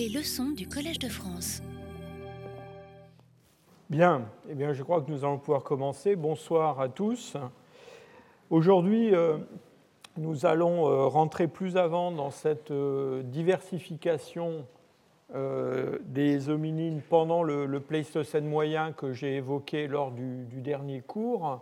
Les 0.00 0.08
leçons 0.08 0.52
du 0.52 0.66
Collège 0.66 0.98
de 0.98 1.10
France. 1.10 1.60
Bien, 3.90 4.22
eh 4.48 4.54
bien, 4.54 4.72
je 4.72 4.82
crois 4.82 5.02
que 5.02 5.10
nous 5.10 5.26
allons 5.26 5.36
pouvoir 5.36 5.62
commencer. 5.62 6.16
Bonsoir 6.16 6.80
à 6.80 6.88
tous. 6.88 7.36
Aujourd'hui, 8.48 9.14
euh, 9.14 9.36
nous 10.16 10.46
allons 10.46 10.88
euh, 10.88 11.04
rentrer 11.04 11.48
plus 11.48 11.76
avant 11.76 12.12
dans 12.12 12.30
cette 12.30 12.70
euh, 12.70 13.22
diversification 13.24 14.64
des 16.06 16.48
hominines 16.48 17.02
pendant 17.06 17.42
le, 17.42 17.78
Pléistocène 17.80 18.46
moyen 18.46 18.92
que 18.92 19.12
j'ai 19.12 19.36
évoqué 19.36 19.86
lors 19.86 20.12
du, 20.12 20.46
du, 20.46 20.62
dernier 20.62 21.02
cours. 21.02 21.60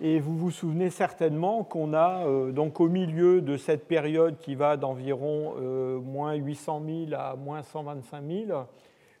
Et 0.00 0.18
vous 0.18 0.36
vous 0.36 0.50
souvenez 0.50 0.88
certainement 0.88 1.62
qu'on 1.62 1.92
a 1.92 2.24
donc 2.52 2.80
au 2.80 2.88
milieu 2.88 3.42
de 3.42 3.56
cette 3.58 3.86
période 3.86 4.38
qui 4.38 4.54
va 4.54 4.78
d'environ 4.78 5.54
moins 6.00 6.32
800 6.32 6.82
000 7.08 7.20
à 7.20 7.36
moins 7.36 7.62
125 7.62 8.24
000, 8.26 8.66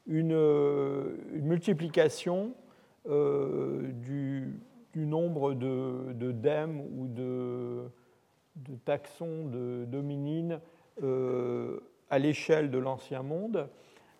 une, 0.06 0.30
une 0.30 1.44
multiplication 1.44 2.52
du, 3.04 4.58
nombre 4.94 5.52
de, 5.52 6.32
dèmes 6.32 6.80
ou 6.80 7.08
de, 7.08 7.90
de 8.56 8.76
taxons 8.84 9.46
de 9.46 9.84
dominines 9.86 10.60
euh, 11.02 11.80
à 12.10 12.18
l'échelle 12.18 12.70
de 12.70 12.78
l'ancien 12.78 13.22
monde, 13.22 13.68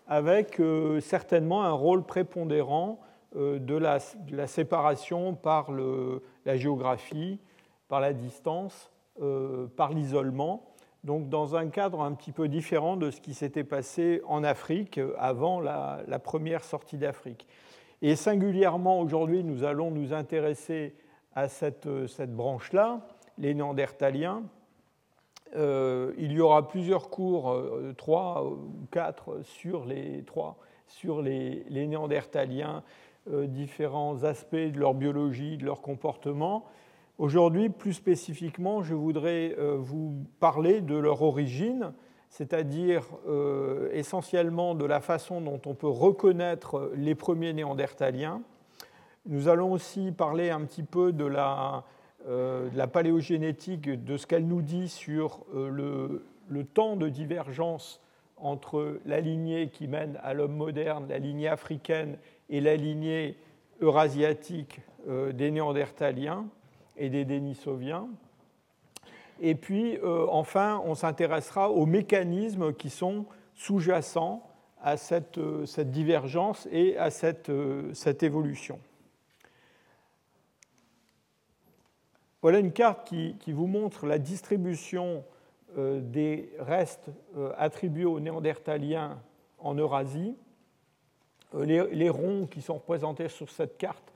avec 0.07 0.61
euh, 0.61 1.01
certainement 1.01 1.65
un 1.65 1.73
rôle 1.73 2.05
prépondérant 2.05 3.01
euh, 3.01 3.10
de, 3.35 3.77
la, 3.77 4.47
séparation 4.47 5.35
par 5.35 5.71
le, 5.71 6.23
la 6.45 6.57
géographie, 6.57 7.39
par 7.89 8.01
la 8.01 8.13
distance, 8.13 8.91
par 9.77 9.91
l'isolement. 9.93 10.71
Donc 11.05 11.29
dans 11.29 11.57
un 11.57 11.69
cadre 11.69 12.03
un 12.03 12.13
petit 12.13 12.33
peu 12.33 12.49
différent 12.49 12.97
de 12.97 13.11
ce 13.11 13.21
qui 13.21 13.35
s'était 13.35 13.65
passé 13.65 14.21
en 14.27 14.45
Afrique 14.45 15.01
avant 15.19 15.61
la, 15.61 16.19
première 16.23 16.65
sortie 16.65 16.99
d'Afrique. 16.99 17.47
Et 18.03 18.17
singulièrement 18.17 19.01
aujourd'hui, 19.01 19.45
nous 19.45 19.65
allons 19.65 19.91
nous 19.91 20.13
intéresser 20.13 20.95
à 21.35 21.49
cette, 21.49 21.89
cette 22.07 22.35
branche-là, 22.35 23.01
les 23.39 23.55
Néandertaliens. 23.55 24.43
Euh, 25.57 26.13
il 26.19 26.33
y 26.33 26.41
aura 26.41 26.69
plusieurs 26.69 27.11
cours, 27.11 27.51
euh, 27.51 27.93
trois 27.97 28.45
ou 28.45 28.87
quatre, 28.91 29.43
sur 29.43 29.85
les 29.85 30.23
trois, 30.25 30.57
sur 30.87 31.23
les, 31.23 31.65
les 31.69 31.87
Néandertaliens, 31.87 32.77
euh, 32.79 32.81
différents 33.27 34.25
aspects 34.25 34.55
de 34.55 34.79
leur 34.79 34.95
biologie, 34.95 35.57
de 35.57 35.65
leur 35.65 35.83
comportement. 35.83 36.65
Aujourd'hui, 37.19 37.69
plus 37.69 37.93
spécifiquement, 37.93 38.83
je 38.83 38.95
voudrais 38.95 39.55
vous 39.79 40.25
parler 40.41 40.81
de 40.81 40.97
leur 40.97 41.23
origine, 41.23 41.93
c'est-à-dire 42.31 43.03
euh, 43.29 43.91
essentiellement 43.93 44.75
de 44.75 44.85
la 44.85 45.01
façon 45.01 45.41
dont 45.41 45.61
on 45.67 45.75
peut 45.75 45.89
reconnaître 45.89 46.93
les 46.95 47.17
premiers 47.17 47.53
néandertaliens. 47.53 48.41
Nous 49.27 49.49
allons 49.49 49.73
aussi 49.73 50.13
parler 50.13 50.51
un 50.51 50.63
petit 50.63 50.85
peu 50.85 51.13
de 51.13 51.25
la, 51.25 51.85
euh, 52.29 52.87
paléogénétique, 52.87 53.91
de 53.91 54.17
ce 54.17 54.27
qu'elle 54.27 54.47
nous 54.47 54.63
dit 54.63 54.89
sur 54.89 55.41
euh, 55.55 56.23
le, 56.49 56.65
temps 56.65 56.97
de 56.97 57.09
divergence 57.09 58.01
entre 58.37 59.01
la 59.05 59.21
lignée 59.21 59.69
qui 59.69 59.89
mène 59.89 60.19
à 60.23 60.33
l'homme 60.33 60.57
moderne, 60.57 61.07
la 61.09 61.19
lignée 61.19 61.49
africaine, 61.49 62.17
et 62.51 62.61
la 62.61 62.77
lignée 62.77 63.37
eurasiatique 63.81 64.81
des 65.09 65.51
néandertaliens 65.51 66.47
et 66.97 67.09
des 67.09 67.25
dénisoviens. 67.25 68.07
Et 69.41 69.55
puis, 69.55 69.97
euh, 69.99 70.27
enfin, 70.31 70.83
on 70.85 70.95
s'intéressera 70.95 71.71
aux 71.71 71.87
mécanismes 71.87 72.75
qui 72.75 72.91
sont 72.91 73.25
sous-jacents 73.55 74.47
à 74.83 74.97
cette, 74.97 75.39
euh, 75.39 75.65
divergence 75.85 76.69
et 76.71 76.97
à 76.99 77.09
euh, 77.49 77.91
cette, 77.95 78.23
évolution. 78.23 78.79
Voilà 82.43 82.59
une 82.59 82.73
carte 82.73 83.07
qui, 83.07 83.53
vous 83.53 83.67
montre 83.67 84.07
la 84.07 84.19
distribution 84.19 85.25
des 85.77 86.51
restes 86.59 87.11
attribués 87.59 88.07
aux 88.07 88.19
néandertaliens 88.19 89.21
en 89.59 89.75
Eurasie. 89.75 90.35
Les, 91.55 92.11
ronds 92.11 92.47
qui 92.47 92.63
sont 92.63 92.75
représentés 92.75 93.29
sur 93.29 93.51
cette 93.51 93.77
carte 93.79 94.13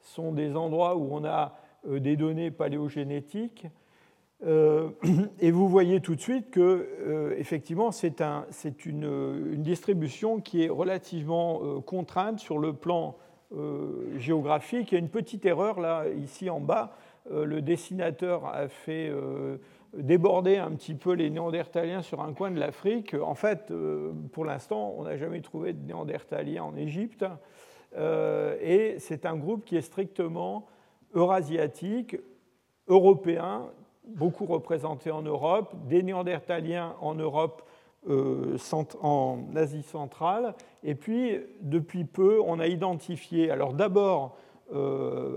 sont 0.00 0.32
des 0.32 0.56
endroits 0.56 0.96
où 0.96 1.08
on 1.12 1.24
a 1.24 1.56
des 1.86 2.16
données 2.16 2.50
paléogénétiques. 2.50 3.66
Euh, 4.46 4.90
et 5.40 5.50
vous 5.50 5.68
voyez 5.68 6.00
tout 6.00 6.14
de 6.14 6.20
suite 6.20 6.50
que, 6.50 6.60
euh, 6.60 7.34
effectivement, 7.38 7.90
c'est 7.92 8.20
une, 8.86 9.62
distribution 9.62 10.40
qui 10.40 10.64
est 10.64 10.68
relativement 10.68 11.60
euh, 11.62 11.80
contrainte 11.80 12.38
sur 12.38 12.58
le 12.58 12.72
plan 12.72 13.16
géographique. 14.18 14.90
Il 14.90 14.94
y 14.94 14.96
a 14.96 14.98
une 14.98 15.10
petite 15.10 15.46
erreur 15.46 15.78
là, 15.78 16.06
ici 16.08 16.50
en 16.50 16.58
bas. 16.58 16.96
le 17.30 17.62
dessinateur 17.62 18.46
a 18.46 18.66
fait 18.66 19.12
déborder 19.98 20.56
un 20.56 20.72
petit 20.72 20.94
peu 20.94 21.12
les 21.12 21.30
Néandertaliens 21.30 22.02
sur 22.02 22.20
un 22.20 22.32
coin 22.32 22.50
de 22.50 22.58
l'Afrique. 22.58 23.14
En 23.14 23.34
fait, 23.34 23.72
pour 24.32 24.44
l'instant, 24.44 24.94
on 24.96 25.04
n'a 25.04 25.16
jamais 25.16 25.40
trouvé 25.40 25.72
de 25.72 25.86
Néandertaliens 25.86 26.64
en 26.64 26.76
Égypte. 26.76 27.24
et 27.96 28.96
c'est 28.98 29.26
un 29.26 29.36
groupe 29.36 29.64
qui 29.64 29.76
est 29.76 29.82
strictement 29.82 30.66
eurasiatique, 31.14 32.16
européen, 32.88 33.70
beaucoup 34.06 34.46
représentés 34.46 35.10
en 35.10 35.22
Europe, 35.22 35.74
des 35.86 36.02
Néandertaliens 36.02 36.94
en 37.00 37.14
Europe, 37.14 37.62
euh, 38.08 38.58
en 39.00 39.38
Asie 39.56 39.82
centrale, 39.82 40.54
et 40.82 40.94
puis 40.94 41.40
depuis 41.62 42.04
peu, 42.04 42.38
on 42.44 42.60
a 42.60 42.66
identifié, 42.66 43.50
alors 43.50 43.72
d'abord 43.72 44.36
euh, 44.72 45.36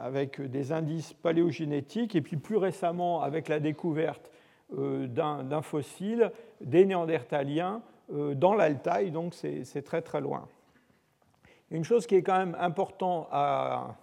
avec 0.00 0.40
des 0.40 0.72
indices 0.72 1.12
paléogénétiques, 1.12 2.16
et 2.16 2.22
puis 2.22 2.36
plus 2.36 2.56
récemment 2.56 3.22
avec 3.22 3.48
la 3.48 3.60
découverte 3.60 4.30
euh, 4.76 5.06
d'un 5.06 5.62
fossile, 5.62 6.32
des 6.60 6.84
Néandertaliens 6.84 7.82
dans 8.10 8.54
l'Altaï, 8.54 9.10
donc 9.10 9.32
c'est 9.32 9.82
très 9.82 10.02
très 10.02 10.20
loin. 10.20 10.46
Une 11.70 11.84
chose 11.84 12.06
qui 12.06 12.16
est 12.16 12.22
quand 12.22 12.36
même 12.36 12.56
importante 12.60 13.28
à 13.32 13.96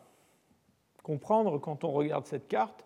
comprendre 1.03 1.59
quand 1.59 1.83
on 1.83 1.91
regarde 1.91 2.25
cette 2.25 2.47
carte, 2.47 2.83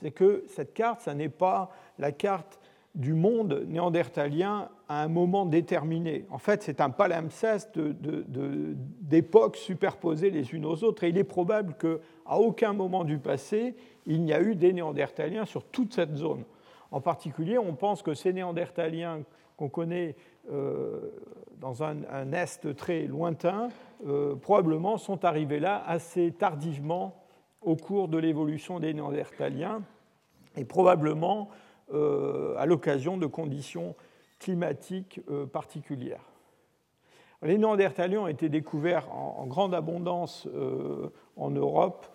c'est 0.00 0.10
que 0.10 0.44
cette 0.48 0.74
carte, 0.74 1.00
ce 1.00 1.10
n'est 1.10 1.28
pas 1.28 1.70
la 1.98 2.12
carte 2.12 2.60
du 2.94 3.14
monde 3.14 3.64
néandertalien 3.68 4.68
à 4.88 5.02
un 5.02 5.08
moment 5.08 5.46
déterminé. 5.46 6.26
En 6.30 6.38
fait, 6.38 6.62
c'est 6.62 6.80
un 6.80 6.90
palimpseste 6.90 7.78
d'époques 7.78 9.56
superposées 9.56 10.30
les 10.30 10.52
unes 10.52 10.66
aux 10.66 10.82
autres. 10.82 11.04
Et 11.04 11.10
il 11.10 11.18
est 11.18 11.24
probable 11.24 11.74
qu'à 11.74 12.36
aucun 12.36 12.72
moment 12.72 13.04
du 13.04 13.18
passé, 13.18 13.76
il 14.06 14.22
n'y 14.22 14.32
a 14.32 14.40
eu 14.40 14.56
des 14.56 14.72
néandertaliens 14.72 15.44
sur 15.44 15.64
toute 15.64 15.94
cette 15.94 16.16
zone. 16.16 16.42
En 16.90 17.00
particulier, 17.00 17.58
on 17.58 17.74
pense 17.74 18.02
que 18.02 18.14
ces 18.14 18.32
néandertaliens 18.32 19.20
qu'on 19.56 19.68
connaît 19.68 20.16
euh, 20.50 21.12
dans 21.60 21.84
un, 21.84 21.98
est 22.32 22.74
très 22.74 23.02
lointain, 23.02 23.68
euh, 24.06 24.34
probablement 24.34 24.96
sont 24.96 25.24
arrivés 25.24 25.60
là 25.60 25.84
assez 25.86 26.32
tardivement 26.32 27.14
au 27.62 27.76
cours 27.76 28.08
de 28.08 28.18
l'évolution 28.18 28.80
des 28.80 28.94
Néandertaliens 28.94 29.82
et 30.56 30.64
probablement 30.64 31.50
à 31.92 32.66
l'occasion 32.66 33.16
de 33.16 33.26
conditions 33.26 33.94
climatiques 34.40 35.20
euh, 35.30 35.46
particulières. 35.46 36.24
Les 37.42 37.56
Néandertaliens 37.56 38.22
ont 38.22 38.26
été 38.26 38.48
découverts 38.48 39.10
en, 39.14 39.46
grande 39.46 39.74
abondance 39.74 40.46
euh, 40.54 41.08
en 41.36 41.50
Europe. 41.50 42.06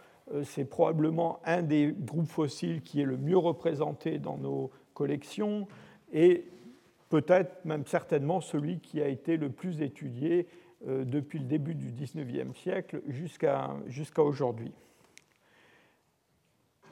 C'est 0.43 0.65
probablement 0.65 1.39
un 1.45 1.61
des 1.61 1.95
groupes 1.97 2.27
fossiles 2.27 2.81
qui 2.81 2.99
est 2.99 3.05
le 3.05 3.17
mieux 3.17 3.37
représenté 3.37 4.17
dans 4.17 4.37
nos 4.37 4.71
collections 4.95 5.67
et 6.11 6.45
peut-être 7.09 7.63
même 7.63 7.85
certainement 7.85 8.41
celui 8.41 8.79
qui 8.79 9.01
a 9.01 9.07
été 9.07 9.37
le 9.37 9.49
plus 9.49 9.81
étudié 9.81 10.47
depuis 10.83 11.37
le 11.37 11.45
début 11.45 11.75
du 11.75 11.91
XIXe 11.91 12.57
siècle 12.57 13.01
jusqu'à 13.07 14.23
aujourd'hui 14.23 14.73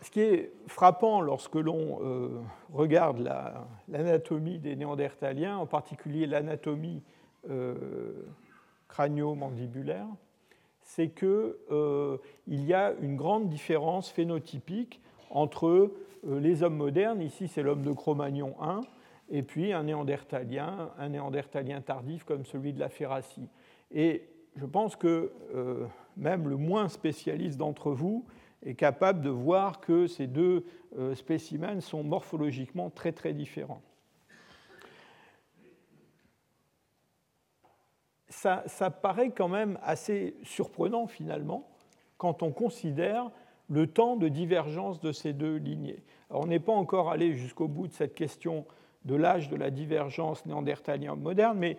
ce 0.03 0.11
qui 0.11 0.19
est 0.19 0.51
frappant 0.67 1.21
lorsque 1.21 1.55
l'on 1.55 1.99
euh, 2.03 2.29
regarde 2.73 3.19
l'anatomie 3.87 4.59
des 4.59 4.75
néandertaliens, 4.75 5.57
en 5.57 5.65
particulier 5.65 6.27
l'anatomie 6.27 7.01
euh, 7.49 8.13
crânio-mandibulaire, 8.89 10.07
c'est 10.81 11.09
qu'il 11.09 11.55
euh, 11.71 12.17
y 12.47 12.73
a 12.73 12.93
une 13.01 13.15
grande 13.15 13.47
différence 13.47 14.09
phénotypique 14.09 15.01
entre 15.29 15.91
les 16.25 16.63
hommes 16.63 16.75
modernes, 16.75 17.21
ici 17.21 17.47
c'est 17.47 17.63
l'homme 17.63 17.81
de 17.81 17.91
Cro-Magnon 17.91 18.55
1, 18.61 18.81
et 19.31 19.41
puis 19.41 19.71
un 19.71 19.83
néandertalien, 19.83 20.91
un 20.99 21.09
néandertalien 21.09 21.81
tardif 21.81 22.23
comme 22.23 22.45
celui 22.45 22.73
de 22.73 22.79
la 22.79 22.89
Ferracie. 22.89 23.47
Et 23.91 24.27
je 24.55 24.65
pense 24.65 24.95
que 24.95 25.31
même 26.15 26.47
le 26.47 26.55
moins 26.55 26.87
spécialiste 26.87 27.57
d'entre 27.57 27.91
vous 27.91 28.25
est 28.65 28.75
capable 28.75 29.21
de 29.21 29.29
voir 29.29 29.79
que 29.79 30.07
ces 30.07 30.27
deux 30.27 30.65
euh, 30.97 31.15
spécimens 31.15 31.81
sont 31.81 32.03
morphologiquement 32.03 32.89
très 32.89 33.11
très 33.11 33.33
différents. 33.33 33.81
ça, 38.67 38.89
paraît 38.89 39.31
quand 39.31 39.47
même 39.47 39.79
assez 39.83 40.35
surprenant 40.43 41.07
finalement 41.07 41.69
quand 42.17 42.43
on 42.43 42.51
considère 42.51 43.31
le 43.69 43.87
temps 43.87 44.17
de 44.17 44.27
divergence 44.27 44.99
de 44.99 45.11
ces 45.11 45.33
deux 45.33 45.55
lignées. 45.55 46.03
on 46.29 46.45
n'est 46.45 46.59
pas 46.59 46.73
encore 46.73 47.09
allé 47.09 47.35
jusqu'au 47.35 47.67
bout 47.67 47.87
de 47.87 47.93
cette 47.93 48.15
question 48.15 48.65
de 49.05 49.15
l'âge 49.15 49.49
de 49.49 49.55
la 49.55 49.69
divergence 49.69 50.45
néandertalien 50.45 51.15
moderne, 51.15 51.57
mais 51.57 51.77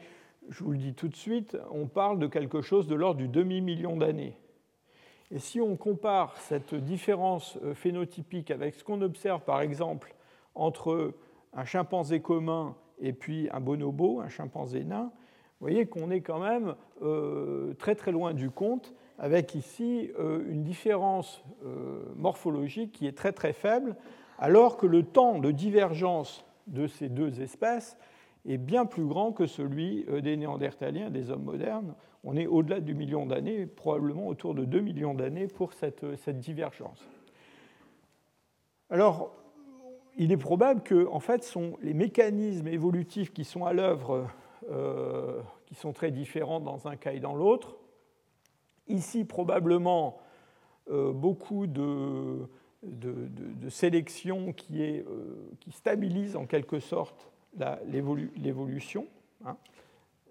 je 0.48 0.64
vous 0.64 0.72
le 0.72 0.78
dis 0.78 0.94
tout 0.94 1.08
de 1.08 1.16
suite, 1.16 1.56
on 1.70 1.86
parle 1.86 2.18
de 2.18 2.26
quelque 2.26 2.60
chose 2.60 2.86
de 2.86 2.94
l'ordre 2.94 3.18
du 3.18 3.28
demi-million 3.28 3.96
d'années. 3.96 4.36
Et 5.34 5.40
si 5.40 5.60
on 5.60 5.74
compare 5.74 6.36
cette 6.36 6.76
différence 6.76 7.58
euh, 7.64 7.74
phénotypique 7.74 8.52
avec 8.52 8.76
ce 8.76 8.84
qu'on 8.84 9.02
observe 9.02 9.40
par 9.40 9.62
exemple 9.62 10.14
entre 10.54 11.12
un 11.52 11.64
chimpanzé 11.64 12.20
commun 12.20 12.76
et 13.00 13.12
puis 13.12 13.48
un 13.50 13.58
bonobo, 13.58 14.20
un 14.20 14.28
chimpanzé 14.28 14.84
nain, 14.84 15.10
vous 15.58 15.66
voyez 15.66 15.86
qu'on 15.86 16.12
est 16.12 16.20
quand 16.20 16.38
même 16.38 16.76
euh, 17.02 17.74
très 17.74 17.96
très 17.96 18.12
loin 18.12 18.32
du 18.32 18.48
compte, 18.48 18.94
avec 19.18 19.56
ici 19.56 20.12
euh, 20.20 20.44
une 20.48 20.62
différence 20.62 21.42
morphologique 22.14 22.92
qui 22.92 23.08
est 23.08 23.16
très 23.16 23.32
très 23.32 23.52
faible, 23.52 23.96
alors 24.38 24.76
que 24.76 24.86
le 24.86 25.02
temps 25.02 25.40
de 25.40 25.50
divergence 25.50 26.44
de 26.68 26.86
ces 26.86 27.08
deux 27.08 27.40
espèces 27.40 27.98
est 28.46 28.58
bien 28.58 28.86
plus 28.86 29.04
grand 29.04 29.32
que 29.32 29.46
celui 29.46 30.04
euh, 30.08 30.20
des 30.20 30.36
Néandertaliens, 30.36 31.10
des 31.10 31.30
hommes 31.30 31.44
modernes. 31.44 31.94
On 32.24 32.36
est 32.36 32.46
au-delà 32.46 32.80
du 32.80 32.94
million 32.94 33.26
d'années, 33.26 33.66
probablement 33.66 34.26
autour 34.28 34.54
de 34.54 34.64
2 34.64 34.80
millions 34.80 35.14
d'années 35.14 35.48
pour 35.48 35.72
cette, 35.72 36.04
euh, 36.04 36.16
cette, 36.16 36.40
divergence. 36.40 37.06
Alors, 38.90 39.34
il 40.16 40.30
est 40.30 40.36
probable 40.36 40.82
que 40.82 41.06
en 41.08 41.20
fait, 41.20 41.42
sont 41.42 41.76
les 41.82 41.94
mécanismes 41.94 42.68
évolutifs 42.68 43.32
qui 43.32 43.44
sont 43.44 43.64
à 43.64 43.72
l'œuvre, 43.72 44.28
euh, 44.70 45.40
qui 45.66 45.74
sont 45.74 45.92
très 45.92 46.10
différents 46.10 46.60
dans 46.60 46.86
un 46.86 46.96
cas 46.96 47.12
et 47.12 47.20
dans 47.20 47.34
l'autre. 47.34 47.76
Ici, 48.86 49.24
probablement, 49.24 50.18
beaucoup 50.86 51.66
de, 51.66 52.46
de, 52.82 53.68
sélection 53.70 54.52
qui, 54.52 54.82
est, 54.82 55.02
qui 55.60 55.72
stabilise 55.72 56.36
en 56.36 56.44
quelque 56.44 56.78
sorte 56.78 57.32
l'évolution. 58.36 59.06
Hein. 59.44 59.56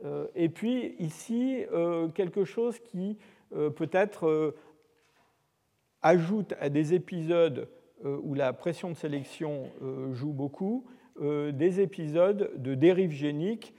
Euh, 0.04 0.28
et 0.36 0.50
puis 0.50 0.96
ici, 1.00 1.64
euh, 1.72 2.08
quelque 2.10 2.44
chose 2.46 2.80
qui 2.80 3.18
euh, 3.56 3.70
peut-être 3.70 4.56
ajoute 6.02 6.54
à 6.60 6.70
des 6.70 6.94
épisodes 6.94 7.70
où 8.04 8.34
la 8.34 8.52
pression 8.52 8.90
de 8.90 8.96
sélection 8.96 9.70
joue 10.12 10.34
beaucoup, 10.34 10.86
des 11.22 11.80
épisodes 11.80 12.52
de 12.58 12.76
dérive 12.76 13.12
génique 13.12 13.74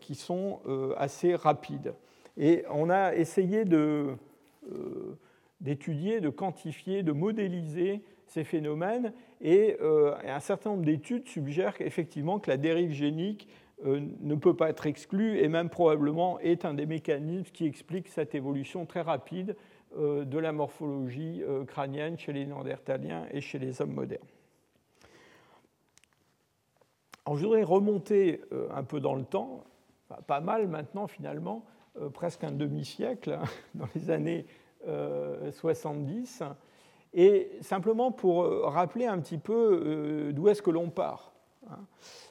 qui 0.00 0.14
sont 0.14 0.60
assez 0.96 1.34
rapides. 1.34 1.92
Et 2.36 2.62
on 2.70 2.88
a 2.88 3.16
essayé 3.16 3.64
d'étudier, 5.60 6.20
de 6.20 6.28
quantifier, 6.28 7.02
de 7.02 7.10
modéliser 7.10 8.04
ces 8.28 8.44
phénomènes 8.44 9.12
et 9.40 9.76
euh, 9.80 10.14
un 10.24 10.40
certain 10.40 10.70
nombre 10.70 10.84
d'études 10.84 11.28
suggèrent 11.28 11.74
effectivement 11.80 12.38
que 12.38 12.50
la 12.50 12.56
dérive 12.56 12.92
génique 12.92 13.48
euh, 13.84 14.00
ne 14.20 14.34
peut 14.34 14.56
pas 14.56 14.70
être 14.70 14.86
exclue 14.86 15.38
et 15.38 15.48
même 15.48 15.68
probablement 15.68 16.38
est 16.40 16.64
un 16.64 16.74
des 16.74 16.86
mécanismes 16.86 17.52
qui 17.52 17.66
explique 17.66 18.08
cette 18.08 18.34
évolution 18.34 18.86
très 18.86 19.02
rapide 19.02 19.56
euh, 19.96 20.24
de 20.24 20.38
la 20.38 20.52
morphologie 20.52 21.42
crânienne 21.66 22.18
chez 22.18 22.32
les 22.32 22.46
Néandertaliens 22.46 23.26
et 23.30 23.40
chez 23.40 23.58
les 23.58 23.80
hommes 23.82 23.92
modernes. 23.92 24.26
Alors, 27.26 27.36
je 27.36 27.44
voudrais 27.44 27.64
remonter 27.64 28.40
un 28.72 28.84
peu 28.84 29.00
dans 29.00 29.16
le 29.16 29.24
temps, 29.24 29.64
pas 30.28 30.40
mal 30.40 30.68
maintenant 30.68 31.08
finalement, 31.08 31.64
presque 32.14 32.44
un 32.44 32.52
demi-siècle, 32.52 33.32
hein, 33.32 33.42
dans 33.74 33.88
les 33.96 34.10
années 34.10 34.46
70 35.50 36.44
et 37.16 37.50
simplement 37.62 38.12
pour 38.12 38.42
euh, 38.42 38.66
rappeler 38.66 39.06
un 39.06 39.18
petit 39.18 39.38
peu 39.38 39.82
euh, 39.82 40.32
d'où 40.32 40.48
est-ce 40.48 40.62
que 40.62 40.70
l'on 40.70 40.90
part. 40.90 41.32
Hein. 41.68 41.78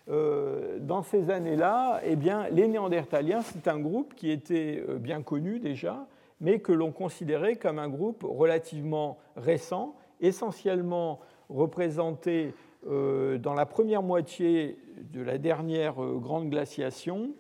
Euh, 0.08 0.78
dans 0.80 1.02
ces 1.02 1.32
années-là, 1.32 2.00
eh 2.06 2.16
bien, 2.16 2.48
les 2.50 2.68
Néandertaliens, 2.68 3.42
c'est 3.42 3.68
un 3.68 3.80
groupe 3.80 4.14
qui 4.14 4.30
était 4.30 4.86
bien 5.00 5.24
connu 5.24 5.60
déjà, 5.60 6.06
mais 6.40 6.60
que 6.60 6.72
l'on 6.72 6.92
considérait 6.92 7.56
comme 7.56 7.80
un 7.80 7.90
groupe 7.90 8.24
relativement 8.24 9.18
récent, 9.36 9.96
essentiellement 10.22 11.20
représenté 11.50 12.54
dans 12.86 13.56
la 13.56 13.66
première 13.66 14.04
moitié 14.04 14.78
de 15.12 15.22
la 15.22 15.40
dernière 15.40 15.96
grande 15.96 16.52
glaciation, 16.52 17.32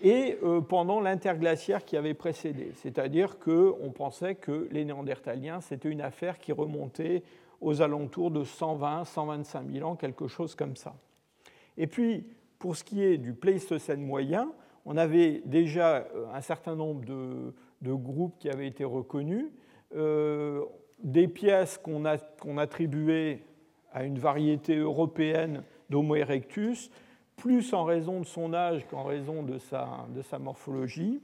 et 0.00 0.38
euh, 0.42 0.60
pendant 0.60 1.00
l'interglaciaire 1.00 1.84
qui 1.84 1.96
avait 1.96 2.14
précédé. 2.14 2.72
C'est-à-dire 2.74 3.38
qu'on 3.38 3.92
pensait 3.94 4.34
que 4.34 4.68
les 4.70 4.84
Néandertaliens, 4.84 5.60
c'était 5.60 5.88
une 5.88 6.02
affaire 6.02 6.38
qui 6.38 6.52
remontait 6.52 7.22
aux 7.60 7.80
alentours 7.80 8.30
de 8.30 8.44
120, 8.44 9.04
125 9.04 9.72
000 9.72 9.88
ans, 9.88 9.96
quelque 9.96 10.28
chose 10.28 10.54
comme 10.54 10.76
ça. 10.76 10.94
Et 11.78 11.86
puis, 11.86 12.26
pour 12.58 12.76
ce 12.76 12.84
qui 12.84 13.02
est 13.02 13.18
du 13.18 13.32
Pléistocène 13.32 14.02
moyen, 14.02 14.52
on 14.84 14.96
avait 14.96 15.42
déjà 15.44 15.96
euh, 15.96 16.26
un 16.32 16.40
certain 16.40 16.74
nombre 16.74 17.04
de, 17.04 17.52
groupes 17.82 18.38
qui 18.38 18.50
avaient 18.50 18.66
été 18.66 18.84
reconnus, 18.84 19.46
euh, 19.94 20.62
des 21.02 21.28
pièces 21.28 21.78
qu'on 21.78 22.04
attribuait 22.58 23.42
à 23.92 24.04
une 24.04 24.18
variété 24.18 24.76
européenne 24.76 25.62
d'Homo 25.88 26.16
erectus, 26.16 26.90
plus 27.36 27.74
en 27.74 27.84
raison 27.84 28.20
de 28.20 28.26
son 28.26 28.54
âge 28.54 28.86
qu'en 28.88 29.04
raison 29.04 29.42
de 29.42 29.58
sa, 29.58 30.38
morphologie. 30.38 31.22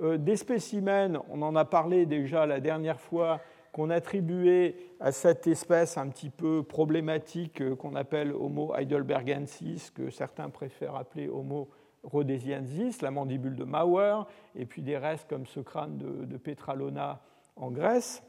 Euh, 0.00 0.18
des 0.18 0.36
spécimens, 0.36 1.22
on 1.30 1.42
en 1.42 1.54
a 1.56 1.64
parlé 1.64 2.06
déjà 2.06 2.46
la 2.46 2.60
dernière 2.60 3.00
fois, 3.00 3.40
qu'on 3.72 3.90
attribuait 3.90 4.76
à 4.98 5.12
cette 5.12 5.46
espèce 5.46 5.96
un 5.96 6.08
petit 6.08 6.30
peu 6.30 6.62
problématique 6.62 7.60
euh, 7.60 7.76
qu'on 7.76 7.94
appelle 7.94 8.32
Homo 8.32 8.74
heidelbergensis, 8.74 9.90
que 9.90 10.10
certains 10.10 10.50
préfèrent 10.50 10.96
appeler 10.96 11.28
Homo 11.28 11.68
rhodesiensis, 12.02 13.02
la 13.02 13.10
mandibule 13.10 13.56
de 13.56 13.64
Mauer, 13.64 14.26
et 14.56 14.66
puis 14.66 14.82
des 14.82 14.96
restes 14.96 15.28
comme 15.28 15.46
ce 15.46 15.60
crâne 15.60 15.98
de, 15.98 16.36
Petralona 16.36 17.20
en 17.56 17.70
Grèce. 17.70 18.22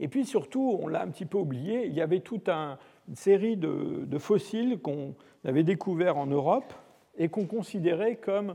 Et 0.00 0.08
puis 0.08 0.24
surtout, 0.24 0.78
on 0.80 0.88
l'a 0.88 1.02
un 1.02 1.08
petit 1.08 1.26
peu 1.26 1.38
oublié, 1.38 1.86
il 1.86 1.94
y 1.94 2.00
avait 2.00 2.20
toute 2.20 2.48
un, 2.48 2.78
une 3.08 3.16
série 3.16 3.56
de, 3.56 4.18
fossiles 4.18 4.78
qu'on 4.80 5.14
avait 5.44 5.62
découverts 5.62 6.16
en 6.16 6.26
Europe 6.26 6.72
et 7.18 7.28
qu'on 7.28 7.46
considérait 7.46 8.16
comme 8.16 8.54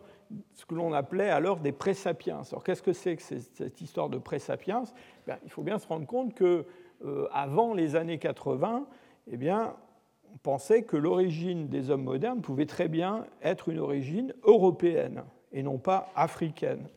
ce 0.53 0.65
que 0.65 0.75
l'on 0.75 0.94
appelait 0.94 1.29
alors 1.29 1.60
des 1.60 1.72
présapiens. 1.72 2.41
Alors 2.51 2.63
qu'est-ce 2.63 2.84
que 2.84 2.93
c'est 2.93 3.15
que 3.15 3.22
cette 3.22 3.81
histoire 3.81 4.10
de 4.10 4.17
présapiens? 4.17 4.84
Ben, 5.27 5.38
Il 5.43 5.50
faut 5.50 5.63
bien 5.63 5.79
se 5.79 5.88
rendre 5.88 6.05
compte 6.05 6.34
que 6.34 6.65
euh, 7.03 7.27
avant 7.31 7.74
les 7.74 7.96
années 7.96 8.20
80, 8.20 8.86
eh 9.31 9.38
bien, 9.38 9.75
on 10.34 10.38
pensait 10.38 10.84
que 10.84 10.98
l'origine 10.98 11.67
des 11.67 11.89
hommes 11.89 12.03
modernes 12.03 12.41
pouvait 12.41 12.65
très 12.65 12.88
bien 12.88 13.25
être 13.41 13.70
une 13.70 13.79
origine 13.79 14.34
européenne 14.43 15.24
et 15.51 15.63
non 15.63 15.77
pas 15.77 16.10
africaine. 16.15 16.88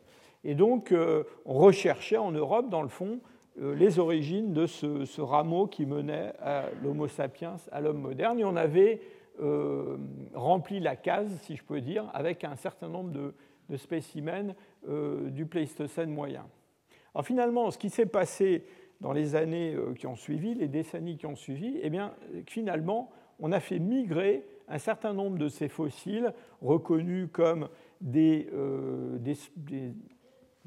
Et 0.44 0.54
donc, 0.54 0.92
euh, 0.92 1.24
on 1.46 1.54
recherchait 1.54 2.18
en 2.18 2.30
Europe, 2.30 2.68
dans 2.68 2.82
le 2.82 2.88
fond, 2.88 3.20
les 3.56 3.98
origines 3.98 4.52
de 4.52 4.66
ce, 4.66 5.20
rameau 5.20 5.66
qui 5.66 5.86
menait 5.86 6.32
à 6.40 6.70
l'Homo 6.82 7.06
sapiens, 7.06 7.56
à 7.70 7.80
l'homme 7.80 8.00
moderne. 8.00 8.38
Et 8.40 8.44
on 8.44 8.56
avait 8.56 9.00
euh, 9.40 9.96
rempli 10.34 10.80
la 10.80 10.96
case, 10.96 11.30
si 11.42 11.56
je 11.56 11.62
peux 11.62 11.80
dire, 11.80 12.10
avec 12.14 12.44
un 12.44 12.56
certain 12.56 12.88
nombre 12.88 13.10
de, 13.10 13.34
spécimens 13.76 14.54
euh, 14.88 15.30
du 15.30 15.46
Pléistocène 15.46 16.10
moyen. 16.10 16.46
Alors 17.14 17.24
finalement, 17.24 17.70
ce 17.70 17.78
qui 17.78 17.90
s'est 17.90 18.06
passé 18.06 18.64
dans 19.00 19.12
les 19.12 19.36
années 19.36 19.76
qui 19.98 20.06
ont 20.06 20.16
suivi, 20.16 20.54
les 20.54 20.68
décennies 20.68 21.16
qui 21.16 21.26
ont 21.26 21.36
suivi, 21.36 21.78
eh 21.82 21.90
bien, 21.90 22.12
finalement, 22.46 23.10
on 23.38 23.52
a 23.52 23.60
fait 23.60 23.78
migrer 23.78 24.44
un 24.68 24.78
certain 24.78 25.12
nombre 25.12 25.38
de 25.38 25.48
ces 25.48 25.68
fossiles 25.68 26.32
reconnus 26.62 27.28
comme 27.32 27.68
des, 28.00 28.48
des, 29.20 29.92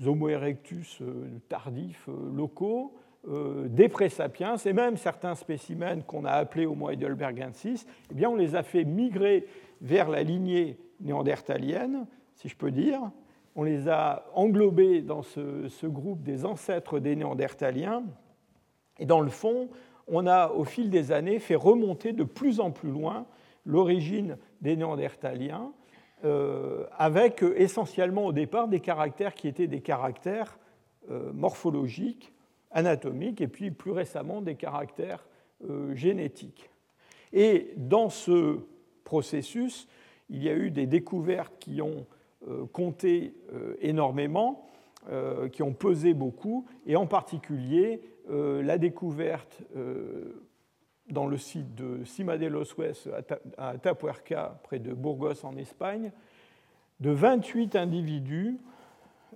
Homo 0.06 0.30
erectus 0.30 1.02
euh, 1.02 1.28
tardifs 1.50 2.08
euh, 2.08 2.36
locaux, 2.36 2.94
euh, 3.28 3.68
des 3.68 3.90
présapiens, 3.90 4.56
et 4.58 4.74
même 4.74 4.96
certains 4.98 5.36
spécimens 5.36 6.02
qu'on 6.02 6.24
a 6.24 6.32
appelés 6.32 6.66
Homo 6.66 6.90
heidelbergensis, 6.90 7.86
eh 8.12 8.14
bien, 8.14 8.30
on 8.30 8.36
les 8.36 8.56
a 8.56 8.64
fait 8.64 8.84
migrer 8.84 9.48
vers 9.82 10.10
la 10.10 10.24
lignée 10.24 10.78
néandertalienne, 11.02 12.06
si 12.36 12.48
je 12.48 12.56
peux 12.56 12.72
dire. 12.72 13.02
On 13.56 13.64
les 13.64 13.90
a 13.90 14.26
englobés 14.36 15.02
dans 15.02 15.24
ce, 15.24 15.88
groupe 15.88 16.22
des 16.22 16.46
ancêtres 16.46 17.00
des 17.00 17.16
néandertaliens. 17.16 18.04
Et 19.00 19.06
dans 19.06 19.22
le 19.22 19.30
fond, 19.30 19.70
on 20.08 20.28
a, 20.28 20.50
au 20.50 20.64
fil 20.64 20.92
des 20.92 21.12
années, 21.12 21.40
fait 21.40 21.56
remonter 21.56 22.14
de 22.14 22.24
plus 22.24 22.60
en 22.60 22.72
plus 22.72 22.92
loin 22.92 23.26
l'origine 23.66 24.38
des 24.62 24.76
néandertaliens 24.76 25.72
avec 26.24 27.44
euh, 27.44 27.54
essentiellement 27.58 28.26
au 28.26 28.34
départ 28.34 28.68
des 28.68 28.80
caractères 28.80 29.36
qui 29.36 29.48
étaient 29.48 29.68
des 29.68 29.82
caractères 29.82 30.58
euh, 31.12 31.32
morphologiques, 31.34 32.34
anatomiques, 32.72 33.42
et 33.42 33.48
puis 33.48 33.72
plus 33.72 33.92
récemment 33.92 34.42
des 34.42 34.56
caractères 34.56 35.26
génétiques. 35.94 36.70
Et 37.34 37.74
dans 37.78 38.10
ce 38.10 38.60
processus, 39.04 39.88
il 40.30 40.44
y 40.44 40.50
a 40.50 40.54
eu 40.54 40.70
des 40.70 40.86
découvertes 40.86 41.54
qui 41.60 41.82
ont 41.82 42.06
compté 42.74 43.34
énormément, 43.82 44.68
qui 45.52 45.64
ont 45.64 45.74
pesé 45.74 46.14
beaucoup, 46.14 46.68
et 46.86 46.96
en 46.96 47.08
particulier 47.08 48.02
la 48.30 48.78
découverte 48.78 49.64
dans 51.10 51.28
le 51.28 51.38
site 51.38 51.76
de 51.76 52.04
Cima 52.06 52.38
de 52.38 52.48
los 52.48 52.66
Hues 52.78 53.10
à 53.58 53.70
Atapuerca, 53.70 54.60
près 54.64 54.80
de 54.80 54.94
Burgos 54.94 55.44
en 55.46 55.56
Espagne, 55.58 56.12
de 57.00 57.12
28 57.12 57.76
individus. 57.76 58.58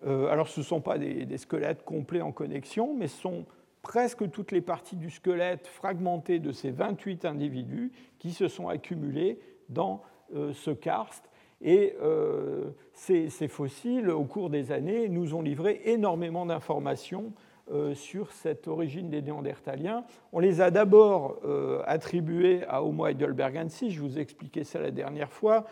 alors 0.04 0.48
ce 0.48 0.62
ne 0.62 0.66
sont 0.66 0.82
pas 0.82 0.98
des, 0.98 1.38
squelettes 1.38 1.84
complets 1.86 2.22
en 2.22 2.32
connexion, 2.32 2.96
mais 2.96 3.08
ce 3.08 3.22
sont 3.22 3.46
presque 3.82 4.30
toutes 4.32 4.52
les 4.52 4.62
parties 4.62 4.96
du 4.96 5.10
squelette 5.10 5.68
fragmentées 5.68 6.40
de 6.40 6.52
ces 6.52 6.72
28 6.72 7.26
individus 7.26 7.92
qui 8.20 8.32
se 8.32 8.48
sont 8.48 8.68
accumulés 8.68 9.40
dans 9.70 10.02
euh, 10.36 10.54
ce 10.54 10.72
karst. 10.72 11.30
Et 11.62 11.96
euh, 12.02 12.72
ces, 12.94 13.30
fossiles, 13.48 14.10
au 14.10 14.24
cours 14.24 14.50
des 14.50 14.72
années, 14.72 15.10
nous 15.10 15.36
ont 15.36 15.42
livré 15.42 15.82
énormément 15.86 16.46
d'informations 16.46 17.26
euh, 17.26 17.51
sur 17.94 18.32
cette 18.32 18.68
origine 18.68 19.10
des 19.10 19.22
Néandertaliens. 19.22 20.04
On 20.34 20.40
les 20.40 20.60
a 20.60 20.72
d'abord 20.72 21.40
attribués 21.86 22.64
à 22.68 22.84
Homo 22.84 23.08
heidelbergensis, 23.08 23.92
je 23.92 24.02
vous 24.02 24.18
ai 24.18 24.22
expliqué 24.22 24.64
ça 24.64 24.82
la 24.82 24.92
dernière 24.92 25.32
fois, 25.32 25.66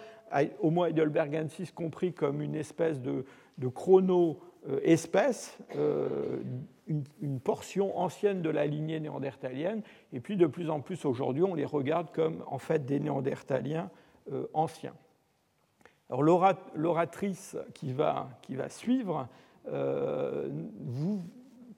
Homo 0.61 0.85
heidelbergensis 0.85 1.71
compris 1.71 2.13
comme 2.13 2.41
une 2.41 2.55
espèce 2.55 3.01
de, 3.01 3.25
chrono-espèce 3.67 5.57
une, 7.21 7.39
portion 7.39 7.97
ancienne 7.97 8.41
de 8.41 8.49
la 8.49 8.65
lignée 8.65 8.99
néandertalienne, 8.99 9.81
et 10.11 10.19
puis 10.19 10.35
de 10.35 10.47
plus 10.47 10.69
en 10.69 10.81
plus 10.81 11.05
aujourd'hui, 11.05 11.43
on 11.43 11.55
les 11.55 11.65
regarde 11.65 12.11
comme 12.11 12.43
en 12.47 12.57
fait 12.57 12.85
des 12.85 12.99
néandertaliens 12.99 13.89
euh, 14.31 14.47
anciens. 14.53 14.95
Alors 16.09 16.23
l'oratrice 16.23 17.55
qui 17.73 17.93
va, 17.93 18.29
qui 18.41 18.55
va 18.55 18.69
suivre 18.69 19.27
euh, 19.67 20.49
vous 20.79 21.23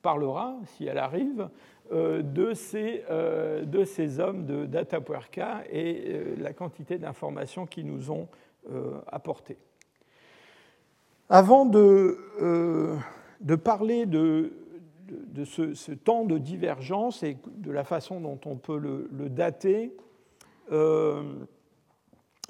parlera, 0.01 0.55
si 0.65 0.85
elle 0.85 0.97
arrive, 0.97 1.49
euh, 1.91 2.21
de, 2.21 2.53
ces, 2.53 3.03
de 3.09 3.83
ces 3.83 4.19
hommes 4.19 4.45
de 4.45 4.65
Datapuerca 4.65 5.63
et 5.69 6.35
la 6.37 6.53
quantité 6.53 6.97
d'informations 6.97 7.65
qu'ils 7.65 7.87
nous 7.87 8.11
ont 8.11 8.27
apportées. 9.07 9.57
Avant 11.29 11.65
de, 11.65 12.17
de 13.41 13.55
parler 13.55 14.05
de, 14.05 14.53
de 15.11 15.45
ce, 15.45 15.91
temps 15.91 16.25
de 16.25 16.37
divergence 16.37 17.23
et 17.23 17.37
de 17.57 17.71
la 17.71 17.83
façon 17.83 18.19
dont 18.19 18.39
on 18.45 18.55
peut 18.55 18.77
le, 18.77 19.29
dater, 19.29 19.95
euh, 20.71 21.23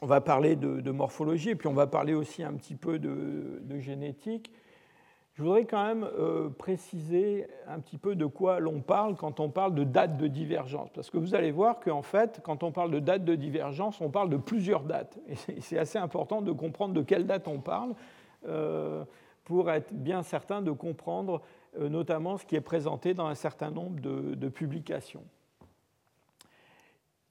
on 0.01 0.05
va 0.05 0.22
parler 0.22 0.55
de, 0.55 0.91
morphologie 0.91 1.50
et 1.50 1.55
puis 1.55 1.67
on 1.67 1.74
va 1.74 1.88
parler 1.88 2.13
aussi 2.13 2.43
un 2.43 2.53
petit 2.53 2.75
peu 2.75 3.00
de, 3.00 3.79
génétique. 3.79 4.51
Je 5.33 5.43
voudrais 5.43 5.65
quand 5.65 5.85
même 5.85 6.03
euh, 6.03 6.50
préciser 6.50 7.47
un 7.67 7.79
petit 7.79 7.97
peu 7.97 8.15
de 8.15 8.25
quoi 8.25 8.59
l'on 8.59 8.81
parle 8.81 9.15
quand 9.15 9.39
on 9.39 9.50
parle 9.50 9.73
de 9.73 9.85
date 9.85 10.17
de 10.17 10.27
divergence. 10.27 10.89
Parce 10.93 11.09
que 11.09 11.17
vous 11.17 11.35
allez 11.35 11.51
voir 11.51 11.79
qu'en 11.79 12.01
fait, 12.01 12.41
quand 12.43 12.63
on 12.63 12.71
parle 12.71 12.91
de 12.91 13.00
date 13.00 13.23
de 13.23 13.35
divergence, 13.35 14.01
on 14.01 14.09
parle 14.09 14.29
de 14.29 14.38
plusieurs 14.38 14.83
dates. 14.83 15.17
Et 15.27 15.61
c'est 15.61 15.77
assez 15.77 15.97
important 15.97 16.41
de 16.41 16.51
comprendre 16.51 16.93
de 16.93 17.01
quelle 17.01 17.25
date 17.25 17.47
on 17.47 17.59
parle 17.59 17.95
euh, 18.45 19.05
pour 19.45 19.71
être 19.71 19.93
bien 19.93 20.21
certain 20.21 20.61
de 20.61 20.71
comprendre 20.71 21.41
euh, 21.79 21.88
notamment 21.88 22.38
ce 22.38 22.45
qui 22.45 22.55
est 22.55 22.61
présenté 22.61 23.13
dans 23.13 23.27
un 23.27 23.35
certain 23.35 23.71
nombre 23.71 24.00
de, 24.01 24.50
publications. 24.50 25.23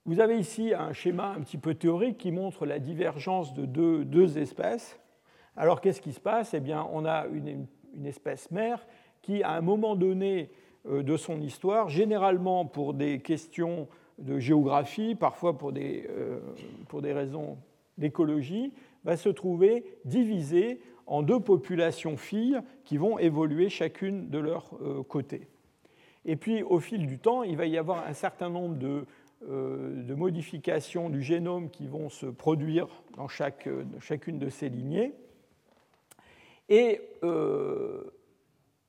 Vous 0.07 0.21
avez 0.21 0.39
ici 0.39 0.73
un 0.73 0.95
schéma 0.95 1.35
un 1.37 1.41
petit 1.43 1.59
peu 1.59 1.75
théorique 1.75 2.17
qui 2.17 2.33
montre 2.33 2.65
la 2.65 2.79
divergence 2.79 3.53
de 3.53 3.67
deux, 3.67 4.39
espèces. 4.39 4.99
Alors 5.57 5.83
qu'est-ce 5.83 6.01
qui 6.01 6.13
se 6.13 6.21
passe? 6.21 6.55
Eh 6.55 6.61
bien, 6.61 6.87
on 6.93 7.05
a 7.05 7.27
une, 7.27 7.67
espèce 8.05 8.51
mère 8.51 8.87
qui, 9.23 9.43
à 9.43 9.53
un 9.53 9.61
moment 9.61 9.97
donné 9.97 10.51
euh, 10.89 11.03
de 11.03 11.17
son 11.17 11.41
histoire, 11.41 11.89
généralement 11.89 12.65
pour 12.65 12.95
des 12.95 13.21
questions 13.21 13.89
de 14.19 14.39
géographie, 14.39 15.15
parfois 15.15 15.57
pour 15.59 15.73
des, 15.73 16.07
euh, 16.11 16.41
pour 16.89 17.03
des 17.03 17.13
raisons 17.13 17.59
d'écologie, 17.99 18.73
va 19.05 19.17
se 19.17 19.29
trouver 19.29 19.85
divisée 20.05 20.81
en 21.07 21.23
deux 21.23 21.41
populations 21.41 22.17
filles 22.17 22.61
qui 22.85 22.97
vont 22.97 23.19
évoluer 23.19 23.69
chacune 23.69 24.31
de 24.31 24.39
leur 24.39 24.71
euh, 24.81 25.03
côté. 25.03 25.49
Et 26.25 26.37
puis 26.37 26.63
au 26.63 26.81
fil 26.81 27.07
du 27.07 27.19
temps, 27.19 27.43
il 27.43 27.57
va 27.57 27.67
y 27.67 27.77
avoir 27.77 28.07
un 28.07 28.13
certain 28.13 28.51
nombre 28.51 28.77
de, 28.77 29.07
modifications 30.15 31.09
du 31.09 31.23
génome 31.23 31.71
qui 31.71 31.87
vont 31.87 32.11
se 32.11 32.27
produire 32.27 32.89
dans 33.17 33.27
chacune 33.27 34.39
de 34.39 34.49
ces 34.51 34.69
lignées. 34.69 35.15
Et 36.71 37.03
euh, 37.23 38.05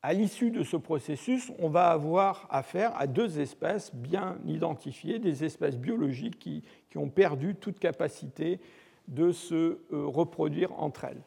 à 0.01 0.13
l'issue 0.13 0.51
de 0.51 0.63
ce 0.63 0.77
processus, 0.77 1.51
on 1.59 1.67
va 1.67 1.87
avoir 1.87 2.47
affaire 2.49 2.93
à 2.97 3.07
deux 3.07 3.41
espèces 3.41 3.93
bien 3.93 4.37
identifiées, 4.45 5.19
des 5.19 5.43
espèces 5.43 5.77
biologiques 5.77 6.39
qui, 6.39 6.63
qui 6.89 6.97
ont 6.97 7.09
perdu 7.09 7.55
toute 7.55 7.79
capacité 7.79 8.61
de 9.09 9.33
se 9.33 9.79
reproduire 9.91 10.71
entre 10.79 11.03
elles. 11.03 11.23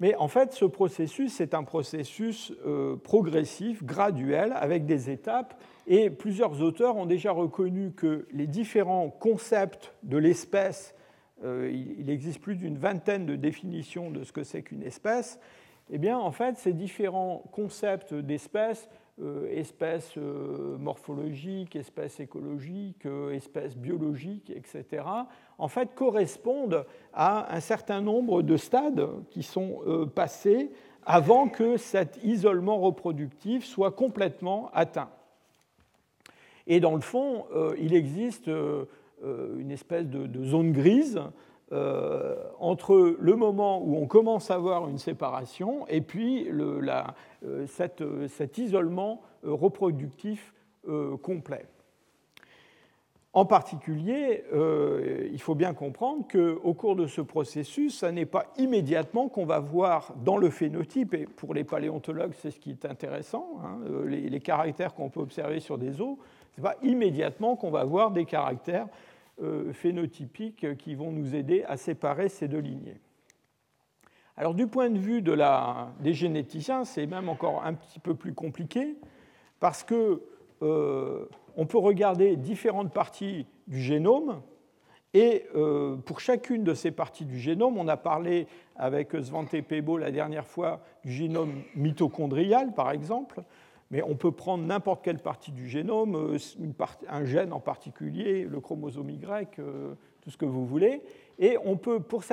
Mais 0.00 0.16
en 0.16 0.28
fait, 0.28 0.52
ce 0.52 0.64
processus 0.64 1.40
est 1.40 1.54
un 1.54 1.62
processus 1.62 2.52
euh, 2.66 2.96
progressif, 2.96 3.84
graduel, 3.84 4.52
avec 4.56 4.86
des 4.86 5.10
étapes, 5.10 5.60
et 5.86 6.10
plusieurs 6.10 6.62
auteurs 6.62 6.96
ont 6.96 7.06
déjà 7.06 7.30
reconnu 7.30 7.92
que 7.92 8.26
les 8.32 8.46
différents 8.46 9.08
concepts 9.08 9.94
de 10.02 10.16
l'espèce, 10.16 10.94
euh, 11.44 11.70
il 11.72 12.10
existe 12.10 12.40
plus 12.40 12.56
d'une 12.56 12.76
vingtaine 12.76 13.24
de 13.24 13.36
définitions 13.36 14.10
de 14.10 14.24
ce 14.24 14.32
que 14.32 14.42
c'est 14.42 14.62
qu'une 14.62 14.82
espèce, 14.82 15.38
eh 15.90 16.12
en 16.12 16.32
fait, 16.32 16.56
ces 16.58 16.72
différents 16.72 17.44
concepts 17.52 18.14
d'espèce 18.14 18.88
euh, 19.22 19.46
espèces 19.48 20.18
euh, 20.18 20.76
morphologiques, 20.76 21.76
espèces 21.76 22.18
écologiques, 22.18 23.06
euh, 23.06 23.30
espèces 23.30 23.76
biologiques, 23.76 24.50
etc., 24.50 25.04
en 25.56 25.68
fait 25.68 25.94
correspondent 25.94 26.84
à 27.12 27.54
un 27.54 27.60
certain 27.60 28.00
nombre 28.00 28.42
de 28.42 28.56
stades 28.56 29.08
qui 29.30 29.44
sont 29.44 30.08
passés 30.16 30.72
avant 31.06 31.48
que 31.48 31.76
cet 31.76 32.18
isolement 32.24 32.78
reproductif 32.78 33.64
soit 33.64 33.92
complètement 33.92 34.68
atteint. 34.74 35.10
Et 36.66 36.80
dans 36.80 36.96
le 36.96 37.00
fond, 37.00 37.44
il 37.78 37.94
existe 37.94 38.48
une 39.22 39.70
espèce 39.70 40.08
de 40.08 40.44
zone 40.44 40.72
grise 40.72 41.20
euh, 41.72 42.36
entre 42.60 43.16
le 43.18 43.36
moment 43.36 43.80
où 43.82 43.96
on 43.96 44.06
commence 44.06 44.50
à 44.50 44.56
avoir 44.56 44.86
une 44.86 44.98
séparation 44.98 45.86
et 45.88 46.02
puis 46.02 46.46
euh, 46.50 46.86
euh, 47.42 47.66
cet 47.66 48.58
isolement 48.58 49.22
reproductif 49.42 50.52
complet. 51.22 51.64
En 53.32 53.46
particulier, 53.46 54.44
il 55.32 55.40
faut 55.40 55.54
bien 55.54 55.72
comprendre 55.72 56.26
qu'au 56.30 56.74
cours 56.74 56.94
de 56.94 57.06
ce 57.06 57.22
processus, 57.22 57.98
ce 57.98 58.06
n'est 58.06 58.26
pas 58.26 58.46
immédiatement 58.58 59.28
qu'on 59.28 59.46
va 59.46 59.60
voir 59.60 60.12
dans 60.22 60.36
le 60.36 60.50
phénotype, 60.50 61.14
et 61.14 61.24
pour 61.24 61.54
les 61.54 61.64
paléontologues, 61.64 62.34
c'est 62.38 62.50
ce 62.50 62.60
qui 62.60 62.70
est 62.70 62.84
intéressant, 62.84 63.46
hein, 63.64 63.78
les, 64.06 64.40
caractères 64.40 64.94
qu'on 64.94 65.08
peut 65.08 65.20
observer 65.20 65.60
sur 65.60 65.78
des 65.78 66.02
os, 66.02 66.18
ce 66.54 66.60
n'est 66.60 66.68
pas 66.68 66.76
immédiatement 66.82 67.56
qu'on 67.56 67.70
va 67.70 67.84
voir 67.84 68.10
des 68.10 68.26
caractères 68.26 68.86
phénotypiques 69.72 70.76
qui 70.76 70.94
vont 70.94 71.10
nous 71.10 71.34
aider 71.34 71.64
à 71.64 71.76
séparer 71.76 72.28
ces 72.28 72.48
deux 72.48 72.60
lignées. 72.60 73.00
Alors 74.36 74.54
du 74.54 74.66
point 74.66 74.90
de 74.90 74.98
vue 74.98 75.22
des 75.22 76.12
généticiens, 76.12 76.84
c'est 76.84 77.06
même 77.06 77.28
encore 77.28 77.64
un 77.64 77.74
petit 77.74 78.00
peu 78.00 78.14
plus 78.14 78.34
compliqué 78.34 78.96
parce 79.60 79.84
que 79.84 80.22
euh, 80.62 81.26
on 81.56 81.66
peut 81.66 81.78
regarder 81.78 82.36
différentes 82.36 82.92
parties 82.92 83.46
du 83.68 83.80
génome 83.80 84.42
et 85.12 85.46
euh, 85.54 85.94
pour 85.96 86.18
chacune 86.18 86.64
de 86.64 86.74
ces 86.74 86.90
parties 86.90 87.24
du 87.24 87.38
génome, 87.38 87.78
on 87.78 87.86
a 87.86 87.96
parlé 87.96 88.48
avec 88.74 89.12
Svante 89.22 89.60
Pebo 89.62 89.98
la 89.98 90.10
dernière 90.10 90.48
fois 90.48 90.80
du 91.04 91.12
génome 91.12 91.62
mitochondrial 91.76 92.74
par 92.74 92.90
exemple, 92.90 93.44
mais 93.94 94.02
on 94.02 94.16
peut 94.16 94.32
prendre 94.32 94.64
n'importe 94.64 95.04
quelle 95.04 95.20
partie 95.20 95.52
du 95.52 95.68
génome, 95.68 96.16
euh, 96.16 96.38
un 97.08 97.24
gène 97.24 97.52
en 97.52 97.60
particulier, 97.60 98.42
le 98.42 98.58
chromosome 98.58 99.08
Y, 99.08 99.60
euh, 99.60 99.94
tout 100.20 100.30
ce 100.30 100.36
que 100.36 100.44
vous 100.44 100.66
voulez, 100.66 101.00
et 101.38 101.56
on 101.64 101.76
peut, 101.76 102.00
pour, 102.00 102.24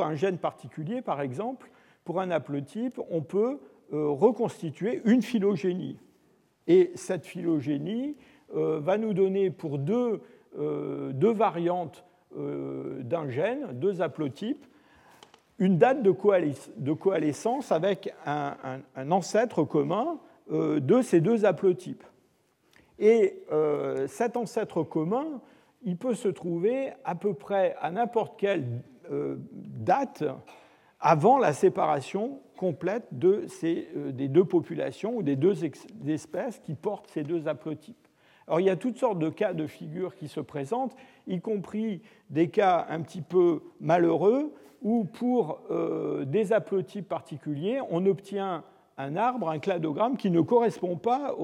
un 0.00 0.14
gène 0.16 0.36
particulier, 0.36 1.02
par 1.02 1.20
exemple, 1.20 1.70
pour 2.02 2.20
un 2.20 2.32
haplotype, 2.32 3.00
on 3.08 3.22
peut 3.22 3.60
euh, 3.92 4.08
reconstituer 4.08 5.00
une 5.04 5.22
phylogénie. 5.22 5.96
Et 6.66 6.90
cette 6.96 7.24
phylogénie 7.24 8.16
va 8.52 8.98
nous 8.98 9.14
donner 9.14 9.50
pour 9.50 9.78
deux, 9.78 10.20
variantes 10.52 12.04
d'un 12.34 13.28
gène, 13.28 13.68
deux 13.74 14.02
haplotypes, 14.02 14.66
une 15.58 15.78
date 15.78 16.02
de, 16.02 16.92
coalescence 16.92 17.70
avec 17.70 18.12
un, 18.24 18.80
ancêtre 19.10 19.62
commun 19.62 20.18
de 20.50 21.02
ces 21.02 21.20
deux 21.20 21.44
haplotypes. 21.44 22.04
Et 22.98 23.42
euh, 23.52 24.06
cet 24.06 24.36
ancêtre 24.36 24.82
commun, 24.82 25.40
il 25.82 25.96
peut 25.96 26.14
se 26.14 26.28
trouver 26.28 26.92
à 27.04 27.14
peu 27.14 27.34
près 27.34 27.76
à 27.80 27.90
n'importe 27.90 28.38
quelle 28.38 28.64
euh, 29.10 29.36
date 29.50 30.24
avant 30.98 31.38
la 31.38 31.52
séparation 31.52 32.40
complète 32.56 33.06
de 33.12 33.44
ces, 33.48 33.88
des 34.12 34.28
deux 34.28 34.44
populations 34.44 35.16
ou 35.16 35.22
des 35.22 35.36
deux 35.36 35.64
espèces 36.08 36.58
qui 36.60 36.74
portent 36.74 37.08
ces 37.10 37.22
deux 37.22 37.48
haplotypes. 37.48 37.96
Alors 38.46 38.60
il 38.60 38.66
y 38.66 38.70
a 38.70 38.76
toutes 38.76 38.96
sortes 38.96 39.18
de 39.18 39.28
cas 39.28 39.52
de 39.52 39.66
figure 39.66 40.14
qui 40.14 40.28
se 40.28 40.40
présentent, 40.40 40.96
y 41.26 41.40
compris 41.40 42.00
des 42.30 42.48
cas 42.48 42.86
un 42.88 43.02
petit 43.02 43.20
peu 43.20 43.60
malheureux 43.80 44.54
où 44.80 45.04
pour 45.04 45.60
euh, 45.70 46.24
des 46.24 46.52
haplotypes 46.52 47.08
particuliers, 47.08 47.80
on 47.90 48.06
obtient 48.06 48.64
un 48.98 49.16
arbre, 49.16 49.50
un 49.50 49.58
cladogramme 49.58 50.16
qui 50.16 50.30
ne 50.30 50.40
correspond 50.40 50.96
pas 50.96 51.34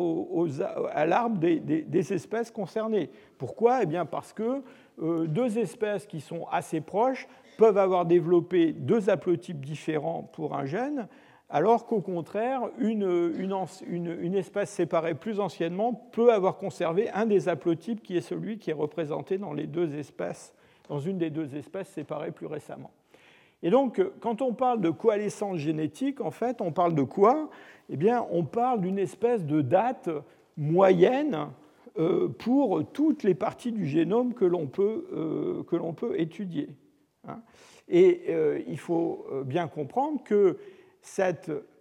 à 0.92 1.06
l'arbre 1.06 1.38
des, 1.38 2.12
espèces 2.12 2.50
concernées. 2.50 3.10
Pourquoi? 3.38 3.82
Eh 3.82 3.86
bien 3.86 4.06
Parce 4.06 4.32
que 4.32 4.62
euh, 5.02 5.26
deux 5.26 5.58
espèces 5.58 6.06
qui 6.06 6.20
sont 6.20 6.46
assez 6.50 6.80
proches 6.80 7.28
peuvent 7.58 7.78
avoir 7.78 8.06
développé 8.06 8.72
deux 8.72 9.10
haplotypes 9.10 9.64
différents 9.64 10.22
pour 10.32 10.54
un 10.54 10.64
gène, 10.64 11.08
alors 11.50 11.84
qu'au 11.84 12.00
contraire, 12.00 12.62
une, 12.78 14.34
espèce 14.34 14.70
séparée 14.70 15.14
plus 15.14 15.38
anciennement 15.38 15.92
peut 16.12 16.32
avoir 16.32 16.56
conservé 16.56 17.10
un 17.10 17.26
des 17.26 17.50
haplotypes 17.50 18.02
qui 18.02 18.16
est 18.16 18.22
celui 18.22 18.58
qui 18.58 18.70
est 18.70 18.74
représenté 18.74 19.36
dans 19.36 19.50
une 19.52 21.18
des 21.18 21.30
deux 21.30 21.54
espèces 21.54 21.88
séparées 21.88 22.32
plus 22.32 22.46
récemment. 22.46 22.90
Et 23.62 23.70
donc, 23.70 24.02
quand 24.20 24.42
on 24.42 24.54
parle 24.54 24.80
de 24.80 24.90
coalescence 24.90 25.58
génétique, 25.58 26.20
en 26.20 26.30
fait, 26.30 26.60
on 26.60 26.72
parle 26.72 26.94
de 26.94 27.02
quoi? 27.02 27.50
Eh 27.90 27.96
bien, 27.96 28.26
on 28.30 28.44
parle 28.44 28.80
d'une 28.80 28.98
espèce 28.98 29.44
de 29.44 29.60
date 29.60 30.08
moyenne 30.56 31.48
euh, 31.98 32.28
pour 32.28 32.84
toutes 32.92 33.22
les 33.22 33.34
parties 33.34 33.72
du 33.72 33.86
génome 33.86 34.34
que 34.34 34.44
l'on 34.44 34.66
peut, 34.66 35.06
euh, 35.12 35.92
peut, 35.92 36.18
étudier. 36.18 36.68
Hein. 37.28 37.40
Et 37.88 38.22
euh, 38.28 38.60
il 38.66 38.78
faut 38.78 39.26
bien 39.44 39.68
comprendre 39.68 40.22
que 40.24 40.56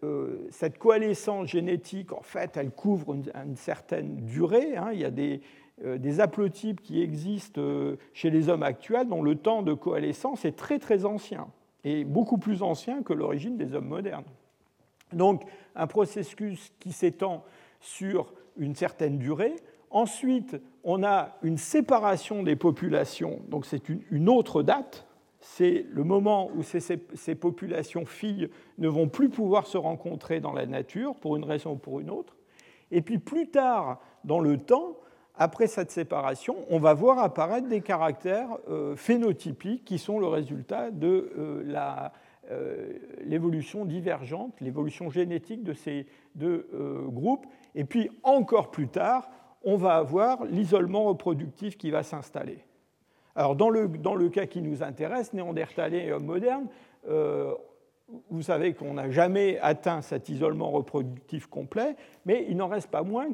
euh, 0.04 0.48
cette, 0.50 0.78
coalescence 0.80 1.48
génétique, 1.48 2.12
en 2.12 2.22
fait, 2.22 2.58
elle 2.58 2.72
couvre 2.72 3.14
une, 3.14 3.56
certaine 3.56 4.18
durée. 4.26 4.76
Hein. 4.76 4.90
Il 4.94 5.00
y 5.00 5.06
a 5.06 5.12
des, 5.12 5.42
euh, 5.86 5.98
des, 5.98 6.20
haplotypes 6.20 6.82
qui 6.82 7.02
existent 7.02 7.62
euh, 7.62 7.98
chez 8.14 8.30
les 8.30 8.50
hommes 8.50 8.64
actuels 8.64 9.08
dont 9.08 9.22
le 9.22 9.36
temps 9.36 9.62
de 9.62 9.74
coalescence 9.74 10.44
est 10.44 10.58
très 10.58 10.80
très 10.80 11.06
ancien, 11.06 11.48
et 11.84 12.04
beaucoup 12.04 12.38
plus 12.38 12.62
ancien 12.62 13.04
que 13.04 13.14
l'origine 13.14 13.58
des 13.58 13.74
hommes 13.74 13.88
modernes. 13.88 14.26
Donc 15.14 15.44
un 15.76 15.88
processus 15.88 16.72
qui 16.80 16.92
s'étend 16.92 17.44
sur 17.80 18.34
une 18.58 18.76
certaine 18.76 19.18
durée. 19.18 19.56
Ensuite, 19.90 20.58
on 20.84 21.04
a 21.04 21.38
une 21.44 21.58
séparation 21.58 22.44
des 22.44 22.56
populations, 22.56 23.42
donc 23.50 23.66
c'est 23.66 23.90
une 23.90 24.30
autre 24.30 24.64
date, 24.64 25.06
c'est 25.42 25.88
le 25.92 26.04
moment 26.04 26.52
où 26.56 26.62
ces, 26.62 27.36
populations 27.36 28.06
filles 28.06 28.50
ne 28.78 28.88
vont 28.88 29.10
plus 29.10 29.30
pouvoir 29.30 29.66
se 29.66 29.78
rencontrer 29.78 30.40
dans 30.40 30.54
la 30.54 30.68
nature 30.68 31.16
pour 31.16 31.36
une 31.36 31.44
raison 31.44 31.74
ou 31.74 31.78
pour 31.78 32.00
une 32.00 32.12
autre. 32.12 32.36
Et 32.92 33.02
puis 33.02 33.18
plus 33.18 33.50
tard 33.50 34.00
dans 34.24 34.40
le 34.40 34.58
temps, 34.58 34.98
après 35.36 35.68
cette 35.68 35.92
séparation, 35.92 36.58
on 36.70 36.80
va 36.80 36.94
voir 36.94 37.20
apparaître 37.20 37.68
des 37.68 37.82
caractères 37.82 38.50
euh, 38.70 38.96
phénotypiques 38.96 39.86
qui 39.86 39.98
sont 39.98 40.20
le 40.20 40.28
résultat 40.28 40.92
de 40.92 41.32
euh, 41.38 42.00
euh, 42.52 42.94
l'évolution 43.24 43.86
divergente, 43.86 44.60
l'évolution 44.60 45.10
génétique 45.10 45.64
de 45.64 45.74
ces 45.74 46.06
deux 46.36 46.68
groupes. 47.08 47.46
Et 47.76 47.86
puis 47.86 48.10
encore 48.24 48.72
plus 48.72 48.88
tard, 48.88 49.30
on 49.64 49.78
va 49.78 49.96
avoir 49.96 50.46
l'isolement 50.46 51.04
reproductif 51.04 51.78
qui 51.78 51.92
va 51.92 52.04
s'installer. 52.04 52.66
Alors, 53.36 53.56
dans 53.56 53.70
le, 53.70 53.88
dans 53.88 54.16
le, 54.16 54.28
cas 54.28 54.46
qui 54.46 54.62
nous 54.62 54.84
intéresse, 54.84 55.32
néandertalien 55.32 56.00
et 56.00 56.12
homme 56.12 56.26
moderne, 56.26 56.68
vous 58.30 58.42
savez 58.42 58.74
qu'on 58.74 58.96
n'a 58.96 59.10
jamais 59.10 59.58
atteint 59.60 60.02
cet 60.02 60.30
isolement 60.30 60.72
reproductif 60.72 61.48
complet, 61.48 61.96
mais 62.26 62.46
il 62.50 62.58
n'en 62.58 62.68
reste 62.68 62.90
pas 62.90 63.04
moins 63.04 63.32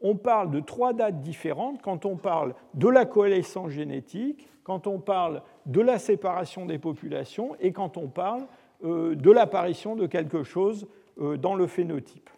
qu'on 0.00 0.16
parle 0.16 0.50
de 0.50 0.60
trois 0.60 0.92
dates 0.92 1.20
différentes 1.20 1.82
quand 1.82 2.04
on 2.04 2.16
parle 2.16 2.54
de 2.74 2.88
la 2.88 3.04
coalescence 3.04 3.70
génétique, 3.70 4.48
quand 4.64 4.86
on 4.86 4.98
parle 4.98 5.42
de 5.66 5.80
la 5.80 5.98
séparation 5.98 6.66
des 6.66 6.78
populations 6.78 7.56
et 7.60 7.72
quand 7.72 7.96
on 7.96 8.08
parle 8.08 8.46
euh, 8.84 9.14
de 9.14 9.30
l'apparition 9.30 9.96
de 9.96 10.06
quelque 10.06 10.42
chose 10.42 10.86
euh, 11.20 11.36
dans 11.36 11.54
le 11.54 11.66
phénotype. 11.66 12.30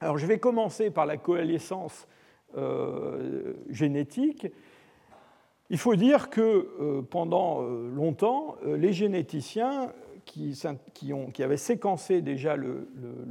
Alors 0.00 0.18
je 0.18 0.26
vais 0.26 0.38
commencer 0.38 0.90
par 0.90 1.06
la 1.06 1.16
coalescence 1.16 2.06
génétique. 3.68 4.48
Il 5.70 5.78
faut 5.78 5.94
dire 5.94 6.30
que 6.30 6.40
euh, 6.80 7.00
pendant 7.00 7.62
euh, 7.62 7.88
longtemps, 7.94 8.56
euh, 8.66 8.76
les 8.76 8.92
généticiens 8.92 9.92
qui, 10.26 10.52
avaient 11.42 11.56
séquencé 11.56 12.22
déjà 12.22 12.56
le, 12.56 12.88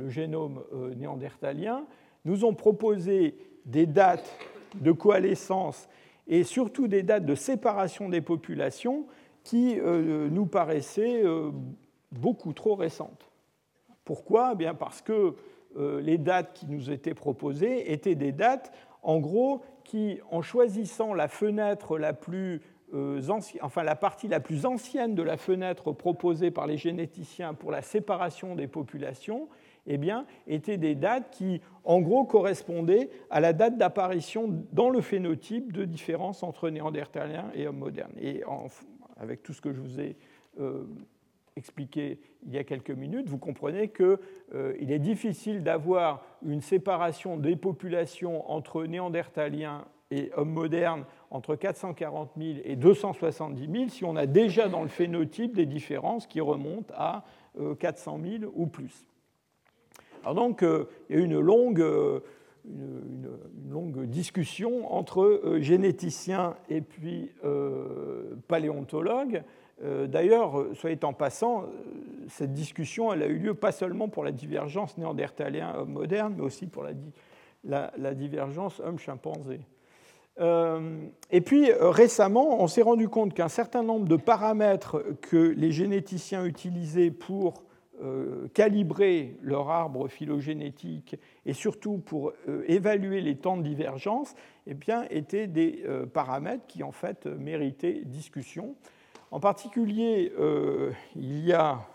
génome 0.07 0.63
néandertalien 0.97 1.85
nous 2.25 2.45
ont 2.45 2.53
proposé 2.53 3.35
des 3.65 3.85
dates 3.85 4.37
de 4.75 4.91
coalescence 4.91 5.87
et 6.27 6.43
surtout 6.43 6.87
des 6.87 7.03
dates 7.03 7.25
de 7.25 7.35
séparation 7.35 8.09
des 8.09 8.21
populations 8.21 9.05
qui 9.43 9.77
nous 9.77 10.45
paraissaient 10.45 11.23
beaucoup 12.11 12.53
trop 12.53 12.75
récentes. 12.75 13.31
Pourquoi? 14.05 14.51
Eh 14.53 14.55
Bien 14.55 14.75
Parce 14.75 15.01
que 15.01 15.33
les 15.75 16.19
dates 16.19 16.53
qui 16.53 16.67
nous 16.67 16.91
étaient 16.91 17.15
proposées 17.15 17.91
étaient 17.91 18.15
des 18.15 18.31
dates, 18.31 18.71
en 19.01 19.17
gros, 19.17 19.63
qui, 19.83 20.19
en 20.29 20.43
choisissant 20.43 21.15
la 21.15 21.27
fenêtre 21.27 21.97
la 21.97 22.13
plus 22.13 22.61
euh, 22.93 23.21
enfin 23.61 23.83
la 23.83 23.95
partie 23.95 24.27
la 24.27 24.39
plus 24.39 24.65
ancienne 24.65 25.13
de 25.13 25.21
la 25.21 25.37
fenêtre 25.37 25.91
proposée 25.91 26.49
par 26.49 26.65
les 26.65 26.77
généticiens 26.77 27.53
pour 27.53 27.69
la 27.69 27.83
séparation 27.83 28.55
des 28.55 28.67
populations, 28.67 29.47
eh 29.89 29.97
bien, 29.97 30.25
étaient 30.47 30.77
des 30.77 30.95
dates 30.95 31.31
qui, 31.31 31.61
en 31.83 31.99
gros, 31.99 32.23
correspondaient 32.23 33.09
à 33.29 33.39
la 33.39 33.53
date 33.53 33.77
d'apparition 33.77 34.63
dans 34.71 34.89
le 34.89 35.01
phénotype 35.01 35.73
de 35.73 35.83
différence 35.83 36.43
entre 36.43 36.69
néandertaliens 36.69 37.51
et 37.55 37.67
hommes 37.67 37.79
modernes. 37.79 38.13
Et 38.21 38.43
avec 39.17 39.43
tout 39.43 39.53
ce 39.53 39.61
que 39.61 39.73
je 39.73 39.81
vous 39.81 39.99
ai 39.99 40.15
euh, 40.59 40.83
expliqué 41.55 42.19
il 42.45 42.53
y 42.53 42.57
a 42.57 42.63
quelques 42.63 42.91
minutes, 42.91 43.27
vous 43.27 43.39
comprenez 43.39 43.89
qu'il 43.89 44.17
euh, 44.53 44.73
est 44.79 44.99
difficile 44.99 45.63
d'avoir 45.63 46.23
une 46.45 46.61
séparation 46.61 47.35
des 47.35 47.55
populations 47.55 48.49
entre 48.49 48.85
néandertaliens 48.85 49.85
et 50.11 50.31
hommes 50.35 50.53
modernes 50.53 51.05
entre 51.31 51.55
440 51.55 52.31
000 52.37 52.59
et 52.63 52.75
270 52.75 53.71
000 53.71 53.89
si 53.89 54.05
on 54.05 54.15
a 54.15 54.25
déjà 54.25 54.67
dans 54.67 54.81
le 54.81 54.87
phénotype 54.87 55.55
des 55.55 55.65
différences 55.65 56.27
qui 56.27 56.41
remontent 56.41 56.93
à 56.95 57.25
400 57.79 58.19
euh, 58.19 58.39
000 58.39 58.51
ou 58.55 58.67
plus. 58.67 59.05
Donc, 60.33 60.63
euh, 60.63 60.85
il 61.09 61.19
y 61.19 61.23
a 61.23 61.39
longue, 61.39 61.85
une, 62.65 63.29
longue 63.69 64.05
discussion 64.05 64.93
entre 64.93 65.57
généticiens 65.59 66.55
et 66.69 66.81
puis 66.81 67.31
paléontologues 68.47 69.43
euh, 69.83 70.07
d'ailleurs, 70.07 70.65
soyez 70.73 70.99
en 71.03 71.13
passant, 71.13 71.63
euh, 71.63 71.65
cette 72.27 72.53
discussion 72.53 73.13
elle 73.13 73.23
a 73.23 73.27
eu 73.27 73.37
lieu 73.37 73.53
pas 73.53 73.71
seulement 73.71 74.09
pour 74.09 74.23
la 74.23 74.31
divergence 74.31 74.97
néandertalien-homme 74.97 75.91
moderne, 75.91 76.33
mais 76.37 76.43
aussi 76.43 76.67
pour 76.67 76.83
la, 77.63 78.13
divergence 78.13 78.81
homme-chimpanzé. 78.81 79.61
Euh, 80.41 80.99
et 81.31 81.41
puis 81.41 81.71
récemment, 81.73 82.61
on 82.61 82.67
s'est 82.67 82.81
rendu 82.81 83.09
compte 83.09 83.33
qu'un 83.33 83.49
certain 83.49 83.83
nombre 83.83 84.07
de 84.07 84.15
paramètres 84.15 85.03
que 85.21 85.37
les 85.37 85.71
généticiens 85.71 86.45
utilisaient 86.45 87.11
pour 87.11 87.63
calibrer 88.53 89.35
leur 89.41 89.69
arbre 89.69 90.07
phylogénétique 90.07 91.17
et 91.45 91.53
surtout 91.53 91.97
pour 91.97 92.33
évaluer 92.67 93.21
les 93.21 93.35
temps 93.35 93.57
de 93.57 93.63
divergence, 93.63 94.35
eh 94.67 94.73
bien, 94.73 95.05
étaient 95.09 95.47
des 95.47 95.83
paramètres 96.13 96.65
qui 96.67 96.83
en 96.83 96.91
fait 96.91 97.25
méritaient 97.25 98.01
discussion. 98.05 98.75
En 99.31 99.39
particulier, 99.39 100.33
euh, 100.39 100.91
il 101.15 101.45
y 101.45 101.53
a 101.53 101.85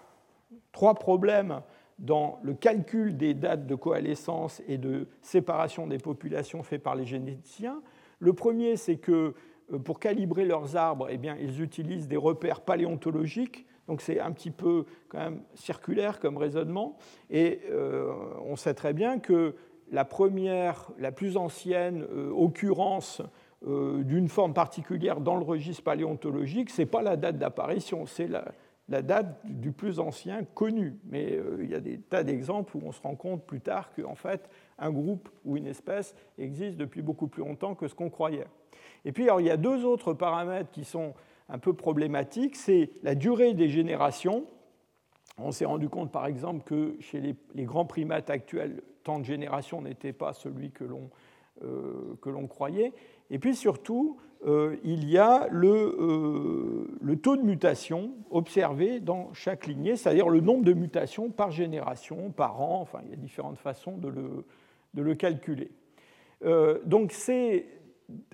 trois 0.73 0.95
problèmes 0.95 1.63
dans 1.99 2.39
le 2.43 2.55
calcul 2.55 3.17
des 3.17 3.35
dates 3.35 3.67
de 3.67 3.75
coalescence 3.75 4.63
et 4.69 4.79
de 4.79 5.09
séparation 5.21 5.87
des 5.87 5.99
populations 5.99 6.63
fait 6.63 6.79
par 6.79 6.95
les 6.95 7.07
généticiens. 7.07 7.81
Le 8.21 8.33
premier, 8.33 8.77
c'est 8.77 8.97
que 8.97 9.35
euh, 9.73 9.79
pour 9.79 9.99
calibrer 9.99 10.45
leurs 10.45 10.77
arbres, 10.77 11.09
eh 11.11 11.19
bien, 11.19 11.37
ils 11.41 11.61
utilisent 11.61 12.09
des 12.09 12.17
repères 12.17 12.61
paléontologiques. 12.61 13.67
Donc 13.89 14.01
c'est 14.01 14.21
un 14.21 14.33
petit 14.33 14.51
peu 14.51 14.87
quand 15.09 15.19
même 15.19 15.43
circulaire 15.55 16.21
comme 16.21 16.37
raisonnement. 16.37 16.97
Et 17.31 17.61
euh, 17.71 18.13
on 18.45 18.57
sait 18.57 18.75
très 18.75 18.93
bien 18.93 19.19
que 19.19 19.55
la 19.91 20.05
première, 20.05 20.91
la 20.99 21.13
plus 21.13 21.37
ancienne 21.37 22.05
occurrence 22.35 23.23
euh, 23.67 24.03
d'une 24.03 24.29
forme 24.29 24.53
particulière 24.53 25.21
dans 25.21 25.37
le 25.37 25.45
registre 25.45 25.85
paléontologique, 25.85 26.69
ce 26.69 26.83
n'est 26.83 26.87
pas 26.87 27.01
la 27.01 27.17
date 27.17 27.39
d'apparition, 27.39 28.05
c'est 28.05 28.29
la, 28.29 29.01
date 29.01 29.41
du 29.45 29.73
plus 29.73 30.01
ancien 30.01 30.45
connu. 30.45 30.99
Mais 31.05 31.33
euh, 31.33 31.61
il 31.63 31.71
y 31.71 31.75
a 31.75 31.81
des 31.81 31.99
tas 31.99 32.25
d'exemples 32.25 32.77
où 32.77 32.83
on 32.85 32.93
se 32.93 33.01
rend 33.01 33.15
compte 33.15 33.47
plus 33.47 33.63
tard 33.63 33.91
qu'en 33.95 34.17
fait, 34.17 34.51
un 34.79 34.91
groupe 34.91 35.31
ou 35.47 35.57
une 35.57 35.67
espèce 35.67 36.15
existe 36.37 36.77
depuis 36.77 37.01
beaucoup 37.01 37.27
plus 37.27 37.43
longtemps 37.43 37.75
que 37.75 37.89
ce 37.89 37.95
qu'on 37.95 38.11
croyait. 38.11 38.49
Et 39.07 39.13
puis, 39.13 39.29
il 39.39 39.47
y 39.47 39.51
a 39.51 39.57
deux 39.57 39.87
autres 39.87 40.13
paramètres 40.13 40.71
qui 40.71 40.85
sont 40.85 41.15
un 41.49 41.59
peu 41.59 41.75
problématiques. 41.75 42.57
C'est 42.57 42.91
la 43.03 43.15
durée 43.15 43.55
des 43.55 43.69
générations. 43.69 44.45
On 45.39 45.51
s'est 45.51 45.65
rendu 45.65 45.89
compte, 45.89 46.13
par 46.13 46.27
exemple, 46.27 46.65
que 46.65 46.97
chez 47.01 47.21
les, 47.55 47.65
grands 47.65 47.87
primates 47.87 48.31
actuels, 48.31 48.77
le 48.77 48.83
temps 49.03 49.19
de 49.19 49.25
génération 49.25 49.83
n'était 49.83 50.13
pas 50.13 50.33
celui 50.33 50.71
que 50.71 50.85
l'on 50.85 51.11
euh, 51.63 52.47
croyait. 52.49 52.93
Et 53.31 53.39
puis 53.39 53.57
surtout, 53.57 54.19
euh, 54.47 54.77
il 54.85 55.09
y 55.09 55.19
a 55.19 55.49
le, 55.51 56.87
le, 57.01 57.17
taux 57.17 57.37
de 57.37 57.43
mutation 57.43 58.13
observé 58.31 59.01
dans 59.01 59.33
chaque 59.33 59.67
lignée, 59.67 59.97
c'est-à-dire 59.97 60.29
le 60.29 60.41
nombre 60.41 60.65
de 60.65 60.73
mutations 60.73 61.31
par 61.31 61.51
génération, 61.51 62.31
par 62.31 62.61
an, 62.61 62.81
enfin 62.81 63.01
il 63.05 63.11
y 63.11 63.13
a 63.15 63.17
différentes 63.17 63.59
façons 63.59 63.97
de 63.97 64.09
le, 64.09 64.45
de 64.93 65.03
le 65.03 65.15
calculer. 65.15 65.71
donc 66.85 67.13
c'est 67.13 67.67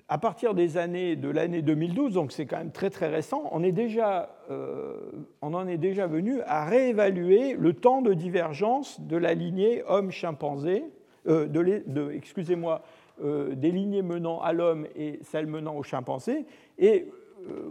à 0.07 0.17
partir 0.17 0.53
des 0.53 0.77
années 0.77 1.15
de 1.15 1.29
l'année 1.29 1.61
2012, 1.61 2.15
donc 2.15 2.33
c'est 2.33 2.45
quand 2.45 2.57
même 2.57 2.71
très 2.71 2.89
très 2.89 3.07
récent, 3.07 3.47
on, 3.51 3.63
est 3.63 3.71
déjà, 3.71 4.35
euh, 4.49 4.97
on 5.41 5.53
en 5.53 5.67
est 5.67 5.77
déjà 5.77 6.05
venu 6.07 6.41
à 6.41 6.65
réévaluer 6.65 7.53
le 7.53 7.73
temps 7.73 8.01
de 8.01 8.13
divergence 8.13 8.99
de 8.99 9.15
la 9.15 9.33
lignée 9.33 9.83
homme-chimpanzé, 9.87 10.83
euh, 11.27 11.47
de, 11.47 12.11
excusez-moi, 12.11 12.81
euh, 13.23 13.55
des 13.55 13.71
lignées 13.71 14.01
menant 14.01 14.41
à 14.41 14.51
l'homme 14.51 14.85
et 14.95 15.19
celles 15.21 15.47
menant 15.47 15.77
au 15.77 15.83
chimpanzé. 15.83 16.45
Et 16.77 17.07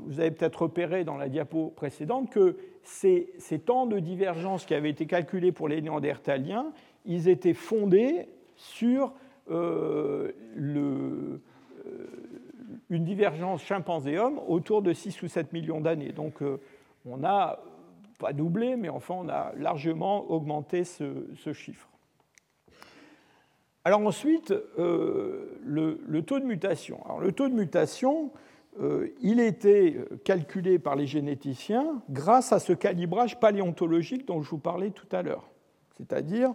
vous 0.04 0.18
avez 0.18 0.32
peut-être 0.32 0.62
repéré 0.62 1.04
dans 1.04 1.16
la 1.16 1.28
diapo 1.28 1.72
précédente 1.76 2.28
que 2.28 2.56
ces, 2.82 3.30
ces, 3.38 3.60
temps 3.60 3.86
de 3.86 4.00
divergence 4.00 4.64
qui 4.64 4.74
avaient 4.74 4.90
été 4.90 5.06
calculés 5.06 5.52
pour 5.52 5.68
les 5.68 5.80
néandertaliens, 5.80 6.72
ils 7.04 7.28
étaient 7.28 7.54
fondés 7.54 8.26
sur 8.56 9.12
le 9.46 10.34
une 12.90 13.04
divergence 13.04 13.62
chimpanzé-homme 13.62 14.40
autour 14.46 14.82
de 14.82 14.92
6 14.92 15.22
ou 15.22 15.28
7 15.28 15.52
millions 15.52 15.80
d'années. 15.80 16.12
Donc 16.12 16.42
euh, 16.42 16.60
on 17.06 17.16
n'a 17.16 17.60
pas 18.18 18.32
doublé, 18.32 18.76
mais 18.76 18.88
enfin 18.88 19.14
on 19.16 19.28
a 19.28 19.52
largement 19.56 20.30
augmenté 20.30 20.84
ce, 20.84 21.52
chiffre. 21.54 21.88
Alors 23.84 24.00
ensuite, 24.06 24.52
euh, 24.78 25.58
le, 25.64 26.20
taux 26.22 26.38
de 26.38 26.44
mutation. 26.44 27.02
Alors, 27.06 27.20
le 27.20 27.32
taux 27.32 27.48
de 27.48 27.54
mutation, 27.54 28.30
il 29.20 29.40
était 29.40 29.96
calculé 30.24 30.78
par 30.78 30.96
les 30.96 31.06
généticiens 31.06 32.02
grâce 32.08 32.52
à 32.52 32.60
ce 32.60 32.72
calibrage 32.72 33.40
paléontologique 33.40 34.26
dont 34.26 34.42
je 34.42 34.50
vous 34.50 34.58
parlais 34.58 34.90
tout 34.90 35.08
à 35.10 35.22
l'heure. 35.22 35.50
C'est-à-dire, 35.96 36.52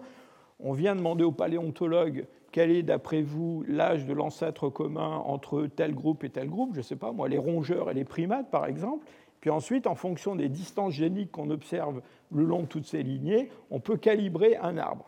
on 0.59 0.73
vient 0.73 0.95
demander 0.95 1.23
aux 1.23 1.31
paléontologues 1.31 2.25
quel 2.55 2.71
est, 2.71 2.83
d'après 2.83 3.21
vous, 3.21 3.65
l'âge 3.67 4.05
de 4.05 4.13
l'ancêtre 4.13 4.69
commun 4.69 5.17
entre 5.25 5.67
tel 5.67 5.93
groupe 5.93 6.23
et 6.23 6.29
tel 6.29 6.49
groupe 6.49 6.69
Je 6.71 6.77
ne 6.77 6.83
sais 6.83 6.95
pas, 6.95 7.11
moi, 7.11 7.27
les 7.27 7.37
rongeurs 7.37 7.91
et 7.91 7.93
les 7.93 8.05
primates, 8.05 8.49
par 8.49 8.65
exemple. 8.65 9.05
Puis 9.41 9.49
ensuite, 9.49 9.87
en 9.87 9.95
fonction 9.95 10.37
des 10.37 10.47
distances 10.47 10.93
géniques 10.93 11.33
qu'on 11.33 11.49
observe 11.49 12.01
le 12.31 12.45
long 12.45 12.61
de 12.61 12.67
toutes 12.67 12.85
ces 12.85 13.03
lignées, 13.03 13.49
on 13.71 13.81
peut 13.81 13.97
calibrer 13.97 14.55
un 14.55 14.77
arbre. 14.77 15.05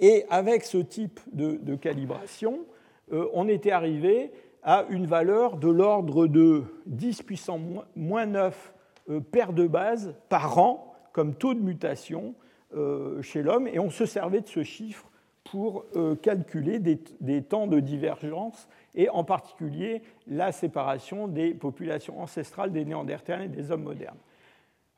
Et 0.00 0.24
avec 0.28 0.64
ce 0.64 0.78
type 0.78 1.20
de, 1.32 1.76
calibration, 1.76 2.66
euh, 3.12 3.28
on 3.32 3.46
était 3.46 3.70
arrivé 3.70 4.32
à 4.64 4.86
une 4.90 5.06
valeur 5.06 5.56
de 5.56 5.68
l'ordre 5.68 6.26
de 6.26 6.64
10 6.86 7.22
puissant 7.22 7.60
moins 7.94 8.26
9 8.26 8.74
euh, 9.10 9.20
paires 9.20 9.52
de 9.52 9.68
bases 9.68 10.16
par 10.28 10.58
an 10.58 10.96
comme 11.12 11.36
taux 11.36 11.54
de 11.54 11.60
mutation 11.60 12.34
euh, 12.74 13.22
chez 13.22 13.40
l'homme, 13.44 13.68
et 13.68 13.78
on 13.78 13.90
se 13.90 14.04
servait 14.04 14.40
de 14.40 14.48
ce 14.48 14.64
chiffre 14.64 15.08
pour 15.50 15.84
euh, 15.96 16.14
calculer 16.16 16.78
des, 16.78 17.42
temps 17.42 17.66
de 17.66 17.80
divergence 17.80 18.68
et 18.94 19.08
en 19.08 19.24
particulier 19.24 20.02
la 20.26 20.52
séparation 20.52 21.28
des 21.28 21.54
populations 21.54 22.20
ancestrales 22.20 22.72
des 22.72 22.84
Néandertaliens 22.84 23.44
et 23.44 23.48
des 23.48 23.70
hommes 23.70 23.84
modernes. 23.84 24.18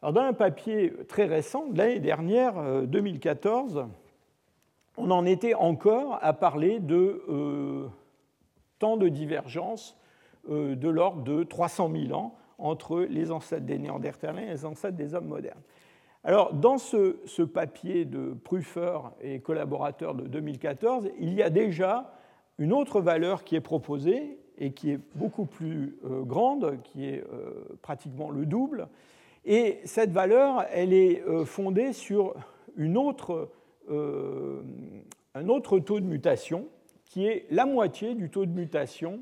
Dans 0.02 0.16
un 0.16 0.32
papier 0.32 0.92
très 1.08 1.26
récent, 1.26 1.66
l'année 1.74 2.00
dernière, 2.00 2.86
2014, 2.86 3.76
euh, 3.76 3.84
on 4.96 5.10
en 5.10 5.24
était 5.24 5.54
encore 5.54 6.18
à 6.22 6.32
parler 6.32 6.80
de 6.80 7.22
euh, 7.28 7.88
temps 8.78 8.96
de 8.96 9.08
divergence 9.08 9.96
de 10.48 10.88
l'ordre 10.88 11.22
de 11.22 11.44
300 11.44 11.90
000 12.08 12.18
ans 12.18 12.34
entre 12.56 13.00
les 13.00 13.30
ancêtres 13.30 13.66
des 13.66 13.78
Néandertaliens 13.78 14.42
et 14.42 14.46
les 14.46 14.64
ancêtres 14.64 14.96
des 14.96 15.14
hommes 15.14 15.28
modernes. 15.28 15.60
Alors, 16.22 16.52
dans 16.52 16.76
ce, 16.76 17.42
papier 17.42 18.04
de 18.04 18.34
Prüfer 18.44 18.98
et 19.22 19.40
collaborateurs 19.40 20.14
de 20.14 20.26
2014, 20.26 21.08
il 21.18 21.32
y 21.32 21.42
a 21.42 21.48
déjà 21.48 22.12
une 22.58 22.74
autre 22.74 23.00
valeur 23.00 23.42
qui 23.42 23.56
est 23.56 23.62
proposée 23.62 24.38
et 24.58 24.72
qui 24.72 24.90
est 24.90 25.00
beaucoup 25.14 25.46
plus 25.46 25.96
euh, 26.04 26.22
grande, 26.22 26.78
qui 26.84 27.06
est 27.06 27.24
euh, 27.32 27.78
pratiquement 27.80 28.28
le 28.28 28.44
double. 28.44 28.88
Et 29.46 29.78
cette 29.84 30.12
valeur, 30.12 30.66
elle 30.70 30.92
est 30.92 31.22
euh, 31.22 31.46
fondée 31.46 31.94
sur 31.94 32.34
un 32.68 32.94
autre 32.94 33.48
taux 35.78 36.00
de 36.00 36.04
mutation, 36.04 36.68
qui 37.06 37.26
est 37.26 37.46
la 37.50 37.64
moitié 37.64 38.14
du 38.14 38.28
taux 38.30 38.44
de 38.46 38.52
mutation 38.52 39.20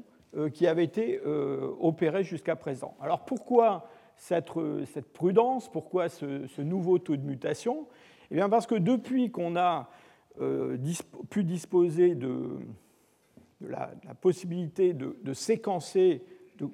qui 0.52 0.66
avait 0.66 0.84
été 0.84 1.22
opéré 1.80 2.22
jusqu'à 2.22 2.54
présent. 2.54 2.94
Alors 3.00 3.24
pourquoi 3.24 3.88
cette, 4.18 5.12
prudence, 5.12 5.70
pourquoi 5.70 6.08
ce, 6.08 6.60
nouveau 6.60 6.98
taux 6.98 7.16
de 7.16 7.24
mutation? 7.24 7.86
Eh 8.30 8.34
bien 8.34 8.48
parce 8.48 8.66
que 8.66 8.74
depuis 8.74 9.30
qu'on 9.30 9.56
a 9.56 9.88
euh, 10.40 10.76
pu 11.30 11.44
disposer 11.44 12.14
de, 12.14 12.58
la, 13.60 13.90
possibilité 14.20 14.92
de, 14.92 15.32
séquencer 15.32 16.22
de, 16.58 16.68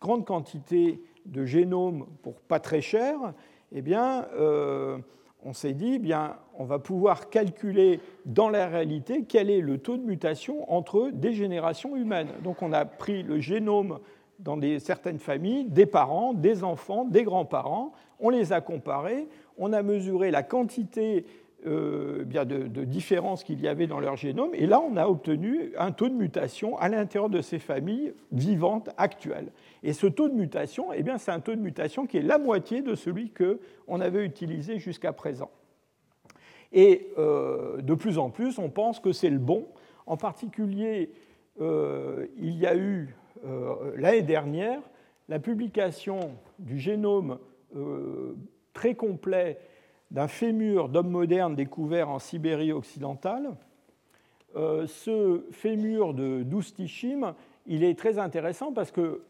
grandes 0.00 0.24
quantités 0.24 1.02
de 1.26 1.44
génomes 1.44 2.06
pour 2.22 2.40
pas 2.40 2.60
très 2.60 2.80
cher, 2.80 3.34
eh 3.72 3.82
bien, 3.82 4.26
euh, 4.36 4.98
on 5.44 5.52
s'est 5.52 5.74
dit, 5.74 5.94
eh 5.94 5.98
bien, 5.98 6.36
on 6.54 6.64
va 6.64 6.78
pouvoir 6.78 7.30
calculer 7.30 8.00
dans 8.24 8.48
la 8.48 8.66
réalité 8.66 9.24
quel 9.24 9.50
est 9.50 9.60
le 9.60 9.78
taux 9.78 9.96
de 9.96 10.04
mutation 10.04 10.70
entre 10.72 11.10
des 11.12 11.32
générations 11.32 11.96
humaines. 11.96 12.30
Donc 12.42 12.62
on 12.62 12.72
a 12.72 12.84
pris 12.84 13.22
le 13.22 13.40
génome 13.40 13.98
dans 14.38 14.60
certaines 14.78 15.18
familles 15.18 15.64
des 15.64 15.86
parents, 15.86 16.32
des 16.32 16.64
enfants, 16.64 17.04
des 17.04 17.24
grands-parents. 17.24 17.92
On 18.20 18.30
les 18.30 18.52
a 18.52 18.60
comparés, 18.60 19.28
on 19.56 19.72
a 19.72 19.82
mesuré 19.82 20.30
la 20.30 20.42
quantité 20.42 21.26
euh, 21.66 22.24
de, 22.24 22.84
différences 22.84 23.42
qu'il 23.42 23.60
y 23.60 23.66
avait 23.66 23.88
dans 23.88 23.98
leur 23.98 24.14
génome, 24.14 24.50
et 24.54 24.66
là 24.66 24.80
on 24.80 24.96
a 24.96 25.08
obtenu 25.08 25.72
un 25.76 25.90
taux 25.90 26.08
de 26.08 26.14
mutation 26.14 26.78
à 26.78 26.88
l'intérieur 26.88 27.28
de 27.28 27.40
ces 27.40 27.58
familles 27.58 28.14
vivantes 28.30 28.90
actuelles. 28.96 29.50
Et 29.82 29.92
ce 29.92 30.06
taux 30.06 30.28
de 30.28 30.34
mutation, 30.34 30.92
eh 30.92 31.02
bien, 31.02 31.18
c'est 31.18 31.32
un 31.32 31.40
taux 31.40 31.56
de 31.56 31.60
mutation 31.60 32.06
qui 32.06 32.18
est 32.18 32.22
la 32.22 32.38
moitié 32.38 32.80
de 32.80 32.94
celui 32.94 33.32
qu'on 33.32 34.00
avait 34.00 34.24
utilisé 34.24 34.78
jusqu'à 34.78 35.12
présent. 35.12 35.50
Et 36.72 37.08
euh, 37.18 37.82
de 37.82 37.94
plus 37.94 38.18
en 38.18 38.30
plus, 38.30 38.60
on 38.60 38.70
pense 38.70 39.00
que 39.00 39.12
c'est 39.12 39.30
le 39.30 39.38
bon. 39.38 39.66
En 40.06 40.16
particulier, 40.16 41.10
euh, 41.60 42.26
il 42.36 42.56
y 42.56 42.66
a 42.66 42.76
eu 42.76 43.16
l'année 43.96 44.22
dernière 44.22 44.80
la 45.28 45.38
publication 45.38 46.36
du 46.58 46.78
génome 46.78 47.38
euh, 47.76 48.34
très 48.72 48.94
complet 48.94 49.58
d'un 50.10 50.28
fémur 50.28 50.88
d'homme 50.88 51.10
moderne 51.10 51.54
découvert 51.54 52.08
en 52.08 52.18
Sibérie 52.18 52.72
occidentale. 52.72 53.54
Euh, 54.56 54.86
ce 54.86 55.44
fémur 55.50 56.14
de 56.14 56.42
Doustichim, 56.42 57.34
il 57.66 57.84
est 57.84 57.98
très 57.98 58.18
intéressant 58.18 58.72
parce 58.72 58.90
que 58.90 59.22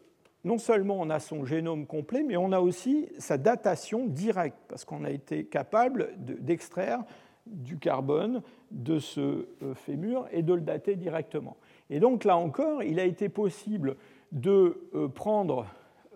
non 0.45 0.57
seulement 0.57 0.97
on 0.97 1.09
a 1.09 1.19
son 1.19 1.43
génome 1.43 1.85
complet, 1.85 2.23
mais 2.23 2.37
on 2.37 2.53
a 2.53 2.61
aussi 2.61 3.09
sa 3.17 3.37
datation 3.37 4.05
directe, 4.05 4.57
parce 4.69 4.85
qu'on 4.85 5.03
a 5.03 5.09
été 5.09 5.43
capable 5.43 6.13
d'extraire 6.17 7.03
du 7.45 7.77
carbone 7.77 8.41
de 8.71 8.99
ce 8.99 9.47
fémur 9.75 10.27
et 10.31 10.43
de 10.43 10.53
le 10.53 10.61
dater 10.61 10.95
directement. 10.95 11.57
Et 11.89 11.99
donc 11.99 12.23
là 12.23 12.37
encore, 12.37 12.83
il 12.83 12.99
a 12.99 13.05
été 13.05 13.29
possible 13.29 13.95
de 14.31 14.89
euh, 14.93 15.07
prendre 15.07 15.65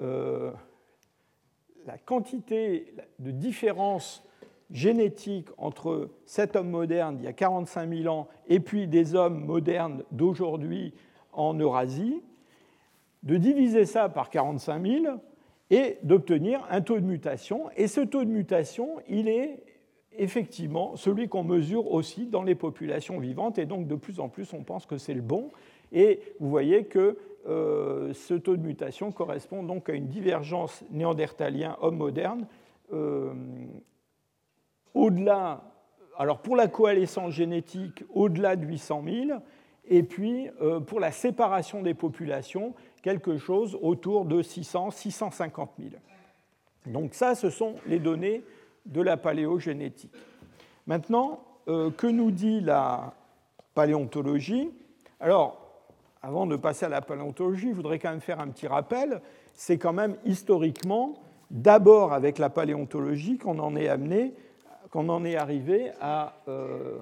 euh, 0.02 0.52
la 1.86 1.98
quantité 1.98 2.94
de 3.20 3.32
différence 3.32 4.24
génétique 4.72 5.50
entre 5.58 6.10
cet 6.26 6.56
homme 6.56 6.70
moderne 6.70 7.18
d'il 7.18 7.26
y 7.26 7.28
a 7.28 7.34
45 7.34 7.90
000 7.90 8.14
ans 8.14 8.28
et 8.48 8.60
puis 8.60 8.88
des 8.88 9.16
hommes 9.16 9.46
modernes 9.46 10.04
d'aujourd'hui 10.12 10.94
en 11.32 11.54
Eurasie, 11.54 12.22
de 13.24 13.38
diviser 13.38 13.86
ça 13.86 14.10
par 14.10 14.30
45 14.30 14.86
000 14.86 15.06
et 15.70 15.98
d'obtenir 16.04 16.66
un 16.70 16.82
taux 16.82 17.00
de 17.00 17.06
mutation. 17.06 17.70
Et 17.76 17.88
ce 17.88 18.02
taux 18.02 18.24
de 18.24 18.30
mutation, 18.30 18.98
il 19.08 19.28
est 19.28 19.64
effectivement 20.18 20.96
celui 20.96 21.28
qu'on 21.28 21.44
mesure 21.44 21.92
aussi 21.92 22.26
dans 22.26 22.44
les 22.44 22.56
populations 22.56 23.20
vivantes, 23.20 23.58
et 23.58 23.66
donc 23.66 23.88
de 23.88 23.96
plus 23.96 24.20
en 24.20 24.30
plus 24.30 24.54
on 24.54 24.64
pense 24.64 24.86
que 24.86 24.98
c'est 24.98 25.14
le 25.14 25.22
bon. 25.22 25.52
Et 25.92 26.20
vous 26.40 26.50
voyez 26.50 26.86
que 26.86 27.18
euh, 27.48 28.14
ce 28.14 28.34
taux 28.34 28.56
de 28.56 28.66
mutation 28.66 29.12
correspond 29.12 29.64
donc 29.64 29.90
à 29.90 29.94
une 29.94 30.08
divergence 30.08 30.84
néandertalien-homme 30.92 31.98
moderne 31.98 32.48
euh, 32.94 33.34
au-delà, 34.94 35.64
alors 36.18 36.40
pour 36.40 36.56
la 36.56 36.68
coalescence 36.68 37.34
génétique, 37.34 38.04
au-delà 38.14 38.56
de 38.56 38.66
800 38.66 39.04
000, 39.28 39.40
et 39.86 40.04
puis 40.04 40.50
euh, 40.62 40.80
pour 40.80 41.00
la 41.00 41.12
séparation 41.12 41.82
des 41.82 41.94
populations, 41.94 42.74
quelque 43.02 43.38
chose 43.38 43.78
autour 43.82 44.26
de 44.26 44.42
600, 44.42 44.92
650 44.92 45.72
000. 45.78 45.90
Donc 46.86 47.14
ça, 47.14 47.36
ce 47.36 47.50
sont 47.50 47.76
les 47.88 48.00
données 48.00 48.44
de 48.86 49.02
la 49.02 49.18
paléogénétique. 49.18 50.14
Maintenant, 50.88 51.42
que 51.66 52.08
nous 52.08 52.32
dit 52.32 52.60
la 52.60 53.14
paléontologie? 53.74 54.70
Alors, 55.20 55.64
avant 56.22 56.48
de 56.48 56.56
passer 56.56 56.86
à 56.86 56.90
la 56.90 57.02
paléontologie, 57.02 57.70
je 57.70 57.76
voudrais 57.76 58.00
quand 58.00 58.10
même 58.10 58.22
faire 58.22 58.40
un 58.40 58.48
petit 58.48 58.68
rappel. 58.68 59.22
C'est 59.54 59.78
quand 59.78 59.94
même 59.94 60.16
historiquement, 60.26 61.16
d'abord 61.52 62.14
avec 62.14 62.38
la 62.38 62.50
paléontologie, 62.50 63.38
qu'on 63.38 63.60
en 63.60 63.76
est 63.76 63.90
amené, 63.90 64.34
qu'on 64.90 65.10
en 65.10 65.26
est 65.26 65.36
arrivé 65.36 65.92
à. 66.00 66.38
Euh, 66.48 67.00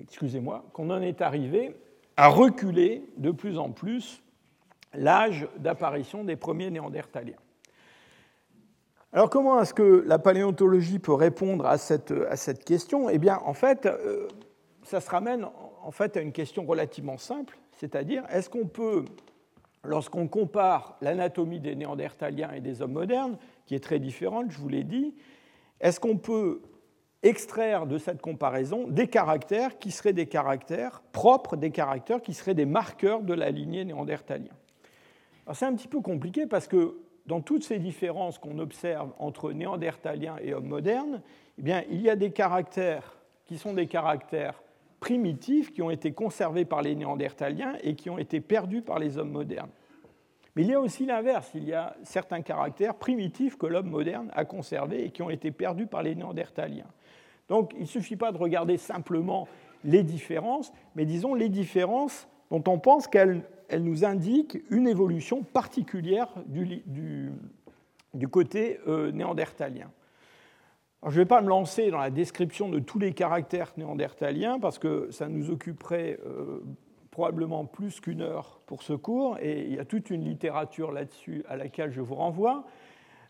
excusez-moi, 0.00 0.64
qu'on 0.72 0.90
en 0.90 1.02
est 1.02 1.20
arrivé 1.20 1.76
à 2.16 2.28
reculer 2.28 3.04
de 3.18 3.30
plus 3.30 3.58
en 3.58 3.70
plus 3.70 4.22
l'âge 4.96 5.46
d'apparition 5.58 6.24
des 6.24 6.36
premiers 6.36 6.70
néandertaliens. 6.70 7.36
Alors 9.12 9.30
comment 9.30 9.60
est-ce 9.62 9.74
que 9.74 10.02
la 10.06 10.18
paléontologie 10.18 10.98
peut 10.98 11.14
répondre 11.14 11.66
à 11.66 11.78
cette, 11.78 12.64
question? 12.64 13.08
Eh 13.08 13.18
bien, 13.18 13.38
en 13.44 13.54
fait, 13.54 13.86
euh, 13.86 14.26
ça 14.82 15.00
se 15.00 15.08
ramène 15.08 15.46
en 15.82 15.90
fait 15.92 16.16
à 16.16 16.20
une 16.20 16.32
question 16.32 16.66
relativement 16.66 17.16
simple, 17.16 17.56
c'est-à-dire 17.76 18.24
est-ce 18.30 18.50
qu'on 18.50 18.66
peut, 18.66 19.04
lorsqu'on 19.84 20.26
compare 20.26 20.96
l'anatomie 21.00 21.60
des 21.60 21.76
néandertaliens 21.76 22.50
et 22.52 22.60
des 22.60 22.82
hommes 22.82 22.94
modernes, 22.94 23.36
qui 23.66 23.76
est 23.76 23.84
très 23.84 24.00
différente, 24.00 24.50
je 24.50 24.58
vous 24.58 24.68
l'ai 24.68 24.82
dit, 24.82 25.14
est-ce 25.80 26.00
qu'on 26.00 26.16
peut 26.16 26.62
extraire 27.22 27.86
de 27.86 27.98
cette 27.98 28.20
comparaison 28.20 28.88
des 28.88 29.06
caractères 29.06 29.78
qui 29.78 29.92
seraient 29.92 30.12
des 30.12 30.26
caractères 30.26 31.02
propres, 31.12 31.56
des 31.56 31.70
caractères 31.70 32.20
qui 32.20 32.34
seraient 32.34 32.54
des 32.54 32.66
marqueurs 32.66 33.22
de 33.22 33.32
la 33.32 33.50
lignée 33.50 33.84
néandertalien 33.84 34.52
c'est 35.52 35.66
un 35.66 35.74
petit 35.74 35.88
peu 35.88 36.00
compliqué 36.00 36.46
parce 36.46 36.66
que 36.66 36.96
dans 37.26 37.40
toutes 37.40 37.64
ces 37.64 37.78
différences 37.78 38.38
qu'on 38.38 38.58
observe 38.58 39.12
entre 39.18 39.52
néandertaliens 39.52 40.36
et 40.42 40.54
hommes 40.54 40.68
modernes, 40.68 41.22
eh 41.58 41.62
bien, 41.62 41.82
il 41.90 42.00
y 42.00 42.10
a 42.10 42.16
des 42.16 42.30
caractères 42.30 43.16
qui 43.46 43.58
sont 43.58 43.72
des 43.72 43.86
caractères 43.86 44.62
primitifs 45.00 45.72
qui 45.72 45.82
ont 45.82 45.90
été 45.90 46.12
conservés 46.12 46.64
par 46.64 46.82
les 46.82 46.94
néandertaliens 46.94 47.74
et 47.82 47.94
qui 47.94 48.08
ont 48.08 48.18
été 48.18 48.40
perdus 48.40 48.82
par 48.82 48.98
les 48.98 49.18
hommes 49.18 49.32
modernes. 49.32 49.70
Mais 50.56 50.62
il 50.62 50.68
y 50.68 50.74
a 50.74 50.80
aussi 50.80 51.04
l'inverse, 51.04 51.50
il 51.54 51.64
y 51.64 51.74
a 51.74 51.96
certains 52.04 52.40
caractères 52.40 52.94
primitifs 52.94 53.56
que 53.56 53.66
l'homme 53.66 53.90
moderne 53.90 54.30
a 54.34 54.44
conservés 54.44 55.04
et 55.04 55.10
qui 55.10 55.22
ont 55.22 55.30
été 55.30 55.50
perdus 55.50 55.86
par 55.86 56.02
les 56.02 56.14
néandertaliens. 56.14 56.86
Donc 57.48 57.72
il 57.74 57.82
ne 57.82 57.86
suffit 57.86 58.16
pas 58.16 58.32
de 58.32 58.38
regarder 58.38 58.76
simplement 58.76 59.48
les 59.84 60.02
différences, 60.02 60.72
mais 60.94 61.04
disons 61.04 61.34
les 61.34 61.48
différences 61.48 62.28
dont 62.50 62.62
on 62.66 62.78
pense 62.78 63.06
qu'elles 63.06 63.42
elle 63.68 63.82
nous 63.82 64.04
indique 64.04 64.58
une 64.70 64.86
évolution 64.86 65.42
particulière 65.42 66.28
du, 66.46 66.82
du, 68.14 68.28
côté 68.28 68.80
euh, 68.86 69.10
néandertalien. 69.12 69.90
je 71.02 71.08
ne 71.08 71.14
vais 71.14 71.24
pas 71.24 71.40
me 71.40 71.48
lancer 71.48 71.90
dans 71.90 71.98
la 71.98 72.10
description 72.10 72.68
de 72.68 72.78
tous 72.78 72.98
les 72.98 73.12
caractères 73.12 73.72
néandertaliens 73.76 74.58
parce 74.58 74.78
que 74.78 75.08
ça 75.10 75.28
nous 75.28 75.50
occuperait 75.50 76.18
euh, 76.26 76.62
probablement 77.10 77.64
plus 77.64 78.00
qu'une 78.00 78.22
heure 78.22 78.60
pour 78.66 78.82
ce 78.82 78.92
cours 78.92 79.38
et 79.40 79.62
il 79.62 79.74
y 79.74 79.78
a 79.78 79.84
toute 79.84 80.10
une 80.10 80.24
littérature 80.24 80.92
là-dessus 80.92 81.44
à 81.48 81.56
laquelle 81.56 81.92
je 81.92 82.00
vous 82.00 82.14
renvoie. 82.14 82.64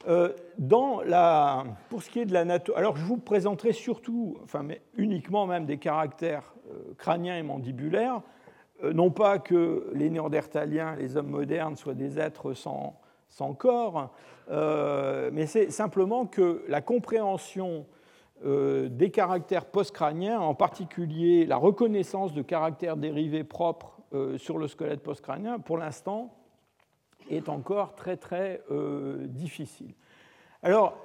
Euh, 0.07 0.35
dans 0.59 1.01
la, 1.01 1.65
pour 1.89 2.03
ce 2.03 2.11
qui 2.11 2.21
est 2.21 2.27
de 2.27 2.35
l'anatomie, 2.35 2.77
alors 2.77 2.99
je 2.99 3.05
vous 3.05 3.17
présenterai 3.17 3.73
surtout, 3.73 4.37
enfin 4.45 4.63
mais 4.63 4.83
uniquement 4.97 5.47
même 5.47 5.65
des 5.65 5.79
caractères 5.79 6.55
crâniens 6.99 7.39
et 7.39 7.43
mandibulaires. 7.43 8.21
Euh, 8.83 8.93
non 8.93 9.11
pas 9.11 9.39
que 9.39 9.91
les 9.95 10.11
néandertaliens, 10.11 10.97
les 10.97 11.17
hommes 11.17 11.31
modernes, 11.31 11.77
soient 11.77 11.95
des 11.95 12.19
êtres 12.19 12.55
sans, 12.55 12.99
corps, 13.59 14.13
euh, 14.51 15.31
mais 15.33 15.47
c'est 15.47 15.71
simplement 15.71 16.27
que 16.27 16.65
la 16.69 16.81
compréhension 16.81 17.87
euh, 18.45 18.89
des 18.89 19.11
caractères 19.11 19.67
postcrâniens, 19.67 20.41
en 20.41 20.55
particulier 20.55 21.47
la 21.47 21.57
reconnaissance 21.57 22.33
de 22.33 22.43
caractères 22.43 22.97
dérivés 22.97 23.45
propres 23.45 23.93
sur 24.37 24.59
le 24.59 24.69
squelette 24.69 25.03
postcrânien, 25.03 25.59
pour 25.59 25.77
l'instant, 25.77 26.33
est 27.29 27.49
encore 27.49 27.97
très 27.97 28.17
très 28.17 28.63
difficile. 29.25 29.93
Alors, 30.63 30.97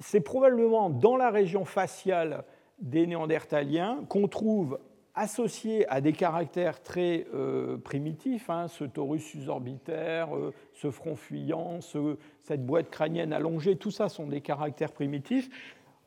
c'est 0.00 0.20
probablement 0.20 0.90
dans 0.90 1.16
la 1.16 1.30
région 1.30 1.64
faciale 1.64 2.42
des 2.80 3.06
néandertaliens 3.06 4.00
qu'on 4.08 4.26
trouve 4.26 4.80
associé 5.16 5.88
à 5.88 6.02
des 6.02 6.12
caractères 6.12 6.82
très 6.82 7.26
euh, 7.34 7.78
primitifs, 7.78 8.50
hein, 8.50 8.68
ce 8.68 8.84
torus 8.84 9.24
susorbitaire, 9.24 10.36
euh, 10.36 10.52
ce 10.74 10.90
front 10.90 11.16
fuyant, 11.16 11.80
cette 12.42 12.64
boîte 12.64 12.90
crânienne 12.90 13.32
allongée, 13.32 13.76
tout 13.76 13.90
ça 13.90 14.10
sont 14.10 14.26
des 14.26 14.42
caractères 14.42 14.92
primitifs, 14.92 15.48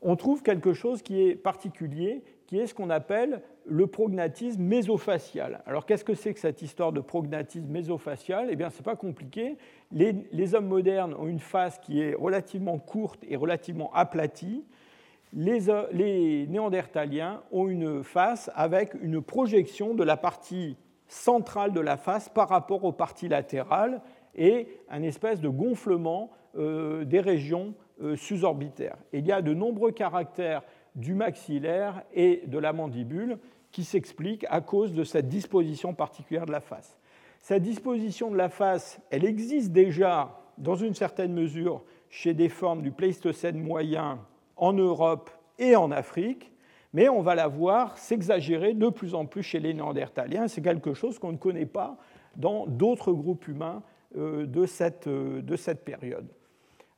on 0.00 0.16
trouve 0.16 0.42
quelque 0.42 0.72
chose 0.72 1.02
qui 1.02 1.20
est 1.20 1.34
particulier, 1.34 2.22
qui 2.46 2.58
est 2.58 2.66
ce 2.66 2.74
qu'on 2.74 2.88
appelle 2.88 3.42
le 3.66 3.86
prognatisme 3.86 4.62
mésofacial. 4.62 5.62
Alors 5.66 5.86
qu'est-ce 5.86 6.04
que 6.04 6.14
c'est 6.14 6.32
que 6.32 6.40
cette 6.40 6.62
histoire 6.62 6.92
de 6.92 7.00
prognatisme 7.00 7.68
mésofacial? 7.68 8.48
Eh 8.50 8.56
bien, 8.56 8.70
ce 8.70 8.78
n'est 8.78 8.84
pas 8.84 8.96
compliqué. 8.96 9.58
Les 9.92 10.54
hommes 10.54 10.66
modernes 10.66 11.14
ont 11.14 11.26
une 11.26 11.38
face 11.38 11.78
qui 11.78 12.00
est 12.00 12.14
relativement 12.14 12.78
courte 12.78 13.22
et 13.28 13.36
relativement 13.36 13.92
aplatie 13.92 14.64
les, 15.32 16.46
Néandertaliens 16.48 17.42
ont 17.52 17.68
une 17.68 18.02
face 18.02 18.50
avec 18.54 18.94
une 19.00 19.22
projection 19.22 19.94
de 19.94 20.04
la 20.04 20.16
partie 20.16 20.76
centrale 21.06 21.72
de 21.72 21.80
la 21.80 21.96
face 21.96 22.28
par 22.28 22.48
rapport 22.48 22.84
aux 22.84 22.92
parties 22.92 23.28
latérales 23.28 24.00
et 24.34 24.68
un 24.88 25.02
espèce 25.02 25.40
de 25.40 25.48
gonflement 25.48 26.30
euh, 26.56 27.04
des 27.04 27.20
régions 27.20 27.74
euh, 28.02 28.16
susorbitaires. 28.16 28.96
il 29.12 29.26
y 29.26 29.32
a 29.32 29.42
de 29.42 29.52
nombreux 29.52 29.92
caractères 29.92 30.62
du 30.94 31.14
maxillaire 31.14 32.02
et 32.12 32.42
de 32.46 32.58
la 32.58 32.72
mandibule 32.72 33.38
qui 33.70 33.84
s'expliquent 33.84 34.46
à 34.48 34.60
cause 34.60 34.92
de 34.92 35.04
cette 35.04 35.28
disposition 35.28 35.94
particulière 35.94 36.46
de 36.46 36.52
la 36.52 36.60
face. 36.60 36.98
Cette 37.38 37.62
disposition 37.62 38.30
de 38.30 38.36
la 38.36 38.48
face, 38.48 39.00
elle 39.10 39.24
existe 39.24 39.72
déjà 39.72 40.40
dans 40.58 40.74
une 40.74 40.94
certaine 40.94 41.32
mesure 41.32 41.82
chez 42.08 42.34
des 42.34 42.48
formes 42.48 42.82
du 42.82 42.90
Pléistocène 42.90 43.60
moyen 43.60 44.18
en 44.60 44.74
Europe 44.74 45.30
et 45.58 45.74
en 45.74 45.90
Afrique, 45.90 46.52
mais 46.92 47.08
on 47.08 47.22
va 47.22 47.34
la 47.34 47.48
voir 47.48 47.98
s'exagérer 47.98 48.74
de 48.74 48.88
plus 48.88 49.14
en 49.14 49.26
plus 49.26 49.42
chez 49.42 49.58
les 49.58 49.74
Néandertaliens. 49.74 50.48
C'est 50.48 50.62
quelque 50.62 50.94
chose 50.94 51.18
qu'on 51.18 51.32
ne 51.32 51.36
connaît 51.36 51.66
pas 51.66 51.96
dans 52.36 52.66
d'autres 52.66 53.12
groupes 53.12 53.48
humains 53.48 53.82
euh, 54.16 54.46
de 54.46 54.66
cette, 54.66 55.06
euh, 55.06 55.42
de 55.42 55.56
cette 55.56 55.84
période. 55.84 56.28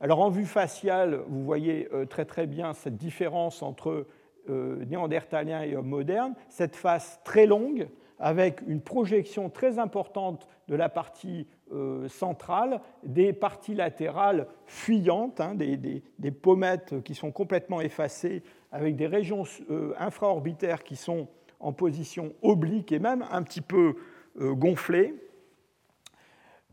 Alors 0.01 0.21
en 0.21 0.29
vue 0.29 0.45
faciale, 0.45 1.21
vous 1.29 1.45
voyez 1.45 1.89
euh, 1.93 2.05
très 2.05 2.25
très 2.25 2.47
bien 2.47 2.75
cette 2.75 2.97
différence 2.97 3.63
entre 3.63 4.07
Néandertaliens 4.49 5.63
et 5.63 5.77
hommes 5.77 5.87
modernes, 5.87 6.35
cette 6.49 6.75
face 6.75 7.21
très 7.23 7.47
longue 7.47 7.87
avec 8.19 8.61
une 8.67 8.81
projection 8.81 9.49
très 9.51 9.79
importante 9.79 10.49
de 10.67 10.75
la 10.75 10.89
partie 10.89 11.47
euh, 11.73 12.09
centrale, 12.09 12.81
des 13.03 13.33
parties 13.33 13.75
latérales 13.75 14.47
fuyantes, 14.67 15.41
hein, 15.41 15.55
des, 15.55 16.31
pommettes 16.31 17.03
qui 17.03 17.15
sont 17.15 17.31
complètement 17.31 17.81
effacées, 17.81 18.43
avec 18.71 18.97
des 18.97 19.07
régions 19.07 19.45
euh, 19.71 19.95
infraorbitaires 19.99 20.83
qui 20.83 20.97
sont 20.97 21.29
en 21.61 21.73
position 21.73 22.33
oblique 22.43 22.93
et 22.93 22.99
même 22.99 23.25
un 23.31 23.43
petit 23.43 23.61
peu 23.61 23.95
euh, 24.41 24.53
gonflées. 24.55 25.15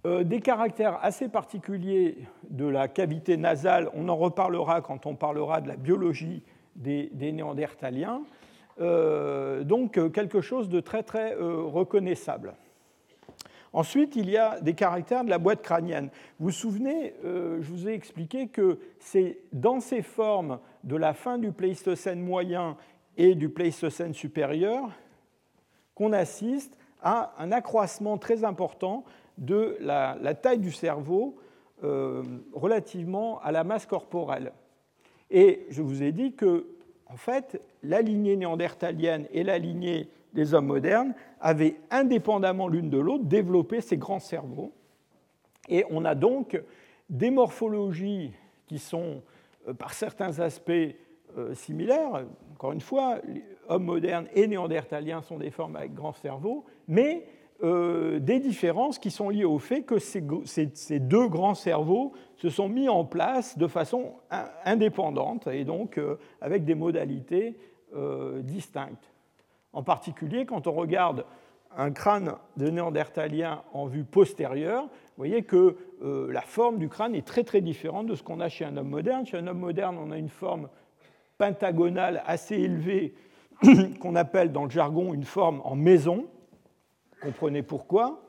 des 0.05 0.39
caractères 0.39 0.97
assez 1.03 1.27
particuliers 1.27 2.17
de 2.49 2.65
la 2.65 2.88
cavité 2.88 3.35
nasale, 3.35 3.89
on 3.93 4.07
en 4.07 4.15
reparlera 4.15 4.81
quand 4.81 5.05
on 5.05 5.15
parlera 5.15 5.59
de 5.59 5.67
la 5.67 5.75
biologie 5.75 6.43
des 6.75 7.09
néandertaliens. 7.33 8.21
Euh, 8.81 9.63
donc 9.63 9.99
quelque 10.12 10.41
chose 10.41 10.69
de 10.69 10.79
très 10.79 11.03
très 11.03 11.35
reconnaissable. 11.35 12.53
Ensuite, 13.73 14.15
il 14.15 14.29
y 14.29 14.38
a 14.38 14.60
des 14.62 14.73
caractères 14.73 15.23
de 15.23 15.29
la 15.29 15.38
boîte 15.38 15.62
crânienne. 15.62 16.10
Vous 16.39 16.47
vous 16.47 16.51
souvenez, 16.51 17.13
je 17.23 17.71
vous 17.71 17.88
ai 17.88 17.93
expliqué 17.93 18.47
que 18.47 18.79
c'est 18.99 19.39
dans 19.53 19.79
ces 19.79 20.01
formes 20.01 20.60
de 20.84 20.95
la 20.95 21.13
fin 21.13 21.38
du 21.38 21.51
Pléistocène 21.51 22.19
moyen 22.19 22.77
et 23.17 23.36
du 23.36 23.49
Pléistocène 23.49 24.13
supérieur 24.13 24.89
qu'on 25.93 26.13
assiste 26.13 26.77
à 27.01 27.34
un 27.38 27.51
accroissement 27.51 28.17
très 28.17 28.43
important 28.43 29.03
de 29.38 29.77
la, 29.79 30.17
la 30.21 30.34
taille 30.34 30.60
du 30.60 30.71
cerveau 30.71 31.38
relativement 32.53 33.39
à 33.41 33.51
la 33.51 33.63
masse 33.63 33.86
corporelle. 33.86 34.51
Et 35.29 35.67
je 35.69 35.82
vous 35.82 36.01
ai 36.01 36.12
dit 36.12 36.34
que 36.34 36.65
en 37.10 37.17
fait, 37.17 37.60
la 37.82 38.01
lignée 38.01 38.36
néandertalienne 38.36 39.25
et 39.32 39.43
la 39.43 39.58
lignée 39.58 40.10
des 40.33 40.53
hommes 40.53 40.67
modernes 40.67 41.13
avaient 41.39 41.75
indépendamment 41.89 42.67
l'une 42.67 42.89
de 42.89 42.97
l'autre 42.97 43.25
développé 43.25 43.81
ces 43.81 43.97
grands 43.97 44.19
cerveaux. 44.19 44.73
Et 45.67 45.85
on 45.89 46.05
a 46.05 46.15
donc 46.15 46.61
des 47.09 47.31
morphologies 47.31 48.31
qui 48.67 48.79
sont, 48.79 49.21
euh, 49.67 49.73
par 49.73 49.93
certains 49.93 50.39
aspects, 50.39 50.71
euh, 51.37 51.53
similaires. 51.53 52.25
Encore 52.53 52.71
une 52.71 52.81
fois, 52.81 53.19
les 53.27 53.43
hommes 53.67 53.85
modernes 53.85 54.27
et 54.33 54.47
néandertaliens 54.47 55.21
sont 55.21 55.37
des 55.37 55.51
formes 55.51 55.75
avec 55.75 55.93
grands 55.93 56.13
cerveaux, 56.13 56.65
mais 56.87 57.25
des 57.61 58.39
différences 58.39 58.99
qui 58.99 59.11
sont 59.11 59.27
liées 59.27 59.43
au 59.43 59.59
fait 59.59 59.81
que 59.81 59.99
ces, 59.99 60.21
deux 61.01 61.27
grands 61.27 61.55
cerveaux 61.55 62.13
se 62.37 62.47
sont 62.47 62.69
mis 62.69 62.87
en 62.87 63.03
place 63.03 63.57
de 63.57 63.67
façon 63.67 64.13
indépendante 64.63 65.47
et 65.47 65.65
donc 65.65 65.99
avec 66.39 66.63
des 66.63 66.73
modalités 66.73 67.57
distinctes. 68.43 69.11
En 69.73 69.84
particulier, 69.84 70.45
quand 70.45 70.67
on 70.67 70.71
regarde 70.71 71.25
un 71.77 71.91
crâne 71.91 72.34
de 72.58 72.69
néandertalien 72.69 73.63
en 73.73 73.86
vue 73.86 74.03
postérieure, 74.03 74.84
vous 74.84 75.17
voyez 75.17 75.43
que 75.43 75.77
euh, 76.01 76.32
la 76.32 76.41
forme 76.41 76.79
du 76.79 76.89
crâne 76.89 77.13
est 77.13 77.25
très 77.25 77.43
très 77.43 77.62
différente 77.62 78.08
de 78.08 78.15
ce 78.15 78.23
qu'on 78.23 78.39
a 78.39 78.49
chez 78.49 78.65
un 78.65 78.75
homme 78.77 78.89
moderne. 78.89 79.25
Chez 79.25 79.38
un 79.38 79.47
homme 79.47 79.60
moderne, 79.60 79.97
on 79.99 80.12
a 80.12 80.17
une 80.17 80.29
forme 80.29 80.69
pentagonale 81.38 82.23
assez 82.25 82.55
élevée 82.55 83.13
qu'on 83.99 84.15
appelle 84.15 84.51
dans 84.51 84.63
le 84.63 84.69
jargon 84.69 85.13
une 85.13 85.23
forme 85.23 85.62
en 85.63 85.75
maison. 85.75 86.25
Comprenez 87.21 87.62
pourquoi. 87.62 88.21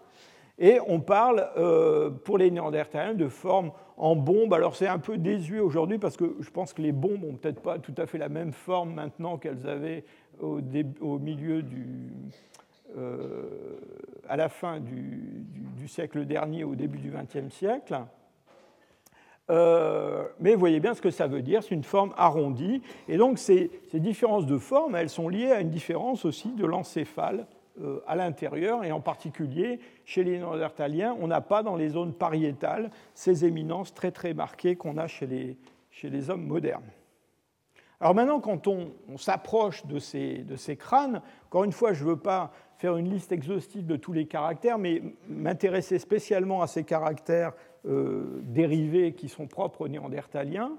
Et 0.59 0.79
on 0.87 1.01
parle 1.01 1.49
euh, 1.57 2.11
pour 2.11 2.37
les 2.37 2.51
néandertaliens 2.51 3.15
de 3.15 3.29
forme 3.29 3.73
en 3.97 4.15
bombe. 4.15 4.53
Alors 4.53 4.77
c'est 4.77 4.87
un 4.87 4.99
peu 4.99 5.17
désuet 5.17 5.61
aujourd'hui 5.61 5.99
parce 5.99 6.17
que 6.17 6.37
je 6.41 6.51
pense 6.51 6.75
que 6.75 6.83
les 6.83 6.93
bombes 6.93 7.23
n'ont 7.23 7.37
peut-être 7.37 7.63
pas 7.63 7.79
tout 7.79 7.95
à 7.97 8.07
fait 8.07 8.19
la 8.19 8.29
même 8.29 8.53
forme 8.53 8.93
maintenant 8.93 9.39
qu'elles 9.39 9.67
avaient 9.67 10.05
au, 10.43 11.19
milieu 11.19 11.63
du, 11.63 12.13
euh, 12.97 13.45
à 14.29 14.37
la 14.37 14.49
fin 14.49 14.81
du, 14.81 15.47
siècle 15.87 16.25
dernier, 16.25 16.63
au 16.63 16.77
début 16.77 16.99
du 16.99 17.11
XXe 17.11 17.53
siècle. 17.53 17.99
Euh, 19.51 20.25
mais 20.39 20.55
voyez 20.55 20.79
bien 20.79 20.95
ce 20.95 21.03
que 21.03 21.11
ça 21.11 21.27
veut 21.27 21.43
dire, 21.43 21.65
c'est 21.65 21.75
une 21.75 21.85
forme 21.85 22.15
arrondie. 22.17 22.83
Et 23.09 23.17
donc 23.17 23.39
ces, 23.39 23.71
différences 23.95 24.47
de 24.47 24.59
forme, 24.59 24.95
elles 24.95 25.09
sont 25.09 25.29
liées 25.29 25.51
à 25.51 25.61
une 25.61 25.71
différence 25.71 26.25
aussi 26.25 26.53
de 26.53 26.65
l'encéphale 26.65 27.47
euh, 27.81 28.01
à 28.07 28.15
l'intérieur, 28.15 28.85
et 28.85 28.93
en 28.93 29.01
particulier 29.01 29.81
chez 30.05 30.23
les 30.23 30.39
néandertaliens, 30.39 31.17
on 31.21 31.27
n'a 31.27 31.41
pas 31.41 31.63
dans 31.63 31.77
les 31.77 31.89
zones 31.89 32.13
pariétales 32.13 32.91
ces 33.15 33.45
éminences 33.45 33.95
très 33.95 34.13
très 34.13 34.35
marquées 34.35 34.77
qu'on 34.77 34.97
a 34.97 35.09
chez 35.09 35.27
les, 35.27 35.57
chez 35.91 36.11
les 36.11 36.31
hommes 36.31 36.47
modernes. 36.47 36.91
Alors 38.01 38.15
maintenant, 38.15 38.41
quand 38.41 38.67
on, 38.67 38.93
s'approche 39.19 39.85
de 39.85 39.99
ces, 39.99 40.77
crânes, 40.79 41.21
encore 41.47 41.65
une 41.65 41.73
fois, 41.73 41.93
je 41.93 42.03
ne 42.03 42.11
veux 42.11 42.19
pas 42.19 42.51
faire 42.79 42.97
une 42.97 43.11
liste 43.11 43.31
exhaustive 43.31 43.87
de 43.87 43.97
tous 43.97 44.15
les 44.15 44.27
caractères, 44.27 44.79
mais 44.79 45.03
m'intéresser 45.29 45.99
spécialement 45.99 46.63
à 46.63 46.67
ces 46.67 46.85
caractères 46.85 47.53
euh, 47.87 48.41
dérivés 48.43 49.13
qui 49.13 49.29
sont 49.29 49.47
propres 49.47 49.83
aux 49.83 49.89
néandertaliens. 49.89 50.73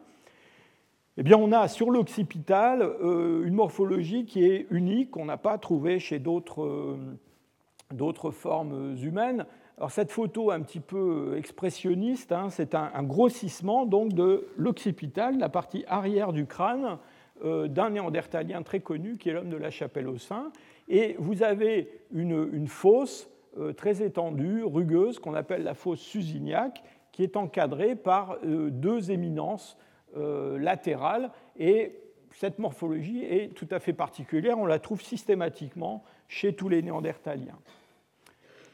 Eh 1.17 1.23
bien, 1.23 1.38
on 1.38 1.51
a 1.51 1.67
sur 1.67 1.91
l'occipital 1.91 2.81
euh, 2.81 3.45
une 3.45 3.53
morphologie 3.53 4.25
qui 4.25 4.43
est 4.43 4.65
unique, 4.71 5.12
qu'on 5.12 5.25
n'a 5.25 5.38
pas 5.38 5.60
trouvée 5.60 5.99
chez 5.99 6.17
d'autres 6.17 6.63
euh, 6.63 8.31
formes 8.31 8.95
humaines. 8.97 9.45
Alors, 9.82 9.89
cette 9.89 10.12
photo 10.12 10.52
un 10.52 10.62
petit 10.62 10.80
peu 10.80 11.36
expressionniste, 11.36 12.32
hein, 12.32 12.52
c'est 12.52 12.76
un, 12.76 13.02
grossissement 13.02 13.88
donc 13.88 14.13
de 14.13 14.48
l'occipital, 14.56 15.39
la 15.39 15.50
partie 15.50 15.84
arrière 15.88 16.34
du 16.34 16.46
crâne, 16.46 17.00
d'un 17.44 17.89
néandertalien 17.89 18.62
très 18.62 18.82
connu 18.82 19.17
qui 19.17 19.30
est 19.30 19.34
l'homme 19.34 19.50
de 19.50 19.58
la 19.58 19.72
chapelle 19.72 20.08
au 20.08 20.20
sein. 20.20 20.52
Et 20.88 21.15
vous 21.17 21.41
avez 21.41 21.89
une, 22.12 22.67
fosse 22.67 23.28
euh, 23.58 23.74
très 23.74 24.04
étendue, 24.04 24.63
rugueuse, 24.63 25.17
qu'on 25.17 25.34
appelle 25.34 25.63
la 25.63 25.74
fosse 25.74 26.02
Susignac, 26.02 26.84
qui 27.12 27.24
est 27.24 27.36
encadrée 27.36 27.96
par 27.96 28.38
euh, 28.46 28.70
deux 28.70 29.10
éminences 29.10 29.80
euh, 30.15 30.60
latérales. 30.60 31.32
Et 31.58 31.96
cette 32.34 32.60
morphologie 32.60 33.24
est 33.24 33.56
tout 33.56 33.67
à 33.72 33.80
fait 33.80 33.94
particulière. 33.94 34.60
On 34.60 34.67
la 34.67 34.78
trouve 34.78 35.02
systématiquement 35.02 36.04
chez 36.28 36.54
tous 36.54 36.70
les 36.70 36.84
néandertaliens. 36.84 37.58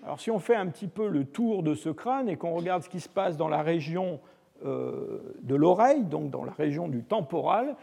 Alors 0.08 0.20
si 0.20 0.32
on 0.32 0.39
fait 0.39 0.56
un 0.56 0.67
petit 0.67 0.88
peu 0.88 1.10
le 1.10 1.26
tour 1.26 1.62
de 1.62 1.76
ce 1.76 1.89
crâne 1.89 2.30
et 2.30 2.38
qu'on 2.38 2.56
regarde 2.56 2.82
ce 2.82 2.89
qui 2.89 3.02
se 3.02 3.10
passe 3.10 3.38
dans 3.38 3.50
la 3.50 3.62
région 3.62 4.20
de 4.63 5.54
l'oreille, 5.54 6.04
donc 6.06 6.32
dans 6.32 6.43
la 6.43 6.54
région 6.54 6.88
du 6.88 7.04
temporal, 7.04 7.76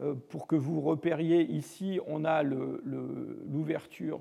euh, 0.00 0.14
pour 0.30 0.46
que 0.46 0.56
vous 0.56 0.80
repériez 0.80 1.42
ici, 1.42 2.00
on 2.06 2.24
a 2.24 2.42
l'ouverture 2.42 4.20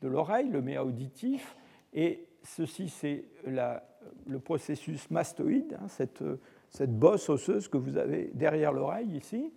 de 0.00 0.08
l'oreille, 0.08 0.48
le 0.48 0.62
méa 0.62 0.84
auditif, 0.84 1.56
et 1.92 2.26
ceci 2.42 2.88
c'est 2.88 3.24
le 3.44 4.38
processus 4.38 5.10
mastoïde, 5.10 5.76
hein, 5.80 5.88
cette, 5.88 6.98
bosse 6.98 7.28
osseuse 7.28 7.68
que 7.68 7.76
vous 7.76 7.98
avez 7.98 8.30
derrière 8.32 8.72
l'oreille 8.72 9.16
ici. 9.16 9.52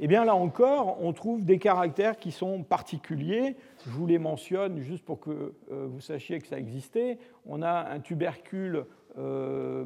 Eh 0.00 0.06
bien 0.06 0.24
là 0.24 0.36
encore, 0.36 0.98
on 1.02 1.12
trouve 1.12 1.44
des 1.44 1.58
caractères 1.58 2.18
qui 2.18 2.30
sont 2.30 2.62
particuliers. 2.62 3.56
Je 3.84 3.90
vous 3.90 4.06
les 4.06 4.18
mentionne 4.18 4.78
juste 4.80 5.04
pour 5.04 5.18
que 5.18 5.54
euh, 5.72 5.86
vous 5.88 6.00
sachiez 6.00 6.38
que 6.38 6.46
ça 6.46 6.56
existait. 6.56 7.18
On 7.46 7.62
a 7.62 7.90
un 7.90 7.98
tubercule 7.98 8.84
euh, 9.18 9.84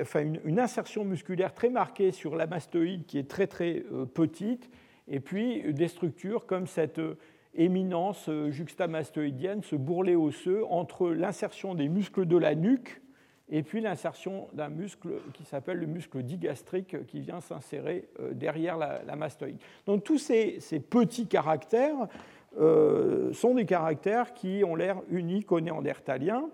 enfin, 0.00 0.22
une, 0.44 0.58
insertion 0.58 1.04
musculaire 1.04 1.52
très 1.52 1.68
marquée 1.68 2.12
sur 2.12 2.34
la 2.34 2.46
mastoïde 2.46 3.04
qui 3.04 3.18
est 3.18 3.28
très 3.28 3.46
très 3.46 3.84
euh, 3.92 4.06
petite, 4.06 4.70
et 5.06 5.20
puis 5.20 5.70
des 5.74 5.88
structures 5.88 6.46
comme 6.46 6.66
cette 6.66 7.00
éminence 7.54 8.30
juxtamastoïdienne, 8.48 9.62
ce 9.62 9.76
bourrelet 9.76 10.16
osseux 10.16 10.64
entre 10.70 11.10
l'insertion 11.10 11.74
des 11.74 11.88
muscles 11.88 12.26
de 12.26 12.36
la 12.38 12.54
nuque 12.54 13.02
et 13.48 13.62
puis 13.62 13.80
l'insertion 13.80 14.48
d'un 14.52 14.68
muscle 14.68 15.10
qui 15.32 15.44
s'appelle 15.44 15.78
le 15.78 15.86
muscle 15.86 16.22
digastrique 16.22 17.06
qui 17.06 17.20
vient 17.20 17.40
s'insérer 17.40 18.08
derrière 18.32 18.76
la, 18.76 19.16
mastoïde. 19.16 19.58
Donc 19.86 20.02
tous 20.02 20.18
ces, 20.18 20.58
petits 20.90 21.28
caractères 21.28 22.08
sont 22.58 23.54
des 23.54 23.66
caractères 23.66 24.34
qui 24.34 24.64
ont 24.64 24.74
l'air 24.74 25.00
uniques 25.10 25.52
aux 25.52 25.60
néandertaliens. 25.60 26.48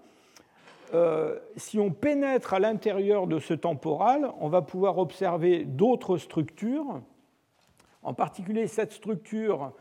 Euh, 0.94 1.38
si 1.56 1.78
on 1.78 1.90
pénètre 1.90 2.52
à 2.52 2.58
l'intérieur 2.58 3.26
de 3.26 3.38
ce 3.38 3.54
temporal, 3.54 4.30
on 4.40 4.48
va 4.48 4.60
pouvoir 4.60 4.98
observer 4.98 5.64
d'autres 5.64 6.18
structures, 6.18 7.00
en 8.02 8.12
particulier 8.12 8.66
cette 8.66 8.92
structure 8.92 9.72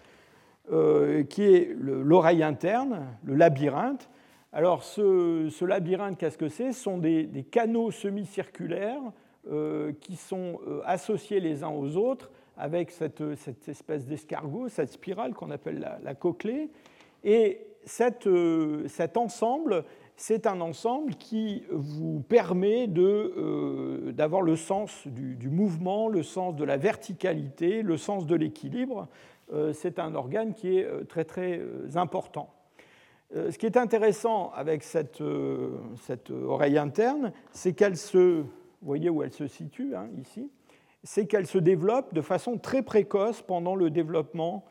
euh, 0.72 1.24
qui 1.24 1.44
est 1.44 1.76
l'oreille 1.78 2.44
interne, 2.44 3.08
le 3.24 3.36
labyrinthe. 3.36 4.10
Alors 4.54 4.84
ce, 4.84 5.66
labyrinthe, 5.66 6.18
qu'est-ce 6.18 6.38
que 6.38 6.50
c'est? 6.50 6.72
Ce 6.72 6.82
sont 6.82 6.98
des, 6.98 7.46
canaux 7.50 7.92
semi-circulaires 7.92 9.02
euh, 9.50 9.94
qui 10.02 10.16
sont 10.16 10.60
associés 10.86 11.40
les 11.40 11.64
uns 11.64 11.70
aux 11.70 11.96
autres 11.98 12.32
avec 12.58 12.92
cette, 12.92 13.24
espèce 13.68 14.06
d'escargot, 14.06 14.68
cette 14.68 14.92
spirale 14.92 15.34
qu'on 15.34 15.52
appelle 15.52 15.98
la, 16.04 16.16
cochlée. 16.16 16.70
Et 17.24 17.62
cet 17.86 18.28
ensemble 19.16 19.86
c'est 20.22 20.46
un 20.46 20.62
ensemble 20.62 21.16
qui 21.16 21.64
vous 21.72 22.22
permet 22.22 22.88
euh, 22.96 24.12
d'avoir 24.12 24.44
le 24.44 24.56
sens 24.56 25.08
du, 25.08 25.50
mouvement, 25.50 26.08
le 26.10 26.22
sens 26.22 26.56
de 26.56 26.64
la 26.64 26.78
verticalité, 26.78 27.82
le 27.82 27.98
sens 27.98 28.28
de 28.28 28.36
l'équilibre. 28.36 29.08
Euh, 29.52 29.74
c'est 29.74 29.98
un 29.98 30.14
organe 30.14 30.54
qui 30.54 30.78
est 30.78 30.86
euh, 30.86 31.04
très 31.06 31.26
très 31.26 31.60
important. 31.96 32.54
Ce 33.34 33.58
qui 33.58 33.66
est 33.66 33.78
intéressant 33.78 34.52
avec 34.54 34.84
cette, 34.84 35.22
oreille 36.32 36.78
interne, 36.78 37.32
c'est 37.52 37.74
qu'elle 37.74 37.98
se, 37.98 38.44
voyez 38.82 39.10
où 39.10 39.24
elle 39.24 39.32
se 39.32 39.48
situe 39.48 39.96
hein, 39.96 40.10
ici, 40.20 40.50
c'est 41.04 41.26
qu'elle 41.28 41.48
se 41.48 41.58
développe 41.58 42.14
de 42.14 42.22
façon 42.22 42.58
très 42.58 42.82
précoce 42.82 43.42
pendant 43.42 43.76
le 43.76 43.90
développement 43.90 44.66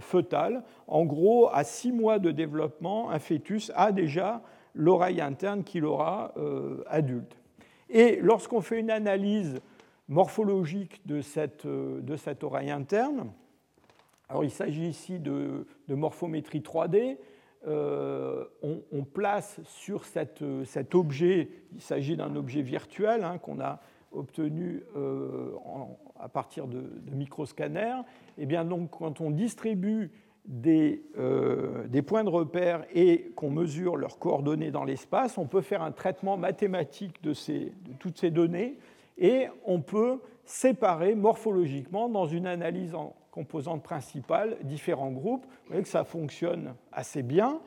fœtal. 0.00 0.62
En 0.86 1.04
gros, 1.04 1.48
à 1.52 1.64
six 1.64 1.90
mois 1.90 2.18
de 2.18 2.30
développement, 2.30 3.10
un 3.10 3.18
fœtus 3.18 3.72
a 3.74 3.90
déjà 3.90 4.42
l'oreille 4.74 5.20
interne 5.20 5.64
qu'il 5.64 5.84
aura 5.84 6.32
euh, 6.36 6.82
adulte. 6.86 7.36
Et 7.90 8.18
lorsqu'on 8.20 8.60
fait 8.60 8.80
une 8.80 8.90
analyse 8.90 9.60
morphologique 10.08 11.02
euh, 11.10 12.00
de 12.00 12.16
cette 12.16 12.44
oreille 12.44 12.70
interne, 12.70 13.30
alors 14.28 14.44
il 14.44 14.50
s'agit 14.50 14.88
ici 14.88 15.18
de, 15.18 15.66
morphométrie 15.88 16.60
3D, 16.60 17.18
euh, 17.66 18.44
on, 18.62 19.04
place 19.04 19.60
sur 19.64 20.04
cet 20.04 20.94
objet, 20.94 21.48
il 21.74 21.80
s'agit 21.80 22.16
d'un 22.16 22.34
objet 22.36 22.62
virtuel 22.62 23.24
hein, 23.24 23.38
qu'on 23.38 23.60
a 23.60 23.80
obtenu 24.12 24.82
à 26.18 26.28
partir 26.28 26.66
de, 26.66 26.80
de 26.80 27.14
microscanners, 27.14 28.00
et 28.36 28.42
eh 28.42 28.46
bien 28.46 28.64
donc 28.64 28.90
quand 28.90 29.20
on 29.20 29.30
distribue 29.30 30.10
euh, 30.66 31.86
des, 31.86 32.02
points 32.02 32.24
de 32.24 32.28
repère 32.28 32.84
et 32.92 33.32
qu'on 33.36 33.50
mesure 33.50 33.96
leurs 33.96 34.18
coordonnées 34.18 34.72
dans 34.72 34.82
l'espace, 34.82 35.38
on 35.38 35.46
peut 35.46 35.60
faire 35.60 35.82
un 35.82 35.92
traitement 35.92 36.36
mathématique 36.36 37.22
de, 37.22 37.32
toutes 38.00 38.18
ces 38.18 38.30
données 38.30 38.76
et 39.18 39.46
on 39.64 39.80
peut 39.80 40.18
séparer 40.44 41.14
morphologiquement 41.14 42.08
dans 42.08 42.26
une 42.26 42.48
analyse 42.48 42.94
en 42.94 43.14
composantes 43.32 43.82
principales 43.82 44.58
différents 44.62 45.10
groupes. 45.10 45.46
Vous 45.46 45.68
voyez 45.68 45.82
que 45.82 45.88
ça 45.88 46.04
fonctionne 46.04 46.76
assez 46.92 47.24
bien. 47.24 47.60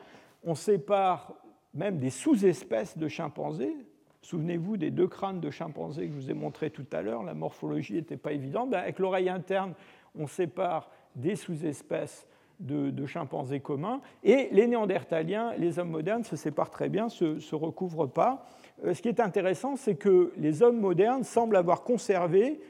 On 0.44 0.54
sépare 0.54 1.34
même 1.74 1.98
des 1.98 2.08
sous-espèces 2.08 2.96
de 2.96 3.08
chimpanzés. 3.08 3.76
Souvenez-vous 4.22 4.78
des 4.78 4.90
deux 4.90 5.08
crânes 5.08 5.40
de 5.40 5.50
chimpanzés 5.50 6.06
que 6.06 6.14
je 6.14 6.18
vous 6.18 6.30
ai 6.30 6.34
montré 6.34 6.70
tout 6.70 6.86
à 6.92 7.02
l'heure, 7.02 7.22
la 7.22 7.34
morphologie 7.34 7.94
n'était 7.94 8.16
pas 8.16 8.32
évidente. 8.32 8.70
Ben, 8.70 8.78
avec 8.78 8.98
l'oreille 8.98 9.28
interne, 9.28 9.74
on 10.18 10.26
sépare 10.26 10.90
des 11.14 11.36
sous-espèces 11.36 12.26
de, 12.58 13.06
chimpanzés 13.06 13.60
communs. 13.60 14.00
Et 14.24 14.48
les 14.52 14.66
néandertaliens, 14.66 15.52
les 15.58 15.78
hommes 15.78 15.90
modernes 15.90 16.24
se 16.24 16.36
séparent 16.36 16.70
très 16.70 16.88
bien, 16.88 17.08
ne 17.20 17.38
se, 17.38 17.54
recouvrent 17.54 18.06
pas. 18.06 18.46
Euh, 18.84 18.94
ce 18.94 19.02
qui 19.02 19.08
est 19.08 19.20
intéressant, 19.20 19.76
c'est 19.76 19.96
que 19.96 20.32
les 20.36 20.62
hommes 20.62 20.80
modernes 20.80 21.24
semblent 21.24 21.56
avoir 21.56 21.82
conservé 21.82 22.60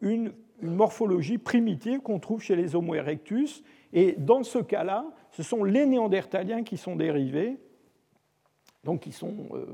une, 0.00 0.32
morphologie 0.62 1.38
primitive 1.38 2.00
qu'on 2.00 2.18
trouve 2.18 2.42
chez 2.42 2.56
les 2.56 2.74
Homo 2.74 2.94
erectus. 2.94 3.62
Et 3.92 4.14
dans 4.18 4.42
ce 4.42 4.58
cas-là, 4.58 5.06
ce 5.30 5.42
sont 5.42 5.64
les 5.64 5.86
néandertaliens 5.86 6.62
qui 6.62 6.76
sont 6.76 6.96
dérivés, 6.96 7.56
donc 8.84 9.00
qui 9.00 9.12
sont 9.12 9.34
euh, 9.52 9.66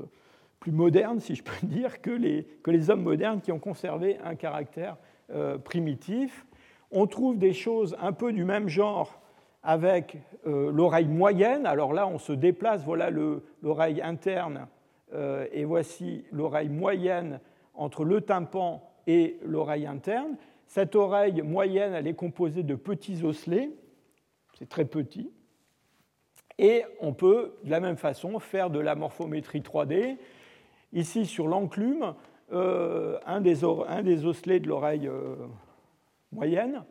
plus 0.59 0.71
modernes, 0.71 1.19
si 1.19 1.35
je 1.35 1.43
peux 1.43 1.51
dire, 1.65 2.01
que 2.01 2.11
les, 2.11 2.89
hommes 2.89 3.03
modernes 3.03 3.41
qui 3.41 3.51
ont 3.51 3.59
conservé 3.59 4.17
un 4.23 4.35
caractère 4.35 4.97
euh, 5.31 5.57
primitif. 5.57 6.45
On 6.91 7.07
trouve 7.07 7.37
des 7.37 7.53
choses 7.53 7.95
un 7.99 8.11
peu 8.11 8.33
du 8.33 8.43
même 8.43 8.69
genre 8.69 9.19
avec 9.63 10.17
euh, 10.45 10.71
l'oreille 10.71 11.07
moyenne. 11.07 11.65
Alors 11.65 11.93
là, 11.93 12.07
on 12.07 12.19
se 12.19 12.33
déplace, 12.33 12.83
voilà 12.83 13.09
l'oreille 13.61 14.01
interne, 14.01 14.67
et 15.51 15.63
voici 15.63 16.25
l'oreille 16.31 16.69
moyenne 16.69 17.39
entre 17.75 18.03
le 18.03 18.21
tympan 18.21 18.81
et 19.05 19.37
l'oreille 19.45 19.85
interne. 19.85 20.37
Cette 20.67 20.95
oreille 20.95 21.41
moyenne, 21.41 21.93
elle 21.93 22.07
est 22.07 22.13
composée 22.13 22.63
de 22.63 22.75
petits 22.75 23.23
osselets, 23.23 23.69
c'est 24.57 24.69
très 24.69 24.85
petit, 24.85 25.31
et 26.57 26.83
on 26.99 27.13
peut 27.13 27.53
de 27.63 27.71
la 27.71 27.79
même 27.79 27.97
façon 27.97 28.39
faire 28.39 28.69
de 28.69 28.79
la 28.79 28.95
morphométrie 28.95 29.61
3D. 29.61 30.17
Ici, 30.93 31.25
sur 31.25 31.47
l'enclume, 31.47 32.13
euh, 32.51 33.17
un, 33.25 33.41
des, 33.41 33.63
osselets 33.63 34.59
de 34.59 34.67
l'oreille 34.67 35.09
moyenne. 36.31 36.83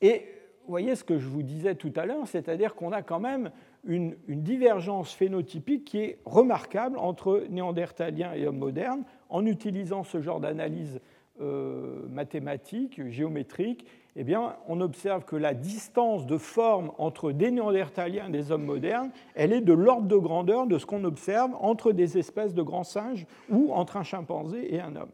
Et 0.00 0.26
vous 0.64 0.70
voyez 0.70 0.94
ce 0.96 1.04
que 1.04 1.18
je 1.18 1.28
vous 1.28 1.42
disais 1.42 1.74
tout 1.74 1.92
à 1.96 2.06
l'heure, 2.06 2.26
c'est-à-dire 2.26 2.74
qu'on 2.74 2.92
a 2.92 3.02
quand 3.02 3.20
même 3.20 3.50
une, 3.84 4.16
divergence 4.28 5.12
phénotypique 5.12 5.84
qui 5.84 5.98
est 5.98 6.18
remarquable 6.24 6.98
entre 6.98 7.44
néandertaliens 7.50 8.32
et 8.32 8.46
hommes 8.46 8.58
modernes 8.58 9.04
en 9.28 9.44
utilisant 9.44 10.04
ce 10.04 10.20
genre 10.22 10.40
d'analyse 10.40 11.00
euh, 11.40 12.06
mathématique, 12.10 13.10
géométrique. 13.10 13.86
Eh 14.14 14.22
bien, 14.22 14.54
on 14.68 14.80
observe 14.80 15.24
que 15.24 15.34
la 15.34 15.52
distance 15.52 16.26
de 16.26 16.38
forme 16.38 16.92
entre 16.98 17.32
des 17.32 17.50
néandertaliens 17.50 18.28
et 18.28 18.30
des 18.30 18.52
hommes 18.52 18.64
modernes, 18.64 19.10
elle 19.34 19.52
est 19.52 19.60
de 19.60 19.72
l'ordre 19.72 20.06
de 20.06 20.16
grandeur 20.16 20.68
de 20.68 20.78
ce 20.78 20.86
qu'on 20.86 21.02
observe 21.02 21.50
entre 21.60 21.90
des 21.90 22.18
espèces 22.18 22.54
de 22.54 22.62
grands 22.62 22.84
singes 22.84 23.26
ou 23.50 23.72
entre 23.72 23.96
un 23.96 24.04
chimpanzé 24.04 24.72
et 24.72 24.80
un 24.80 24.94
homme. 24.94 25.10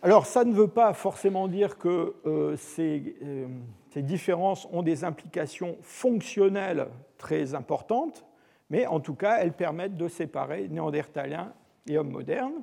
Alors, 0.00 0.24
ça 0.24 0.44
ne 0.44 0.54
veut 0.54 0.68
pas 0.68 0.94
forcément 0.94 1.46
dire 1.46 1.76
que 1.76 2.14
euh, 2.24 2.56
ces, 2.56 3.16
euh, 3.22 3.48
ces 3.90 4.02
différences 4.02 4.66
ont 4.72 4.82
des 4.82 5.04
implications 5.04 5.76
fonctionnelles 5.82 6.88
très 7.18 7.54
importantes, 7.54 8.24
mais 8.70 8.86
en 8.86 9.00
tout 9.00 9.14
cas, 9.14 9.38
elles 9.40 9.52
permettent 9.52 9.96
de 9.96 10.08
séparer 10.08 10.68
néandertaliens 10.68 11.52
et 11.86 11.98
hommes 11.98 12.12
modernes. 12.12 12.62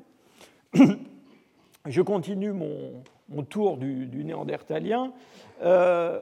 Je 1.85 2.01
continue 2.01 2.53
mon, 2.53 3.43
tour 3.49 3.75
du, 3.75 4.23
néandertalien. 4.23 5.11
Euh, 5.63 6.21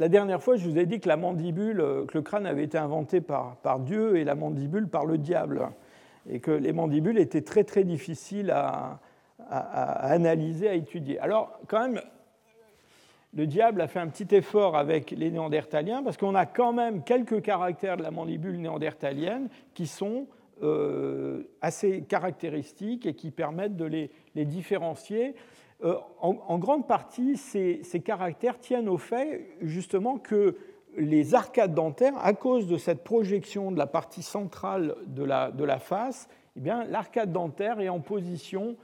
la 0.00 0.08
dernière 0.08 0.42
fois, 0.42 0.56
je 0.56 0.68
vous 0.68 0.78
ai 0.78 0.86
dit 0.86 0.98
que 0.98 1.08
la 1.08 1.16
mandibule, 1.16 1.76
que 2.08 2.18
le 2.18 2.22
crâne 2.22 2.44
avait 2.44 2.64
été 2.64 2.76
inventé 2.76 3.20
par, 3.20 3.56
Dieu 3.80 4.16
et 4.16 4.24
la 4.24 4.34
mandibule 4.34 4.88
par 4.88 5.06
le 5.06 5.16
diable, 5.16 5.68
et 6.28 6.40
que 6.40 6.50
les 6.50 6.72
mandibules 6.72 7.18
étaient 7.18 7.42
très 7.42 7.62
très 7.62 7.84
difficiles 7.84 8.50
à, 8.50 8.98
analyser, 9.48 10.68
à 10.68 10.74
étudier. 10.74 11.20
Alors, 11.20 11.56
quand 11.68 11.88
même, 11.88 12.00
le 13.32 13.46
diable 13.46 13.80
a 13.80 13.86
fait 13.86 14.00
un 14.00 14.08
petit 14.08 14.34
effort 14.34 14.76
avec 14.76 15.12
les 15.12 15.30
néandertaliens 15.30 16.02
parce 16.02 16.16
qu'on 16.16 16.34
a 16.34 16.46
quand 16.46 16.72
même 16.72 17.04
quelques 17.04 17.42
caractères 17.42 17.96
de 17.96 18.02
la 18.02 18.10
mandibule 18.10 18.60
néandertalienne 18.60 19.48
qui 19.74 19.86
sont 19.86 20.26
assez 21.60 22.02
caractéristiques 22.02 23.06
et 23.06 23.14
qui 23.14 23.30
permettent 23.30 23.76
de 23.76 23.84
les, 23.84 24.10
différencier. 24.44 25.34
Euh, 25.84 25.96
en, 26.20 26.58
grande 26.58 26.86
partie, 26.86 27.36
ces, 27.36 27.82
caractères 28.04 28.58
tiennent 28.58 28.88
au 28.88 28.98
fait 28.98 29.48
justement 29.60 30.18
que 30.18 30.56
les 30.96 31.34
arcades 31.34 31.74
dentaires, 31.74 32.14
à 32.18 32.32
cause 32.32 32.66
de 32.66 32.76
cette 32.76 33.04
projection 33.04 33.70
de 33.70 33.78
la 33.78 33.86
partie 33.86 34.22
centrale 34.22 34.96
de 35.06 35.22
la, 35.22 35.50
de 35.52 35.64
la 35.64 35.78
face, 35.78 36.28
eh 36.56 36.60
l'arcade 36.88 37.32
dentaire 37.32 37.80
est 37.80 37.88
en 37.88 38.00
position 38.00 38.76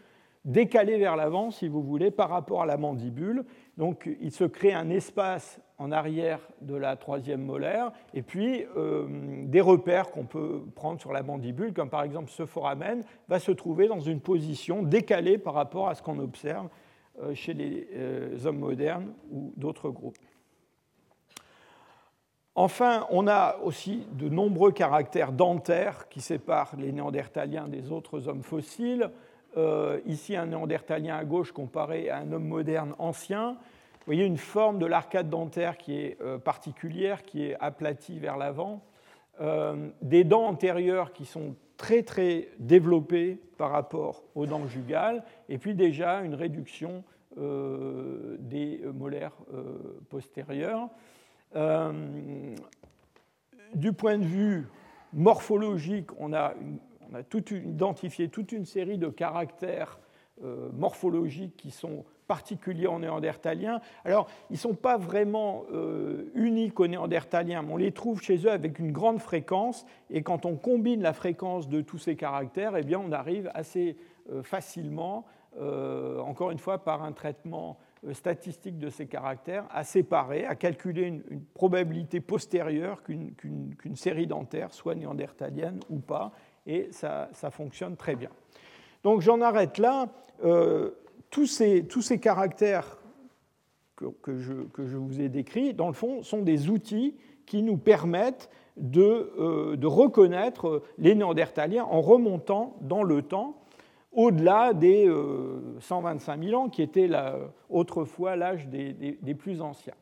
décalée 0.45 0.99
vers 0.99 1.16
l'avant, 1.16 1.51
si 1.51 1.68
vous 1.68 1.83
voulez, 1.83 2.11
par 2.11 2.29
rapport 2.29 2.62
à 2.62 2.66
la 2.66 2.77
mandibule. 2.77 3.45
Donc 3.79 4.09
il 4.20 4.31
se 4.31 4.45
crée 4.45 4.72
un 4.72 4.91
espace 4.91 5.59
en 5.85 5.93
arrière 5.93 6.41
de 6.62 6.74
la 6.74 6.97
troisième 6.97 7.43
molaire, 7.43 7.93
et 8.14 8.22
puis 8.22 8.64
euh, 8.76 9.07
des 9.45 9.61
repères 9.61 10.11
qu'on 10.11 10.24
peut 10.24 10.62
prendre 10.74 10.99
sur 10.99 11.12
la 11.12 11.22
mandibule, 11.22 11.74
comme 11.74 11.91
par 11.91 12.03
exemple 12.03 12.30
ce 12.30 12.47
foramen, 12.47 13.05
va 13.28 13.39
se 13.39 13.53
trouver 13.53 13.87
dans 13.87 14.01
une 14.01 14.20
position 14.20 14.82
décalée 14.82 15.37
par 15.37 15.53
rapport 15.53 15.89
à 15.89 15.95
ce 15.95 16.03
qu'on 16.03 16.18
observe 16.18 16.68
euh, 17.20 17.35
chez 17.35 17.53
les 17.53 17.87
euh, 17.93 18.47
hommes 18.47 18.61
modernes 18.61 19.12
ou 19.30 19.53
d'autres 19.59 19.91
groupes. 19.91 20.16
Enfin, 22.55 23.07
on 23.11 23.28
a 23.28 23.59
aussi 23.62 24.07
de 24.12 24.30
nombreux 24.30 24.72
caractères 24.72 25.32
dentaires 25.32 26.09
qui 26.09 26.22
séparent 26.22 26.76
les 26.78 26.93
néandertaliens 26.93 27.68
des 27.68 27.91
autres 27.93 28.28
hommes 28.28 28.45
fossiles. 28.45 29.11
Ici 30.07 30.37
un 30.37 30.47
néandertalien 30.47 31.16
à 31.16 31.24
gauche 31.24 31.51
comparé 31.51 32.11
à 32.11 32.18
un 32.18 32.30
homme 32.30 32.47
moderne 32.47 32.95
ancien. 32.99 33.57
Vous 34.07 34.13
voyez 34.13 34.27
une 34.27 34.37
forme 34.37 34.79
de 34.79 34.87
l'arcade 34.87 35.31
dentaire 35.31 35.79
qui 35.79 35.97
est 35.97 36.21
euh, 36.21 36.39
particulière, 36.39 37.23
qui 37.23 37.47
est 37.47 37.57
aplatie 37.61 38.19
vers 38.19 38.37
l'avant. 38.37 38.85
Euh, 39.41 39.89
des 40.03 40.25
dents 40.25 40.47
antérieures 40.47 41.13
qui 41.13 41.25
sont 41.25 41.57
très 41.77 42.03
très 42.03 42.49
développées 42.59 43.41
par 43.57 43.71
rapport 43.71 44.23
aux 44.35 44.47
dents 44.47 44.67
jugales, 44.67 45.25
et 45.49 45.59
puis 45.59 45.75
déjà 45.75 46.21
une 46.21 46.35
réduction 46.35 47.03
des 47.37 48.81
molaires 48.95 49.35
postérieures. 50.09 50.89
du 53.75 53.93
point 53.93 54.19
de 54.19 54.25
vue 54.25 54.69
morphologique, 55.13 56.11
on 56.19 56.33
a 56.33 56.55
identifié 57.53 58.29
toute 58.29 58.53
une 58.53 58.65
série 58.65 58.99
de 58.99 59.09
caractères 59.09 59.99
euh, 60.43 60.71
morphologiques 60.73 61.57
qui 61.57 61.71
sont 61.71 62.05
particuliers 62.27 62.87
en 62.87 63.01
néandertaliens. 63.01 63.81
Alors, 64.05 64.29
ils 64.51 64.55
ne 64.55 64.59
sont 64.59 64.75
pas 64.75 64.97
vraiment 64.97 65.64
euh, 65.72 66.31
uniques 66.35 66.81
aux 66.81 66.87
néandertaliens, 66.87 67.62
mais 67.62 67.72
on 67.72 67.77
les 67.77 67.93
trouve 67.93 68.22
chez 68.22 68.37
eux 68.47 68.51
avec 68.51 68.79
une 68.79 68.93
grande 68.93 69.20
fréquence, 69.20 69.85
et 70.11 70.22
quand 70.22 70.47
on 70.47 70.57
combine 70.57 71.03
la 71.03 71.12
fréquence 71.12 71.68
de 71.68 71.81
tous 71.81 71.99
ces 71.99 72.16
caractères, 72.16 72.77
eh 72.77 72.83
bien, 72.83 72.99
on 72.99 73.12
arrive 73.12 73.51
assez 73.55 73.97
euh, 74.31 74.43
facilement, 74.43 75.25
encore 76.27 76.51
une 76.51 76.59
fois 76.59 76.83
par 76.83 77.05
un 77.05 77.12
traitement 77.12 77.79
statistique 78.12 78.77
de 78.77 78.91
ces 78.91 79.07
caractères, 79.07 79.66
à 79.70 79.85
séparer, 79.85 80.45
à 80.45 80.57
calculer 80.57 81.03
une, 81.03 81.45
probabilité 81.55 82.20
postérieure 82.20 83.05
qu'une 83.05 83.37
série 83.95 84.27
dentaire 84.27 84.75
soit 84.75 84.97
néandertalienne 84.97 85.79
ou 85.89 86.01
pas, 86.01 86.33
et 86.66 86.89
ça, 86.93 87.29
fonctionne 87.51 87.97
très 87.97 88.16
bien. 88.16 88.31
Donc 89.03 89.20
j'en 89.20 89.41
arrête 89.41 89.79
là. 89.79 90.09
Euh, 90.45 90.91
tous, 91.35 91.47
ces, 91.47 92.18
caractères 92.20 92.97
que, 93.97 94.39
je, 94.39 94.97
vous 94.97 95.20
ai 95.20 95.28
décrits, 95.28 95.74
dans 95.74 95.89
le 95.89 95.93
fond, 95.93 96.22
sont 96.22 96.43
des 96.43 96.70
outils 96.70 97.16
qui 97.45 97.62
nous 97.62 97.76
permettent 97.76 98.51
de, 98.76 99.32
euh, 99.39 99.76
reconnaître 99.82 100.82
les 100.97 101.16
néandertaliens 101.16 101.85
en 101.85 102.01
remontant 102.01 102.76
dans 102.82 103.03
le 103.03 103.22
temps 103.22 103.57
au-delà 104.12 104.74
des 104.74 105.12
125 105.80 106.39
euh, 106.39 106.47
000 106.49 106.61
ans 106.61 106.68
qui 106.68 106.82
étaient 106.82 107.11
autrefois 107.68 108.37
l'âge 108.37 108.68
des, 108.68 109.35
plus 109.35 109.61
anciens. 109.61 109.95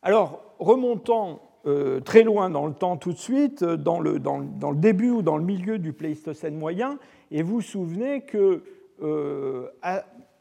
Alors, 0.00 0.42
remontant 0.58 1.42
euh, 1.66 2.00
très 2.00 2.22
loin 2.22 2.48
dans 2.48 2.66
le 2.66 2.72
temps 2.72 2.96
tout 2.96 3.12
de 3.12 3.18
suite, 3.18 3.62
dans 3.62 4.00
le, 4.00 4.18
dans, 4.18 4.38
le, 4.38 4.76
début 4.76 5.10
ou 5.10 5.20
dans 5.20 5.36
le 5.36 5.44
milieu 5.44 5.78
du 5.78 5.92
Pléistocène 5.92 6.56
moyen, 6.56 6.98
et 7.30 7.42
vous 7.42 7.56
vous 7.56 7.60
souvenez 7.60 8.22
que 8.22 8.62
euh, 9.02 9.68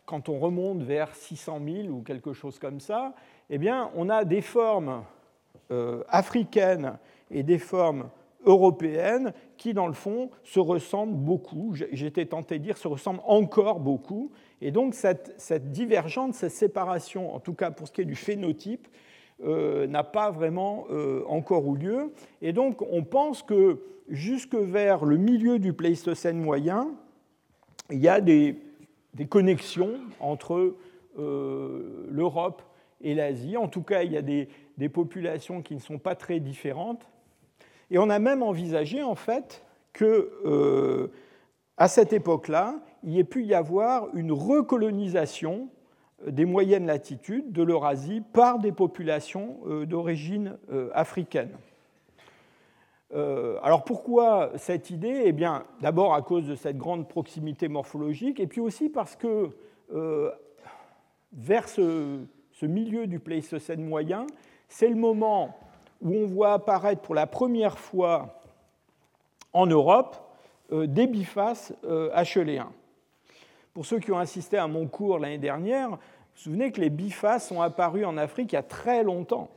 quand 0.05 0.29
on 0.29 0.39
remonte 0.39 0.81
vers 0.83 1.15
600 1.15 1.59
000 1.83 1.87
ou 1.89 2.01
quelque 2.01 2.33
chose 2.33 2.59
comme 2.59 2.79
ça, 2.79 3.13
eh 3.49 3.57
bien, 3.57 3.91
on 3.95 4.09
a 4.09 4.25
des 4.25 4.41
formes 4.41 5.03
africaines 6.09 6.97
et 7.29 7.43
des 7.43 7.59
formes 7.59 8.09
européennes 8.45 9.33
qui, 9.57 9.73
dans 9.73 9.87
le 9.87 9.93
fond, 9.93 10.29
se 10.43 10.59
ressemblent 10.59 11.15
beaucoup. 11.15 11.75
J'étais 11.91 12.25
tenté 12.25 12.57
de 12.57 12.63
dire 12.63 12.77
se 12.77 12.87
ressemblent 12.87 13.21
encore 13.25 13.79
beaucoup. 13.79 14.31
Et 14.61 14.71
donc, 14.71 14.95
cette, 14.95 15.71
divergence, 15.71 16.37
cette 16.37 16.51
séparation, 16.51 17.35
en 17.35 17.39
tout 17.39 17.53
cas 17.53 17.71
pour 17.71 17.87
ce 17.87 17.93
qui 17.93 18.01
est 18.01 18.05
du 18.05 18.15
phénotype, 18.15 18.87
euh, 19.41 19.87
n'a 19.87 20.03
pas 20.03 20.31
vraiment 20.31 20.85
euh, 20.91 21.23
encore 21.27 21.73
eu 21.73 21.77
lieu. 21.77 22.13
Et 22.41 22.51
donc 22.51 22.81
on 22.91 23.05
pense 23.05 23.41
que 23.41 23.79
jusque 24.09 24.55
vers 24.55 25.05
le 25.05 25.15
milieu 25.15 25.59
du 25.59 25.71
Pléistocène 25.71 26.37
moyen, 26.37 26.91
il 27.91 27.99
y 27.99 28.07
a 28.07 28.21
des, 28.21 28.55
connexions 29.29 29.95
entre 30.19 30.75
euh, 31.17 32.07
l'Europe 32.09 32.61
et 33.01 33.13
l'Asie. 33.13 33.57
En 33.57 33.67
tout 33.67 33.81
cas, 33.81 34.03
il 34.03 34.11
y 34.11 34.17
a 34.17 34.21
des, 34.21 34.47
populations 34.89 35.61
qui 35.61 35.75
ne 35.75 35.79
sont 35.79 35.97
pas 35.97 36.15
très 36.15 36.39
différentes. 36.39 37.05
Et 37.91 37.97
on 37.97 38.09
a 38.09 38.19
même 38.19 38.43
envisagé, 38.43 39.03
en 39.03 39.15
fait, 39.15 39.65
que 39.93 40.31
euh, 40.45 41.07
cette 41.87 42.13
époque-là, 42.13 42.75
il 43.03 43.11
y 43.11 43.19
ait 43.19 43.23
pu 43.23 43.43
y 43.43 43.53
avoir 43.53 44.15
une 44.15 44.31
recolonisation 44.31 45.69
des 46.25 46.45
moyennes 46.45 46.85
latitudes 46.85 47.51
de 47.51 47.63
l'Eurasie 47.63 48.21
par 48.33 48.59
des 48.59 48.71
populations 48.71 49.57
euh, 49.67 49.85
d'origine 49.85 50.57
euh, 53.13 53.57
alors 53.63 53.83
pourquoi 53.83 54.51
cette 54.57 54.89
idée? 54.89 55.23
Eh 55.25 55.31
bien, 55.31 55.63
d'abord 55.81 56.13
à 56.13 56.21
cause 56.21 56.47
de 56.47 56.55
cette 56.55 56.77
grande 56.77 57.07
proximité 57.07 57.67
morphologique, 57.67 58.39
et 58.39 58.47
puis 58.47 58.61
aussi 58.61 58.89
parce 58.89 59.15
que 59.15 59.49
vers 61.33 61.69
ce, 61.69 62.25
milieu 62.61 63.07
du 63.07 63.19
Pléistocène 63.19 63.83
moyen, 63.83 64.27
c'est 64.67 64.89
le 64.89 64.95
moment 64.95 65.57
où 66.01 66.13
on 66.15 66.25
voit 66.25 66.53
apparaître 66.53 67.01
pour 67.01 67.15
la 67.15 67.27
première 67.27 67.77
fois 67.77 68.41
en 69.53 69.65
Europe 69.65 70.17
euh, 70.71 70.87
des 70.87 71.07
bifaces 71.07 71.73
euh, 71.85 72.09
acheléens. 72.13 72.71
Pour 73.73 73.85
ceux 73.85 73.99
qui 73.99 74.11
ont 74.11 74.19
assisté 74.19 74.57
à 74.57 74.67
mon 74.67 74.87
cours 74.87 75.19
l'année 75.19 75.37
dernière, 75.37 75.89
vous 75.89 75.95
vous 75.95 76.41
souvenez 76.41 76.71
que 76.71 76.81
les 76.81 76.89
bifaces 76.89 77.47
sont 77.47 77.61
apparus 77.61 78.05
en 78.05 78.17
Afrique 78.17 78.51
il 78.51 78.55
y 78.55 78.59
a 78.59 78.63
très 78.63 79.03
longtemps, 79.03 79.49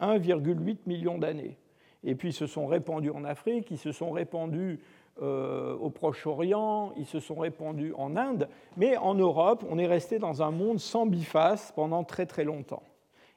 1,8 0.00 0.78
million 0.86 1.18
d'années. 1.18 1.56
Et 2.04 2.14
puis 2.14 2.30
ils 2.30 2.34
se 2.34 2.46
sont 2.46 2.66
répandus 2.66 3.10
en 3.10 3.24
Afrique, 3.24 3.70
ils 3.70 3.78
se 3.78 3.92
sont 3.92 4.10
répandus 4.10 4.80
euh, 5.22 5.76
au 5.76 5.90
Proche-Orient, 5.90 6.92
ils 6.96 7.04
se 7.04 7.20
sont 7.20 7.34
répandus 7.34 7.92
en 7.96 8.16
Inde, 8.16 8.48
mais 8.76 8.96
en 8.96 9.14
Europe, 9.14 9.64
on 9.68 9.78
est 9.78 9.86
resté 9.86 10.18
dans 10.18 10.42
un 10.42 10.50
monde 10.50 10.78
sans 10.78 11.04
bifaces 11.04 11.72
pendant 11.72 12.04
très 12.04 12.24
très 12.24 12.44
longtemps. 12.44 12.82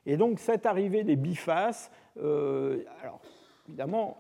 Et 0.06 0.16
donc 0.16 0.40
cette 0.40 0.66
arrivée 0.66 1.04
des 1.04 1.18
bifaces, 1.18 1.92
euh, 2.22 2.84
alors 3.02 3.20
évidemment, 3.68 4.18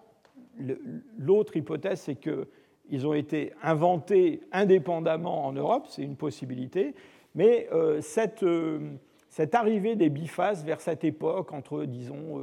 l'autre 1.18 1.56
hypothèse, 1.56 2.02
c'est 2.02 2.16
qu'ils 2.16 3.08
ont 3.08 3.14
été 3.14 3.54
inventés 3.62 4.41
indépendamment 4.52 5.46
en 5.46 5.54
Europe, 5.54 5.86
c'est 5.88 6.04
une 6.04 6.18
possibilité, 6.18 6.96
mais 7.34 7.70
euh, 7.72 8.02
cette, 8.02 8.46
cette, 9.30 9.56
arrivée 9.56 9.96
des 9.96 10.10
bifaces 10.10 10.66
vers 10.66 10.82
cette 10.82 11.06
époque, 11.06 11.54
entre, 11.54 11.86
disons, 11.86 12.41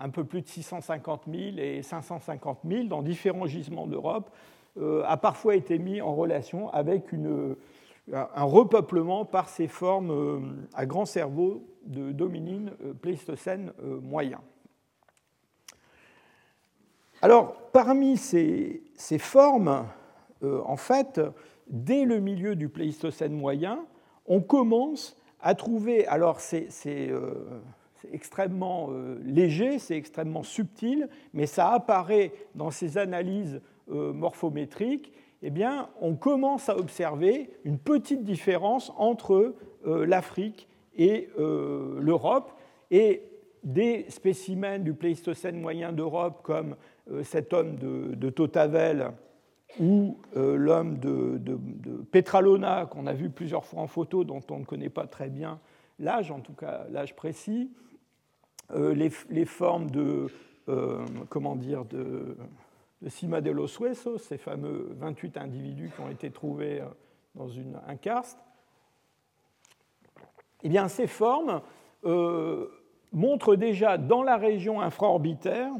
un 0.00 0.10
peu 0.10 0.24
plus 0.24 0.42
de 0.42 0.48
650 0.48 1.22
000 1.30 1.58
et 1.58 1.82
550 1.82 2.60
000 2.68 2.84
dans 2.84 3.02
différents 3.02 3.46
gisements 3.46 3.86
d'Europe, 3.86 4.30
euh, 4.76 5.02
a 5.06 5.16
parfois 5.16 5.54
été 5.54 5.78
mis 5.78 6.00
en 6.00 6.14
relation 6.14 6.68
avec 6.70 7.12
une, 7.12 7.54
un 8.12 8.42
repeuplement 8.42 9.24
par 9.24 9.48
ces 9.48 9.68
formes 9.68 10.10
euh, 10.10 10.40
à 10.74 10.84
grand 10.84 11.06
cerveau 11.06 11.64
de 11.86 12.10
dominine 12.10 12.72
euh, 12.84 12.92
pléistocène 12.92 13.72
moyen. 14.02 14.40
Alors, 17.22 17.54
parmi 17.72 18.16
ces, 18.16 18.82
ces 18.96 19.18
formes, 19.18 19.86
en 20.42 20.76
fait, 20.76 21.22
dès 21.68 22.04
le 22.04 22.20
milieu 22.20 22.54
du 22.54 22.68
Pléistocène 22.68 23.32
moyen, 23.32 23.86
on 24.26 24.42
commence 24.42 25.16
à 25.40 25.54
trouver, 25.54 26.06
alors 26.06 26.40
c'est 26.40 26.68
extrêmement 28.12 28.88
euh, 28.90 29.18
léger, 29.24 29.78
c'est 29.78 29.96
extrêmement 29.96 30.42
subtil, 30.42 31.08
mais 31.32 31.46
ça 31.46 31.70
apparaît 31.70 32.32
dans 32.54 32.70
ces 32.70 32.98
analyses 32.98 33.60
euh, 33.90 34.12
morphométriques. 34.12 35.12
Eh 35.42 35.50
bien, 35.50 35.88
on 36.00 36.14
commence 36.14 36.68
à 36.68 36.76
observer 36.76 37.50
une 37.64 37.78
petite 37.78 38.24
différence 38.24 38.92
entre 38.96 39.54
euh, 39.86 40.06
l'Afrique 40.06 40.68
et 40.96 41.28
l'Europe. 41.36 42.52
Et 42.92 43.22
des 43.64 44.06
spécimens 44.10 44.78
du 44.78 44.94
Pléistocène 44.94 45.60
moyen 45.60 45.92
d'Europe, 45.92 46.40
comme 46.44 46.76
cet 47.24 47.52
homme 47.52 47.74
de, 47.76 48.30
Totavel 48.30 49.10
ou 49.80 50.18
l'homme 50.36 50.98
de, 50.98 51.38
de, 51.38 51.56
Petralona, 52.12 52.86
qu'on 52.86 53.08
a 53.08 53.12
vu 53.12 53.28
plusieurs 53.28 53.64
fois 53.64 53.80
en 53.80 53.88
photo, 53.88 54.22
dont 54.22 54.42
on 54.50 54.60
ne 54.60 54.64
connaît 54.64 54.88
pas 54.88 55.08
très 55.08 55.30
bien 55.30 55.58
l'âge, 55.98 56.30
en 56.30 56.40
tout 56.40 56.52
cas 56.52 56.86
l'âge 56.90 57.14
précis, 57.14 57.70
euh, 58.72 58.94
les, 58.94 59.44
formes 59.44 59.90
de, 59.90 60.28
euh, 60.68 61.04
comment 61.28 61.56
dire, 61.56 61.84
de, 61.84 62.36
Cima 63.08 63.42
de 63.42 63.50
los 63.50 63.68
Huesos, 63.78 64.18
ces 64.18 64.38
fameux 64.38 64.88
28 64.98 65.36
individus 65.36 65.90
qui 65.94 66.00
ont 66.00 66.08
été 66.08 66.30
trouvés 66.30 66.80
euh, 66.80 66.86
dans 67.34 67.48
une, 67.48 67.78
un 67.86 67.96
karst, 67.96 68.38
eh 70.62 70.68
bien, 70.70 70.88
ces 70.88 71.06
formes 71.06 71.60
montrent 73.12 73.56
déjà 73.56 73.98
dans 73.98 74.22
la 74.22 74.36
région 74.36 74.80
infraorbitaire 74.80 75.72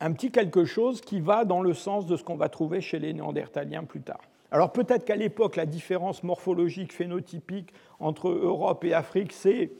un 0.00 0.12
petit 0.12 0.30
quelque 0.30 0.64
chose 0.64 1.00
qui 1.00 1.20
va 1.20 1.44
dans 1.44 1.60
le 1.60 1.74
sens 1.74 2.06
de 2.06 2.16
ce 2.16 2.24
qu'on 2.24 2.36
va 2.36 2.48
trouver 2.48 2.80
chez 2.80 2.98
les 2.98 3.12
Néandertaliens 3.12 3.84
plus 3.84 4.00
tard. 4.00 4.20
Alors 4.50 4.72
peut-être 4.72 5.04
qu'à 5.04 5.16
l'époque, 5.16 5.56
la 5.56 5.66
différence 5.66 6.22
morphologique, 6.22 6.92
phénotypique 6.92 7.72
entre 8.00 8.28
Europe 8.28 8.84
et 8.84 8.94
Afrique, 8.94 9.32
c'est 9.32 9.70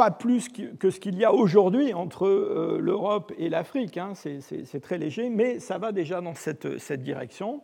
pas 0.00 0.10
plus 0.10 0.48
que 0.48 0.88
ce 0.88 0.98
qu'il 0.98 1.18
y 1.18 1.26
a 1.26 1.34
aujourd'hui 1.34 1.92
entre 1.92 2.26
euh, 2.26 2.78
l'Europe 2.80 3.34
et 3.36 3.50
l'Afrique. 3.50 3.98
Hein. 3.98 4.14
c'est 4.14 4.80
très 4.80 4.96
léger, 4.96 5.28
mais 5.28 5.58
ça 5.58 5.76
va 5.76 5.92
déjà 5.92 6.22
dans 6.22 6.32
cette, 6.34 6.66
direction. 7.02 7.60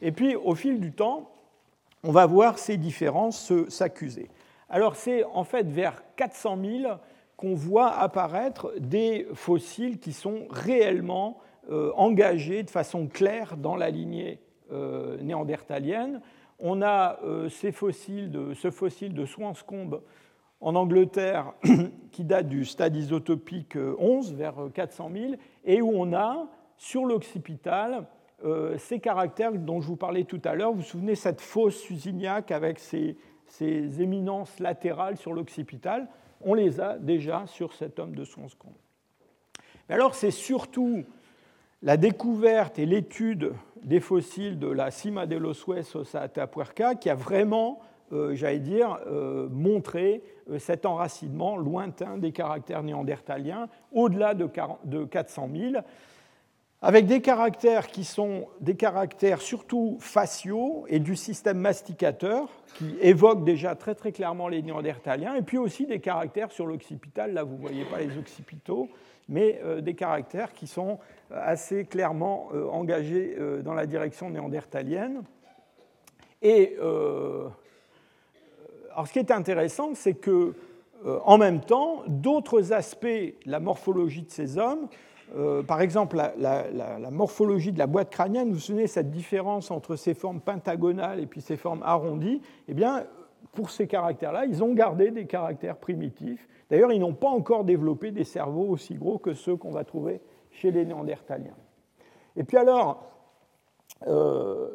Et 0.00 0.12
puis, 0.12 0.36
au 0.36 0.54
fil 0.54 0.78
du 0.78 0.92
temps, 0.92 1.32
on 2.04 2.12
va 2.12 2.26
voir 2.26 2.60
ces 2.60 2.76
différences 2.76 3.52
s'accuser. 3.70 4.30
Alors, 4.68 4.94
c'est 4.94 5.24
en 5.24 5.42
fait 5.42 5.66
vers 5.66 6.04
400 6.14 6.58
000 6.62 6.94
qu'on 7.36 7.56
voit 7.56 7.90
apparaître 7.90 8.72
des 8.78 9.26
fossiles 9.34 9.98
qui 9.98 10.12
sont 10.12 10.46
réellement 10.48 11.38
euh, 11.72 11.90
engagés 11.96 12.62
de 12.62 12.70
façon 12.70 13.08
claire 13.08 13.56
dans 13.56 13.74
la 13.74 13.90
lignée 13.90 14.38
euh, 14.70 15.16
néandertalienne. 15.22 16.20
On 16.60 16.82
a 16.82 17.18
ces 17.48 17.72
fossiles 17.72 18.30
de, 18.30 18.54
ce 18.54 18.70
fossile 18.70 19.12
de 19.12 19.24
Swanscombe 19.24 20.02
en 20.60 20.74
Angleterre 20.74 21.52
qui 22.12 22.24
date 22.24 22.48
du 22.48 22.64
stade 22.64 22.96
isotopique 22.96 23.76
11 23.76 24.34
vers 24.34 24.56
400 24.72 25.10
000 25.12 25.34
et 25.64 25.80
où 25.80 25.92
on 25.94 26.12
a 26.12 26.48
sur 26.76 27.04
l'occipital 27.04 28.06
euh, 28.44 28.78
ces 28.78 29.00
caractères 29.00 29.52
dont 29.52 29.82
je 29.82 29.86
vous 29.86 29.96
parlais 29.96 30.24
tout 30.24 30.40
à 30.44 30.54
l'heure. 30.54 30.70
Vous 30.70 30.78
vous 30.78 30.82
souvenez 30.82 31.14
cette 31.14 31.42
fosse 31.42 31.90
usiniaque 31.90 32.50
avec 32.50 32.78
ces, 32.78 33.16
éminences 34.00 34.58
latérales 34.60 35.18
sur 35.18 35.34
l'occipital 35.34 36.08
On 36.40 36.54
les 36.54 36.80
a 36.80 36.96
déjà 36.96 37.46
sur 37.46 37.74
cet 37.74 37.98
homme 37.98 38.14
de 38.14 38.24
Swanscombe. 38.24 38.72
Mais 39.88 39.94
alors 39.94 40.14
c'est 40.14 40.30
surtout 40.30 41.04
la 41.82 41.96
découverte 41.96 42.78
et 42.78 42.86
l'étude 42.86 43.52
des 43.82 44.00
fossiles 44.00 44.58
de 44.58 44.68
la 44.68 44.90
Cima 44.90 45.26
de 45.26 45.36
los 45.36 45.66
Huesos 45.66 46.16
à 46.16 46.20
Atapuerca 46.20 46.94
qui 46.94 47.10
a 47.10 47.14
vraiment 47.14 47.80
euh, 48.12 48.34
j'allais 48.34 48.58
dire, 48.58 48.98
euh, 49.06 49.48
montrer 49.50 50.22
euh, 50.50 50.58
cet 50.58 50.84
enracinement 50.84 51.56
lointain 51.56 52.18
des 52.18 52.32
caractères 52.32 52.82
néandertaliens 52.82 53.68
au-delà 53.92 54.34
de 54.34 55.04
400 55.04 55.48
000, 55.54 55.74
avec 56.82 57.06
des 57.06 57.20
caractères 57.20 57.86
qui 57.86 58.04
sont 58.04 58.48
des 58.60 58.74
caractères 58.74 59.40
surtout 59.40 59.98
faciaux 60.00 60.86
et 60.88 60.98
du 60.98 61.14
système 61.14 61.58
masticateur, 61.58 62.48
qui 62.74 62.96
évoquent 63.00 63.44
déjà 63.44 63.76
très 63.76 63.94
très 63.94 64.10
clairement 64.10 64.48
les 64.48 64.62
néandertaliens, 64.62 65.36
et 65.36 65.42
puis 65.42 65.58
aussi 65.58 65.86
des 65.86 66.00
caractères 66.00 66.50
sur 66.50 66.66
l'occipital, 66.66 67.32
là 67.32 67.44
vous 67.44 67.54
ne 67.54 67.60
voyez 67.60 67.84
pas 67.84 68.00
les 68.00 68.18
occipitaux, 68.18 68.88
mais 69.28 69.60
des 69.82 69.94
caractères 69.94 70.52
qui 70.52 70.66
sont 70.66 70.98
assez 71.30 71.84
clairement 71.84 72.48
engagés 72.72 73.36
dans 73.62 73.74
la 73.74 73.86
direction 73.86 74.30
néandertalienne. 74.30 75.22
Et 76.42 76.76
alors, 78.92 79.06
ce 79.06 79.12
qui 79.12 79.18
est 79.18 79.30
intéressant, 79.30 79.94
c'est 79.94 80.14
que, 80.14 80.54
euh, 81.06 81.18
en 81.24 81.38
même 81.38 81.60
temps, 81.60 82.02
d'autres 82.08 82.72
aspects 82.72 83.06
de 83.06 83.34
la 83.46 83.60
morphologie 83.60 84.22
de 84.22 84.30
ces 84.30 84.58
hommes, 84.58 84.88
euh, 85.36 85.62
par 85.62 85.80
exemple 85.80 86.16
la, 86.16 87.10
morphologie 87.10 87.70
de 87.70 87.78
la 87.78 87.86
boîte 87.86 88.10
crânienne, 88.10 88.48
vous 88.48 88.54
vous 88.54 88.60
souvenez 88.60 88.88
cette 88.88 89.10
différence 89.10 89.70
entre 89.70 89.94
ces 89.94 90.14
formes 90.14 90.40
pentagonales 90.40 91.20
et 91.20 91.26
puis 91.26 91.40
ces 91.40 91.56
formes 91.56 91.82
arrondies, 91.84 92.42
eh 92.66 92.74
bien, 92.74 93.04
pour 93.52 93.70
ces 93.70 93.86
caractères-là, 93.86 94.44
ils 94.46 94.62
ont 94.62 94.74
gardé 94.74 95.10
des 95.10 95.26
caractères 95.26 95.76
primitifs. 95.76 96.48
D'ailleurs, 96.68 96.92
ils 96.92 97.00
n'ont 97.00 97.14
pas 97.14 97.28
encore 97.28 97.64
développé 97.64 98.10
des 98.10 98.24
cerveaux 98.24 98.68
aussi 98.68 98.94
gros 98.94 99.18
que 99.18 99.34
ceux 99.34 99.56
qu'on 99.56 99.70
va 99.70 99.84
trouver 99.84 100.20
chez 100.50 100.70
les 100.72 100.84
Néandertaliens. 100.84 101.56
Et 102.36 102.44
puis 102.44 102.56
alors, 102.56 103.04
euh, 104.06 104.68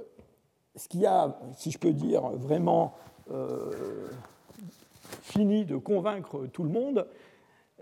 ce 0.75 0.87
qui 0.87 1.05
a, 1.05 1.37
si 1.53 1.71
je 1.71 1.79
peux 1.79 1.93
dire, 1.93 2.21
vraiment 2.21 2.95
fini 5.21 5.65
de 5.65 5.77
convaincre 5.77 6.47
tout 6.53 6.63
le 6.63 6.69
monde, 6.69 7.07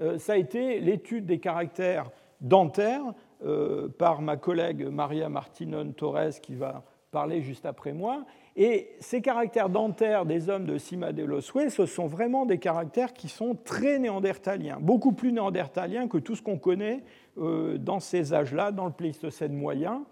euh, 0.01 0.17
ça 0.17 0.33
a 0.33 0.37
été 0.37 0.79
l'étude 0.79 1.25
des 1.25 1.39
caractères 1.39 2.09
dentaires 2.41 3.13
euh, 3.45 3.87
par 3.89 4.21
ma 4.21 4.37
collègue 4.37 4.87
Maria 4.87 5.29
Martinon 5.29 5.91
Torres, 5.91 6.39
qui 6.41 6.55
va 6.55 6.83
parler 7.11 7.41
juste 7.41 7.65
après 7.65 7.93
moi. 7.93 8.25
Et 8.55 8.89
ces 8.99 9.21
caractères 9.21 9.69
dentaires 9.69 10.25
des 10.25 10.49
hommes 10.49 10.65
de 10.65 10.77
Cima 10.77 11.11
de 11.11 11.23
Loswe, 11.23 11.69
ce 11.69 11.85
sont 11.85 12.07
vraiment 12.07 12.45
des 12.45 12.57
caractères 12.57 13.13
qui 13.13 13.29
sont 13.29 13.55
très 13.55 13.99
néandertaliens, 13.99 14.77
beaucoup 14.79 15.11
plus 15.11 15.31
néandertaliens 15.31 16.07
que 16.07 16.17
tout 16.17 16.35
ce 16.35 16.41
qu'on 16.41 16.57
connaît 16.57 17.03
euh, 17.37 17.77
dans 17.77 17.99
ces 17.99 18.33
âges-là, 18.33 18.71
dans 18.71 18.85
le 18.85 18.91
Pléistocène 18.91 19.53
moyen. 19.53 20.05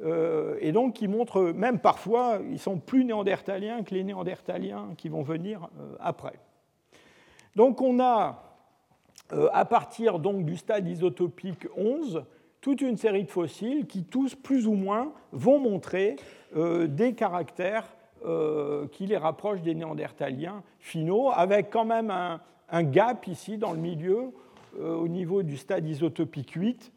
Euh, 0.00 0.56
et 0.60 0.72
donc 0.72 0.94
qui 0.94 1.08
montrent, 1.08 1.42
même 1.52 1.80
parfois, 1.80 2.38
ils 2.50 2.58
sont 2.58 2.78
plus 2.78 3.04
néandertaliens 3.04 3.82
que 3.82 3.94
les 3.94 4.04
néandertaliens 4.04 4.90
qui 4.96 5.08
vont 5.08 5.22
venir 5.22 5.68
euh, 5.80 5.96
après. 5.98 6.38
Donc 7.56 7.82
on 7.82 7.98
a, 8.00 8.44
à 9.52 9.64
partir 9.64 10.20
donc 10.20 10.44
du 10.44 10.56
stade 10.56 10.86
isotopique 10.86 11.66
11, 11.76 12.24
toute 12.60 12.80
une 12.80 12.96
série 12.96 13.24
de 13.24 13.30
fossiles 13.30 13.86
qui 13.86 14.04
tous, 14.04 14.34
plus 14.34 14.66
ou 14.66 14.74
moins, 14.74 15.12
vont 15.32 15.58
montrer 15.58 16.16
euh, 16.56 16.86
des 16.86 17.14
caractères 17.14 17.86
euh, 18.24 18.88
qui 18.88 19.06
les 19.06 19.16
rapprochent 19.16 19.62
des 19.62 19.74
néandertaliens 19.74 20.62
finaux, 20.80 21.30
avec 21.32 21.70
quand 21.70 21.84
même 21.84 22.10
un, 22.10 22.82
gap 22.82 23.26
ici 23.26 23.58
dans 23.58 23.72
le 23.72 23.78
milieu, 23.78 24.32
euh, 24.80 24.94
au 24.94 25.08
niveau 25.08 25.42
du 25.42 25.56
stade 25.56 25.86
isotopique 25.86 26.52
8, 26.52 26.92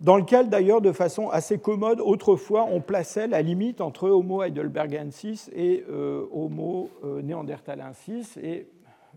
dans 0.00 0.16
lequel 0.16 0.48
d'ailleurs, 0.48 0.80
de 0.80 0.92
façon 0.92 1.28
assez 1.28 1.58
commode, 1.58 2.00
autrefois, 2.00 2.64
on 2.70 2.80
plaçait 2.80 3.26
la 3.26 3.42
limite 3.42 3.80
entre 3.80 4.08
Homo 4.08 4.42
heidelbergensis 4.42 5.50
et 5.54 5.84
Homo 6.30 6.90
néandertalensis. 7.22 8.36
Et 8.36 8.68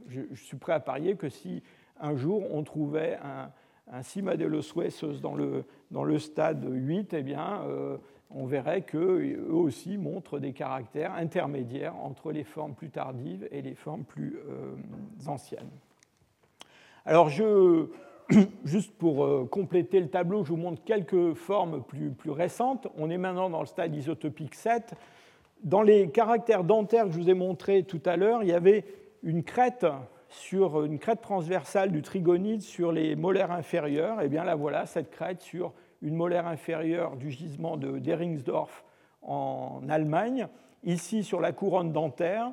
je, 0.08 0.22
suis 0.34 0.58
prêt 0.58 0.74
à 0.74 0.80
parier 0.80 1.16
que 1.16 1.30
si 1.30 1.62
un 2.00 2.16
jour 2.16 2.44
on 2.52 2.64
trouvait 2.64 3.20
un, 3.24 3.52
un 3.92 4.04
Cimadelos 4.04 4.74
dans 5.22 5.36
le, 5.36 5.66
dans 5.92 6.04
le 6.04 6.18
stade 6.18 6.66
8, 6.68 7.14
eh 7.14 7.24
bien, 7.24 7.62
euh, 7.68 7.98
on 8.30 8.46
verrait 8.46 8.82
qu'eux 8.82 9.46
aussi 9.50 9.98
montrent 9.98 10.40
des 10.40 10.54
caractères 10.54 11.14
intermédiaires 11.14 11.96
entre 11.98 12.32
les 12.32 12.46
formes 12.46 12.74
plus 12.74 12.90
tardives 12.90 13.48
et 13.52 13.62
les 13.62 13.76
formes 13.76 14.04
plus 14.04 14.40
euh, 14.50 14.76
anciennes. 15.28 15.70
Alors, 17.06 17.30
je, 17.30 17.88
juste 18.66 18.94
pour 18.98 19.24
euh, 19.24 19.48
compléter 19.50 20.00
le 20.00 20.08
tableau, 20.08 20.44
je 20.44 20.50
vous 20.50 20.58
montre 20.58 20.84
quelques 20.84 21.34
formes 21.34 21.84
plus, 21.84 22.14
récentes. 22.30 22.88
On 22.98 23.10
est 23.10 23.18
maintenant 23.18 23.50
dans 23.50 23.62
le 23.62 23.66
stade 23.66 23.96
isotopique 23.96 24.56
7. 24.56 24.94
Dans 25.64 25.82
les 25.82 26.10
caractères 26.10 26.64
dentaires 26.64 27.06
que 27.06 27.12
je 27.12 27.20
vous 27.20 27.30
ai 27.30 27.34
montrés 27.34 27.84
tout 27.84 28.02
à 28.06 28.18
l'heure, 28.18 28.44
il 28.44 28.50
y 28.50 28.54
avait 28.54 28.86
une 29.24 29.44
crête 29.44 29.86
sur 30.30 30.84
une 30.86 30.98
crête 30.98 31.22
transversale 31.22 31.92
du 31.92 32.02
trigonide 32.02 32.62
sur 32.62 32.92
les 32.92 33.16
molaires 33.16 33.52
inférieurs, 33.52 34.22
et 34.22 34.26
eh 34.26 34.30
bien 34.30 34.44
là 34.44 34.56
voilà 34.56 34.86
cette 34.86 35.12
crête 35.12 35.42
sur 35.42 35.74
une 36.02 36.16
molaire 36.16 36.48
inférieure 36.48 37.18
du 37.18 37.32
gisement 37.32 37.76
de 37.76 38.00
Deringsdorf 38.00 38.86
en 39.22 39.82
Allemagne, 39.90 40.48
ici 40.84 41.24
sur 41.24 41.42
la 41.42 41.52
couronne 41.52 41.92
dentaire, 41.92 42.52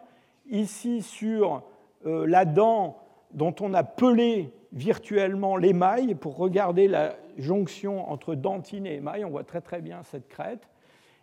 ici 0.51 1.03
sur 1.03 1.63
euh, 2.05 2.27
la 2.27 2.45
dent 2.45 2.99
dont 3.33 3.55
on 3.61 3.73
a 3.75 3.85
pelé 3.85 4.53
virtuellement 4.73 5.57
l'émail 5.57 6.15
pour 6.15 6.37
regarder 6.37 6.89
la 6.89 7.17
jonction 7.39 8.11
entre 8.11 8.35
dentine 8.35 8.87
et 8.87 8.97
émail, 8.97 9.25
on 9.25 9.31
voit 9.31 9.45
très 9.45 9.61
très 9.61 9.81
bien 9.81 10.03
cette 10.03 10.29
crête. 10.29 10.69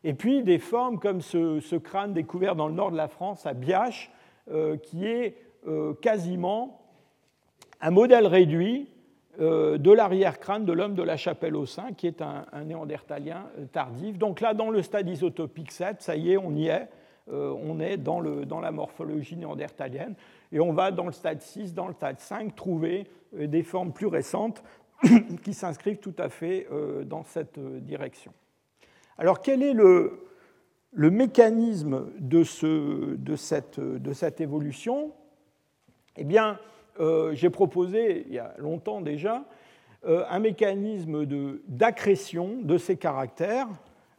Et 0.03 0.13
puis 0.13 0.43
des 0.43 0.59
formes 0.59 0.99
comme 0.99 1.21
ce, 1.21 1.75
crâne 1.77 2.13
découvert 2.13 2.55
dans 2.55 2.67
le 2.67 2.73
nord 2.73 2.91
de 2.91 2.97
la 2.97 3.07
France 3.07 3.45
à 3.45 3.53
Biache, 3.53 4.11
euh, 4.51 4.77
qui 4.77 5.05
est 5.05 5.37
euh, 5.67 5.93
quasiment 5.95 6.81
un 7.81 7.91
modèle 7.91 8.27
réduit 8.27 8.89
euh, 9.41 9.77
de 9.77 9.91
l'arrière-crâne 9.91 10.63
de 10.63 10.71
l'homme 10.71 10.95
de 10.95 11.03
la 11.03 11.17
chapelle 11.17 11.57
au 11.57 11.65
sein, 11.65 11.91
qui 11.91 12.07
est 12.07 12.21
un, 12.21 12.45
néandertalien 12.63 13.47
euh, 13.59 13.65
tardif. 13.65 14.17
Donc 14.17 14.39
là, 14.39 14.53
dans 14.53 14.69
le 14.69 14.81
stade 14.81 15.09
isotopique 15.09 15.71
7, 15.71 16.01
ça 16.01 16.15
y 16.15 16.31
est, 16.31 16.37
on 16.37 16.53
y 16.55 16.67
est. 16.67 16.87
on 17.31 17.79
est 17.79 17.97
dans, 17.97 18.19
la 18.21 18.71
morphologie 18.71 19.35
néandertalienne. 19.35 20.15
Et 20.51 20.59
on 20.59 20.73
va 20.73 20.91
dans 20.91 21.05
le 21.05 21.11
stade 21.11 21.41
6, 21.41 21.73
dans 21.73 21.87
le 21.87 21.93
stade 21.93 22.19
5, 22.19 22.55
trouver 22.55 23.07
des 23.33 23.63
formes 23.63 23.91
plus 23.91 24.07
récentes 24.07 24.63
qui 25.43 25.53
s'inscrivent 25.53 25.99
tout 25.99 26.15
à 26.17 26.29
fait 26.29 26.67
dans 27.05 27.23
cette 27.23 27.59
direction. 27.59 28.31
Alors 29.17 29.41
quel 29.41 29.63
est 29.63 29.73
le, 29.73 30.21
mécanisme 30.93 32.11
de, 32.19 32.43
ce, 32.43 33.15
de, 33.15 33.35
cette, 33.35 33.79
de 33.79 34.41
évolution? 34.41 35.13
Eh 36.17 36.23
bien, 36.23 36.59
euh, 36.99 37.33
j'ai 37.33 37.49
proposé, 37.49 38.25
il 38.27 38.33
y 38.33 38.39
a 38.39 38.53
longtemps 38.57 39.01
déjà, 39.01 39.45
euh, 40.05 40.23
un 40.29 40.39
mécanisme 40.39 41.25
d'accrétion 41.67 42.59
de, 42.61 42.77
ces 42.77 42.95
caractères. 42.95 43.67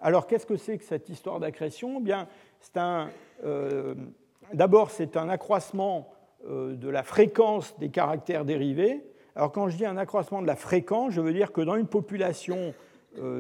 Alors, 0.01 0.27
qu'est-ce 0.27 0.47
que 0.47 0.57
c'est 0.57 0.77
que 0.77 0.85
cette 0.85 1.09
histoire 1.09 1.41
d'accrétion? 1.41 1.99
Eh 2.01 2.03
bien, 2.03 2.29
euh, 3.45 3.95
D'abord, 4.53 4.91
c'est 4.91 5.17
un 5.17 5.29
accroissement 5.29 6.09
de 6.49 6.89
la 6.89 7.03
fréquence 7.03 7.77
des 7.81 7.89
caractères 7.89 8.45
dérivés. 8.45 9.03
Alors, 9.35 9.51
quand 9.51 9.69
je 9.69 9.77
dis 9.77 9.85
un 9.85 9.97
accroissement 9.97 10.41
de 10.41 10.47
la 10.47 10.55
fréquence, 10.55 11.13
je 11.13 11.21
veux 11.21 11.33
dire 11.33 11.53
que 11.53 11.61
dans 11.61 11.75
une 11.75 11.89
population 11.89 12.73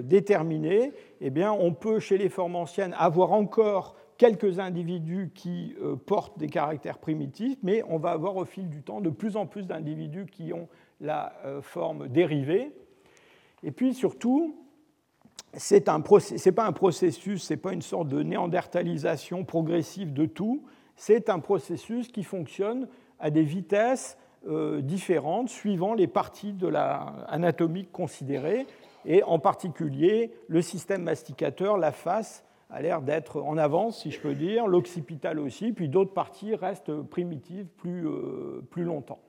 déterminée, 0.02 0.92
eh 1.20 1.30
on 1.44 1.72
peut, 1.72 2.00
chez 2.00 2.18
les 2.18 2.28
formes 2.28 2.56
anciennes, 2.56 2.96
avoir 2.98 3.32
encore 3.32 3.94
quelques 4.16 4.58
individus 4.58 5.30
qui 5.34 5.74
euh, 5.80 5.96
portent 5.96 6.38
des 6.38 6.48
caractères 6.48 6.98
primitifs, 6.98 7.58
mais 7.62 7.82
on 7.88 7.98
va 7.98 8.10
avoir 8.10 8.36
au 8.36 8.44
fil 8.44 8.68
du 8.68 8.82
temps 8.82 9.00
de 9.00 9.10
plus 9.10 9.36
en 9.36 9.46
plus 9.46 9.66
d'individus 9.66 10.26
qui 10.26 10.52
ont 10.52 10.68
la 11.00 11.34
euh, 11.44 11.60
forme 11.60 12.08
dérivée. 12.08 12.72
Et 13.62 13.70
puis 13.70 13.94
surtout, 13.94 14.56
ce 15.56 15.74
n'est 15.74 16.52
pas 16.52 16.66
un 16.66 16.72
processus, 16.72 17.44
ce 17.44 17.52
n'est 17.52 17.58
pas 17.58 17.72
une 17.72 17.82
sorte 17.82 18.08
de 18.08 18.22
néandertalisation 18.22 19.44
progressive 19.44 20.12
de 20.12 20.26
tout, 20.26 20.62
c'est 20.96 21.28
un 21.28 21.38
processus 21.38 22.08
qui 22.08 22.22
fonctionne 22.22 22.88
à 23.18 23.30
des 23.30 23.42
vitesses 23.42 24.18
euh, 24.48 24.80
différentes 24.80 25.48
suivant 25.48 25.94
les 25.94 26.06
parties 26.06 26.52
de 26.52 26.66
la 26.66 27.12
considérées, 27.92 28.66
et 29.04 29.22
en 29.22 29.38
particulier 29.38 30.32
le 30.48 30.62
système 30.62 31.02
masticateur, 31.02 31.78
la 31.78 31.92
face, 31.92 32.44
a 32.70 32.82
l'air 32.82 33.00
d'être 33.00 33.40
en 33.40 33.56
avance, 33.56 34.02
si 34.02 34.10
je 34.10 34.20
peux 34.20 34.34
dire, 34.34 34.66
l'occipital 34.66 35.38
aussi, 35.38 35.72
puis 35.72 35.88
d'autres 35.88 36.12
parties 36.12 36.54
restent 36.54 37.00
primitives 37.02 37.66
plus, 37.76 38.06
euh, 38.06 38.60
plus 38.70 38.84
longtemps. 38.84 39.20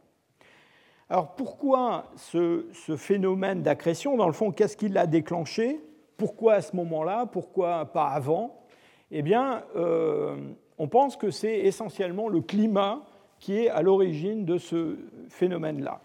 Alors 1.10 1.36
pourquoi 1.36 2.06
ce, 2.16 2.66
phénomène 2.98 3.62
d'accrétion? 3.62 4.18
Dans 4.18 4.28
le 4.28 4.34
fond, 4.34 4.52
qu'est-ce 4.52 4.76
qui 4.76 4.90
l'a 4.90 5.08
déclenché? 5.08 5.80
Pourquoi 6.18 6.56
à 6.56 6.62
ce 6.62 6.76
moment-là 6.76 7.28
Pourquoi 7.28 7.86
pas 7.86 8.08
avant 8.08 8.64
Eh 9.12 9.22
bien, 9.22 9.64
euh, 9.76 10.36
on 10.78 10.88
pense 10.88 11.16
que 11.16 11.32
c'est 11.32 11.60
essentiellement 11.60 12.28
le 12.28 12.42
climat 12.42 13.04
qui 13.40 13.58
est 13.58 13.70
à 13.70 13.82
l'origine 13.82 14.44
de 14.46 14.58
ce 14.58 14.98
phénomène-là. 15.30 16.02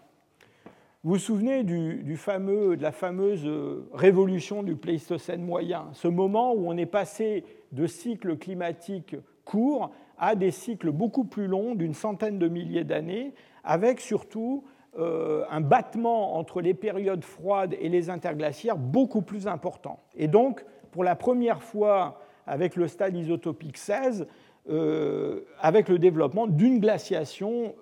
Vous 1.03 1.13
vous 1.13 1.19
souvenez 1.19 1.63
de 1.63 2.81
la 2.81 2.91
fameuse 2.93 3.45
euh, 3.45 3.89
révolution 3.93 4.63
du 4.63 4.75
Pléistocène 4.75 5.43
moyen, 5.43 5.87
ce 5.91 6.07
moment 6.07 6.53
où 6.53 6.69
on 6.69 6.77
est 6.77 6.85
passé 6.85 7.43
de 7.73 7.87
cycles 7.87 8.37
climatiques 8.37 9.17
courts 9.43 9.91
à 10.17 10.35
des 10.35 10.51
cycles 10.51 10.91
beaucoup 10.91 11.25
plus 11.25 11.47
longs, 11.47 11.75
d'une 11.75 11.93
centaine 11.93 12.39
de 12.39 12.47
milliers 12.47 12.85
d'années, 12.85 13.33
avec 13.63 13.99
surtout 13.99 14.63
euh, 14.99 15.43
un 15.49 15.61
battement 15.61 16.35
entre 16.37 16.61
les 16.61 16.73
périodes 16.73 17.23
froides 17.23 17.75
et 17.79 17.89
les 17.89 18.09
interglaciaires 18.09 18.77
beaucoup 18.77 19.21
plus 19.21 19.47
important. 19.47 19.99
Et 20.15 20.27
donc, 20.27 20.63
pour 20.91 21.03
la 21.03 21.15
première 21.15 21.63
fois, 21.63 22.19
avec 22.45 22.75
le 22.75 22.87
stade 22.87 23.15
isotopique 23.15 23.77
16, 23.77 24.27
euh, 24.69 25.41
avec 25.59 25.89
le 25.89 25.99
développement 25.99 26.47
d'une 26.47 26.79
glaciation 26.79 27.73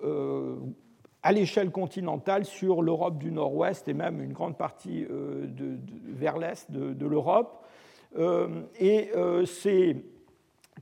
à 1.22 1.32
l'échelle 1.32 1.70
continentale 1.70 2.44
sur 2.44 2.82
l'Europe 2.82 3.18
du 3.18 3.30
Nord-Ouest 3.30 3.88
et 3.88 3.94
même 3.94 4.20
une 4.20 4.32
grande 4.32 4.58
partie 4.58 5.06
euh, 5.08 5.46
de, 5.46 5.78
vers 6.04 6.36
l'Est 6.36 6.70
de, 6.70 7.06
l'Europe. 7.06 7.64
Euh, 8.18 8.62
et 8.78 9.10
euh, 9.16 9.44
c'est, 9.44 9.96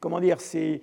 comment 0.01 0.21
dire, 0.21 0.41
c'est, 0.41 0.81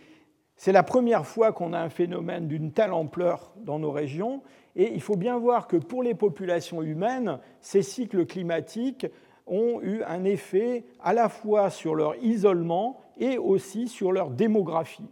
c'est 0.58 0.72
la 0.72 0.84
première 0.84 1.26
fois 1.26 1.51
qu'on 1.51 1.72
a 1.72 1.80
un 1.80 1.89
phénomène 1.89 2.47
d'une 2.47 2.72
telle 2.72 2.91
ampleur 2.91 3.53
dans 3.58 3.78
nos 3.78 3.91
régions. 3.91 4.41
Et 4.76 4.91
il 4.93 5.01
faut 5.01 5.16
bien 5.16 5.38
voir 5.38 5.68
que 5.68 5.78
pour 5.78 6.01
les 6.01 6.16
populations 6.16 6.82
humaines, 6.82 7.39
ces 7.62 7.84
cycles 7.84 8.26
climatiques 8.26 9.05
ont 9.45 9.80
eu 9.82 10.01
un 10.03 10.24
effet 10.24 10.84
à 10.99 11.14
la 11.14 11.30
fois 11.30 11.70
sur 11.70 11.95
leur 11.95 12.16
isolement 12.24 12.99
et 13.20 13.38
aussi 13.38 13.88
sur 13.88 14.12
leur 14.12 14.32
démographie. 14.32 15.10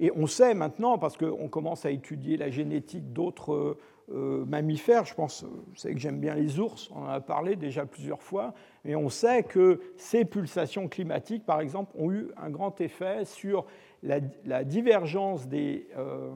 Et 0.00 0.12
on 0.14 0.26
sait 0.26 0.54
maintenant, 0.54 0.98
parce 0.98 1.16
qu'on 1.16 1.48
commence 1.48 1.84
à 1.84 1.90
étudier 1.90 2.36
la 2.36 2.50
génétique 2.50 3.12
d'autres 3.12 3.76
euh, 4.12 4.44
mammifères, 4.46 5.04
je 5.04 5.14
pense, 5.14 5.44
vous 5.44 5.76
savez 5.76 5.94
que 5.94 6.00
j'aime 6.00 6.20
bien 6.20 6.34
les 6.34 6.60
ours, 6.60 6.88
on 6.94 7.02
en 7.02 7.08
a 7.08 7.20
parlé 7.20 7.56
déjà 7.56 7.84
plusieurs 7.84 8.22
fois, 8.22 8.54
et 8.84 8.94
on 8.94 9.08
sait 9.08 9.42
que 9.42 9.80
ces 9.96 10.24
pulsations 10.24 10.88
climatiques, 10.88 11.44
par 11.44 11.60
exemple, 11.60 11.92
ont 11.98 12.12
eu 12.12 12.28
un 12.36 12.48
grand 12.48 12.80
effet 12.80 13.24
sur 13.24 13.66
la, 14.02 14.64
divergence 14.64 15.48
des, 15.48 15.88
euh, 15.96 16.30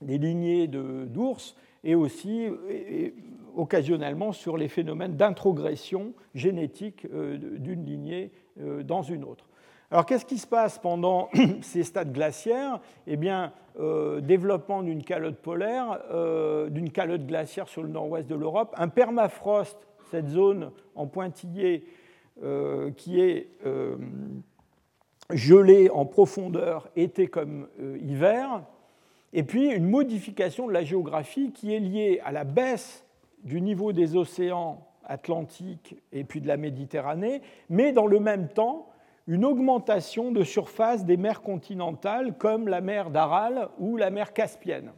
lignées 0.00 0.66
d'ours 0.66 1.56
et 1.82 1.94
aussi 1.94 2.48
occasionnellement 3.56 4.32
sur 4.32 4.56
les 4.56 4.68
phénomènes 4.68 5.16
d'introgression 5.16 6.12
génétique 6.34 7.06
euh, 7.12 7.36
d'une 7.58 7.84
lignée 7.84 8.32
dans 8.84 9.02
une 9.02 9.24
autre. 9.24 9.48
Alors 9.90 10.06
qu'est-ce 10.06 10.24
qui 10.24 10.38
se 10.38 10.46
passe 10.46 10.78
pendant 10.78 11.28
ces 11.62 11.84
stades 11.84 12.12
glaciaires? 12.12 12.80
Eh 13.06 13.16
bien, 13.16 13.52
euh, 13.78 14.20
développement 14.20 14.82
d'une 14.82 15.02
calotte 15.02 15.36
polaire, 15.36 16.00
euh, 16.10 16.68
d'une 16.68 16.90
calotte 16.90 17.26
glaciaire 17.26 17.68
sur 17.68 17.82
le 17.82 17.88
nord-ouest 17.88 18.28
de 18.28 18.34
l'Europe, 18.34 18.74
un 18.76 18.88
permafrost, 18.88 19.76
cette 20.10 20.28
zone 20.28 20.70
en 20.94 21.06
pointillé 21.06 21.86
euh, 22.42 22.90
qui 22.92 23.20
est 23.20 23.48
gelée 25.30 25.90
en 25.90 26.04
profondeur 26.06 26.88
été 26.96 27.26
comme 27.28 27.68
hiver, 28.00 28.62
et 29.32 29.42
puis 29.42 29.70
une 29.70 29.88
modification 29.88 30.68
de 30.68 30.72
la 30.72 30.84
géographie 30.84 31.52
qui 31.52 31.74
est 31.74 31.80
liée 31.80 32.20
à 32.24 32.32
la 32.32 32.44
baisse 32.44 33.04
du 33.42 33.60
niveau 33.60 33.92
des 33.92 34.16
océans 34.16 34.86
atlantiques 35.04 35.96
et 36.12 36.24
puis 36.24 36.40
de 36.40 36.48
la 36.48 36.56
Méditerranée, 36.56 37.42
mais 37.68 37.92
dans 37.92 38.06
le 38.06 38.20
même 38.20 38.48
temps 38.48 38.88
une 39.26 39.44
augmentation 39.44 40.32
de 40.32 40.44
surface 40.44 41.04
des 41.04 41.16
mers 41.16 41.40
continentales 41.40 42.36
comme 42.36 42.68
la 42.68 42.80
mer 42.80 43.10
d'Aral 43.10 43.68
ou 43.78 43.96
la 43.96 44.10
mer 44.10 44.32
Caspienne. 44.34 44.92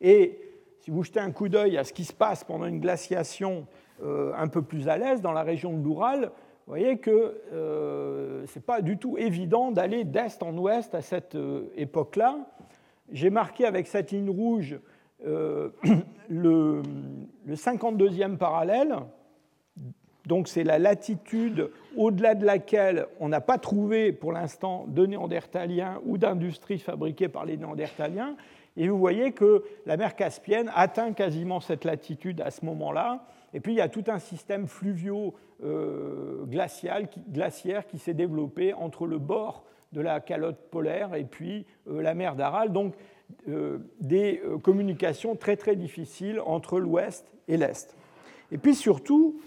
Et 0.00 0.38
si 0.80 0.90
vous 0.90 1.02
jetez 1.02 1.20
un 1.20 1.32
coup 1.32 1.48
d'œil 1.48 1.78
à 1.78 1.84
ce 1.84 1.92
qui 1.92 2.04
se 2.04 2.12
passe 2.12 2.44
pendant 2.44 2.66
une 2.66 2.80
glaciation 2.80 3.66
euh, 4.02 4.32
un 4.36 4.48
peu 4.48 4.62
plus 4.62 4.88
à 4.88 4.96
l'est, 4.98 5.20
dans 5.20 5.32
la 5.32 5.42
région 5.42 5.76
de 5.76 5.82
l'Oural, 5.82 6.32
vous 6.70 6.76
voyez 6.76 6.98
que 6.98 7.34
euh, 7.52 8.46
ce 8.46 8.56
n'est 8.56 8.62
pas 8.62 8.80
du 8.80 8.96
tout 8.96 9.18
évident 9.18 9.72
d'aller 9.72 10.04
d'est 10.04 10.40
en 10.40 10.56
ouest 10.56 10.94
à 10.94 11.02
cette 11.02 11.34
euh, 11.34 11.64
époque-là. 11.74 12.38
J'ai 13.10 13.28
marqué 13.28 13.64
avec 13.64 13.88
cette 13.88 14.12
ligne 14.12 14.30
rouge 14.30 14.78
le, 15.24 15.82
le 16.28 17.54
52e 17.54 18.36
parallèle, 18.36 18.94
donc 20.26 20.46
c'est 20.46 20.62
la 20.62 20.78
latitude 20.78 21.70
au-delà 21.96 22.36
de 22.36 22.46
laquelle 22.46 23.06
on 23.18 23.28
n'a 23.28 23.40
pas 23.40 23.58
trouvé 23.58 24.12
pour 24.12 24.30
l'instant 24.30 24.84
de 24.86 25.06
néandertaliens 25.06 26.00
ou 26.06 26.18
d'industries 26.18 26.78
fabriquées 26.78 27.28
par 27.28 27.46
les 27.46 27.56
néandertaliens. 27.56 28.36
Et 28.76 28.88
vous 28.88 28.96
voyez 28.96 29.32
que 29.32 29.64
la 29.86 29.96
mer 29.96 30.14
Caspienne 30.14 30.70
atteint 30.76 31.14
quasiment 31.14 31.58
cette 31.58 31.84
latitude 31.84 32.40
à 32.40 32.52
ce 32.52 32.64
moment-là. 32.64 33.24
Et 33.54 33.60
puis 33.60 33.72
il 33.72 33.76
y 33.76 33.80
a 33.80 33.88
tout 33.88 34.04
un 34.08 34.18
système 34.18 34.66
fluvio-glacial, 34.66 37.04
euh, 37.04 37.06
glaciaire 37.28 37.86
qui 37.86 37.98
s'est 37.98 38.14
développé 38.14 38.74
entre 38.74 39.06
le 39.06 39.18
bord 39.18 39.62
de 39.92 40.00
la 40.00 40.20
calotte 40.20 40.58
polaire 40.70 41.14
et 41.14 41.24
puis 41.24 41.66
euh, 41.88 42.00
la 42.00 42.14
mer 42.14 42.36
d'Aral. 42.36 42.72
Donc 42.72 42.94
euh, 43.48 43.78
des 44.00 44.40
communications 44.62 45.34
très 45.36 45.56
très 45.56 45.76
difficiles 45.76 46.40
entre 46.44 46.78
l'ouest 46.78 47.26
et 47.48 47.56
l'est. 47.56 47.96
Et 48.52 48.58
puis 48.58 48.74
surtout, 48.74 49.40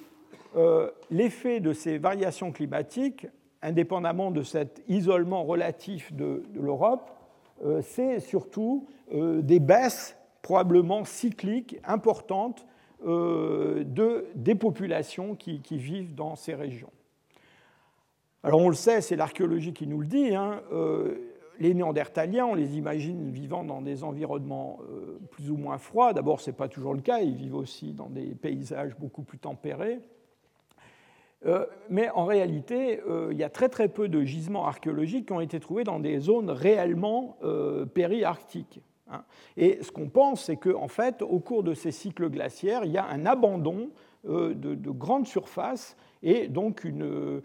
l'effet 1.09 1.59
de 1.59 1.73
ces 1.73 1.97
variations 1.97 2.53
climatiques, 2.53 3.27
indépendamment 3.61 4.31
de 4.31 4.43
cet 4.43 4.81
isolement 4.87 5.43
relatif 5.43 6.13
de, 6.13 6.43
l'Europe, 6.53 7.11
c'est 7.81 8.21
surtout 8.21 8.87
des 9.11 9.59
baisses 9.59 10.15
probablement 10.41 11.03
cycliques 11.03 11.77
importantes 11.83 12.65
de, 13.05 14.25
des 14.35 14.55
populations 14.55 15.35
qui, 15.35 15.61
vivent 15.71 16.15
dans 16.15 16.35
ces 16.35 16.53
régions. 16.53 16.91
Alors 18.43 18.61
on 18.61 18.69
le 18.69 18.75
sait, 18.75 19.01
c'est 19.01 19.15
l'archéologie 19.15 19.73
qui 19.73 19.87
nous 19.87 20.01
le 20.01 20.07
dit, 20.07 20.35
hein, 20.35 20.61
les 21.59 21.73
Néandertaliens, 21.73 22.45
on 22.45 22.55
les 22.55 22.77
imagine 22.77 23.29
vivant 23.31 23.63
dans 23.63 23.81
des 23.81 24.03
environnements 24.03 24.79
plus 25.31 25.51
ou 25.51 25.57
moins 25.57 25.77
froids. 25.77 26.13
D'abord, 26.13 26.41
ce 26.41 26.49
n'est 26.49 26.55
pas 26.55 26.67
toujours 26.67 26.93
le 26.93 27.01
cas, 27.01 27.19
ils 27.19 27.35
vivent 27.35 27.55
aussi 27.55 27.93
dans 27.93 28.09
des 28.09 28.35
paysages 28.35 28.95
beaucoup 28.97 29.23
plus 29.23 29.39
tempérés. 29.39 29.99
Euh, 31.45 31.65
mais 31.89 32.09
en 32.11 32.25
réalité, 32.25 33.01
euh, 33.07 33.29
il 33.31 33.37
y 33.37 33.43
a 33.43 33.49
très 33.49 33.69
très 33.69 33.89
peu 33.89 34.07
de 34.07 34.23
gisements 34.23 34.65
archéologiques 34.65 35.27
qui 35.27 35.33
ont 35.33 35.41
été 35.41 35.59
trouvés 35.59 35.83
dans 35.83 35.99
des 35.99 36.19
zones 36.19 36.49
réellement 36.49 37.37
euh, 37.43 37.85
périarctiques. 37.85 38.81
Hein. 39.09 39.23
Et 39.57 39.81
ce 39.81 39.91
qu'on 39.91 40.09
pense, 40.09 40.45
c'est 40.45 40.57
qu'en 40.57 40.87
fait, 40.87 41.21
au 41.21 41.39
cours 41.39 41.63
de 41.63 41.73
ces 41.73 41.91
cycles 41.91 42.29
glaciaires, 42.29 42.85
il 42.85 42.91
y 42.91 42.97
a 42.97 43.05
un 43.05 43.25
abandon 43.25 43.89
de, 44.25 44.91
grandes 44.91 45.27
surfaces 45.27 45.97
et 46.21 46.47
donc 46.47 46.85
une, 46.85 47.41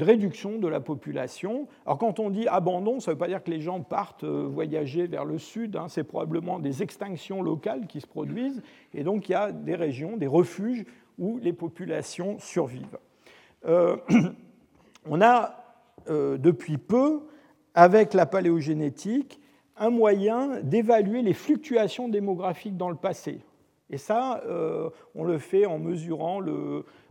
réduction 0.00 0.58
de 0.58 0.66
la 0.66 0.80
population. 0.80 1.68
Alors 1.86 1.98
quand 1.98 2.18
on 2.18 2.30
dit 2.30 2.48
abandon, 2.48 2.98
ça 2.98 3.10
ne 3.10 3.14
veut 3.14 3.18
pas 3.18 3.28
dire 3.28 3.44
que 3.44 3.50
les 3.50 3.60
gens 3.60 3.80
partent 3.80 4.24
voyager 4.24 5.06
vers 5.06 5.24
le 5.24 5.38
sud, 5.38 5.76
hein. 5.76 5.86
c'est 5.88 6.02
probablement 6.02 6.58
des 6.58 6.82
extinctions 6.82 7.42
locales 7.42 7.86
qui 7.86 8.00
se 8.00 8.08
produisent, 8.08 8.60
et 8.92 9.04
donc 9.04 9.28
il 9.28 9.32
y 9.32 9.36
a 9.36 9.52
des 9.52 9.76
régions, 9.76 10.16
des 10.16 10.26
refuges 10.26 10.84
où 11.18 11.38
les 11.38 11.52
populations 11.52 12.40
survivent. 12.40 12.98
Euh, 13.66 13.96
on 15.08 15.20
a 15.20 15.56
euh, 16.08 16.38
depuis 16.38 16.78
peu, 16.78 17.20
avec 17.74 18.14
la 18.14 18.26
paléogénétique, 18.26 19.39
un 19.80 19.90
moyen 19.90 20.60
d'évaluer 20.62 21.22
les 21.22 21.34
fluctuations 21.34 22.08
démographiques 22.08 22.76
dans 22.76 22.90
le 22.90 22.96
passé. 22.96 23.40
Et 23.90 23.98
ça, 23.98 24.40
euh, 24.46 24.90
on 25.16 25.24
le 25.24 25.38
fait 25.38 25.66
en 25.66 25.80
mesurant 25.80 26.40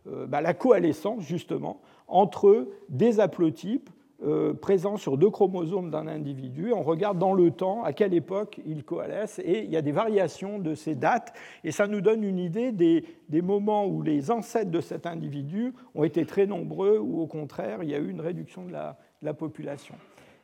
bah, 0.05 0.39
la 0.39 0.53
coalescence, 0.53 1.23
justement, 1.23 1.81
entre 2.07 2.69
des 2.87 3.19
haplotypes 3.19 3.89
euh, 4.21 4.53
présents 4.53 4.97
sur 4.97 5.17
deux 5.17 5.29
chromosomes 5.29 5.91
d'un 5.91 6.05
individu. 6.05 6.73
On 6.73 6.83
regarde 6.83 7.17
dans 7.17 7.33
le 7.33 7.51
temps 7.51 7.85
à 7.85 7.93
quelle 7.93 8.13
époque 8.13 8.59
ils 8.65 8.83
coalescent 8.83 9.41
et 9.45 9.63
il 9.63 9.69
y 9.69 9.77
a 9.77 9.81
des 9.81 9.93
variations 9.93 10.59
de 10.59 10.75
ces 10.75 10.93
dates 10.93 11.31
et 11.63 11.71
ça 11.71 11.87
nous 11.87 12.01
donne 12.01 12.25
une 12.25 12.37
idée 12.37 12.73
des, 12.73 13.41
moments 13.41 13.85
où 13.85 14.01
les 14.01 14.29
ancêtres 14.29 14.71
de 14.71 14.81
cet 14.81 15.05
individu 15.05 15.73
ont 15.95 16.03
été 16.03 16.25
très 16.25 16.47
nombreux 16.47 16.97
ou 16.97 17.21
au 17.21 17.27
contraire 17.27 17.81
il 17.81 17.89
y 17.91 17.95
a 17.95 17.97
eu 17.97 18.09
une 18.09 18.19
réduction 18.19 18.65
de 18.65 18.73
la, 18.73 19.33
population. 19.33 19.95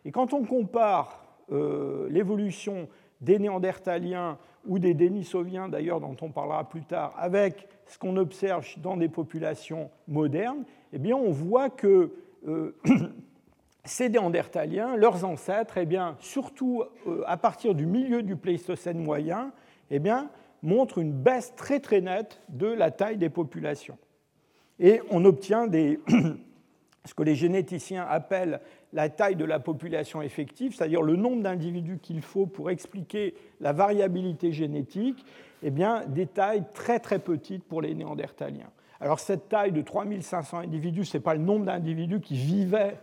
Et 0.06 0.12
quand 0.12 0.34
on 0.34 0.46
compare 0.46 1.25
euh, 1.52 2.08
l'évolution 2.10 2.88
des 3.22 3.40
néandertaliens 3.40 4.38
ou 4.66 4.80
des 4.80 4.94
dénisoviens 4.94 5.70
d'ailleurs 5.70 6.00
dont 6.00 6.16
on 6.22 6.32
parlera 6.32 6.68
plus 6.68 6.84
tard 6.84 7.14
avec 7.18 7.68
ce 7.88 7.98
qu'on 7.98 8.18
observe 8.18 8.66
dans 8.78 8.98
des 8.98 9.10
populations 9.10 9.90
modernes, 10.08 10.64
eh 10.92 10.98
bien 10.98 11.16
on 11.16 11.32
voit 11.32 11.70
que 11.70 12.12
euh, 12.48 12.76
ces 13.86 14.10
Néandertaliens, 14.10 14.96
leurs 14.96 15.24
ancêtres, 15.26 15.78
eh 15.78 15.86
bien, 15.86 16.16
surtout 16.20 16.84
euh, 17.08 17.22
à 17.28 17.38
partir 17.38 17.76
du 17.76 17.86
milieu 17.86 18.24
du 18.24 18.36
Pléistocène 18.36 19.00
moyen, 19.00 19.52
eh 19.92 20.00
bien, 20.00 20.30
montrent 20.64 20.98
une 20.98 21.14
baisse 21.14 21.54
très 21.56 21.80
très 21.80 22.02
nette 22.02 22.42
de 22.50 22.68
la 22.68 22.92
taille 22.92 23.18
des 23.18 23.30
populations. 23.30 23.98
Et 24.80 25.02
on 25.12 25.24
obtient 25.26 25.68
ce 27.06 27.14
que 27.14 27.24
les 27.24 27.36
généticiens 27.36 28.06
appellent 28.10 28.60
la 28.96 29.10
taille 29.10 29.36
de 29.36 29.44
la 29.44 29.60
population 29.60 30.22
effective, 30.22 30.74
c'est-à-dire 30.74 31.02
le 31.02 31.18
nombre 31.18 31.44
d'individus 31.44 32.00
qu'il 32.02 32.22
faut 32.22 32.46
pour 32.46 32.72
expliquer 32.72 33.36
la 33.60 33.74
variabilité 33.74 34.54
génétique, 34.54 35.26
eh 35.64 35.70
bien, 35.70 36.06
des 36.08 36.26
tailles 36.26 36.64
très 36.74 37.00
très 37.00 37.20
petites 37.20 37.66
pour 37.66 37.82
les 37.82 37.94
Néandertaliens. 37.94 38.72
Alors 39.02 39.20
cette 39.20 39.50
taille 39.50 39.74
de 39.74 39.82
3500 39.82 40.60
individus, 40.60 41.04
ce 41.04 41.18
n'est 41.18 41.22
pas 41.22 41.36
le 41.36 41.42
nombre 41.42 41.66
d'individus 41.66 42.22
qui 42.22 42.36
vivaient 42.36 42.96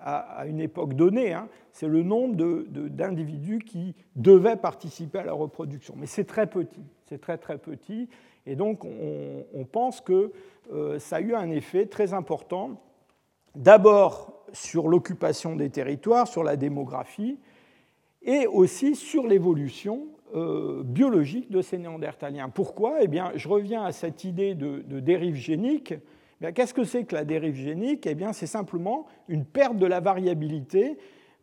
à, 0.00 0.46
une 0.46 0.60
époque 0.60 0.94
donnée, 0.94 1.32
hein, 1.32 1.48
c'est 1.72 1.88
le 1.88 2.04
nombre 2.04 2.36
d'individus 2.36 3.58
qui 3.58 3.96
devaient 4.14 4.56
participer 4.56 5.18
à 5.18 5.24
la 5.24 5.32
reproduction. 5.32 5.94
Mais 5.96 6.06
c'est 6.06 6.24
très 6.24 6.46
petit, 6.46 6.84
c'est 7.06 7.20
très 7.20 7.38
très 7.38 7.58
petit, 7.58 8.08
et 8.46 8.54
donc 8.54 8.84
on, 8.84 9.64
pense 9.64 10.00
que 10.00 10.32
euh, 10.72 11.00
ça 11.00 11.16
a 11.16 11.20
eu 11.20 11.34
un 11.34 11.50
effet 11.50 11.86
très 11.86 12.14
important, 12.14 12.80
d'abord 13.56 14.29
sur 14.52 14.88
l'occupation 14.88 15.56
des 15.56 15.70
territoires, 15.70 16.28
sur 16.28 16.42
la 16.42 16.56
démographie, 16.56 17.38
et 18.22 18.46
aussi 18.46 18.94
sur 18.94 19.26
l'évolution 19.26 20.06
euh, 20.34 20.82
biologique 20.84 21.50
de 21.50 21.62
ces 21.62 21.78
néandertaliens. 21.78 22.48
Pourquoi? 22.48 22.98
Eh 23.02 23.08
bien, 23.08 23.32
je 23.34 23.48
reviens 23.48 23.82
à 23.82 23.92
cette 23.92 24.24
idée 24.24 24.54
de, 24.54 25.00
dérive 25.00 25.34
génique 25.34 25.94
Qu'est-ce 26.54 26.72
que 26.72 26.84
c'est 26.84 27.04
que 27.04 27.14
la 27.14 27.24
dérive 27.24 27.54
génique? 27.54 28.06
Eh 28.06 28.14
bien, 28.14 28.32
c'est 28.32 28.46
simplement 28.46 29.06
une 29.28 29.44
perte 29.44 29.76
de 29.76 29.84
la 29.84 30.00
variabilité, 30.00 30.96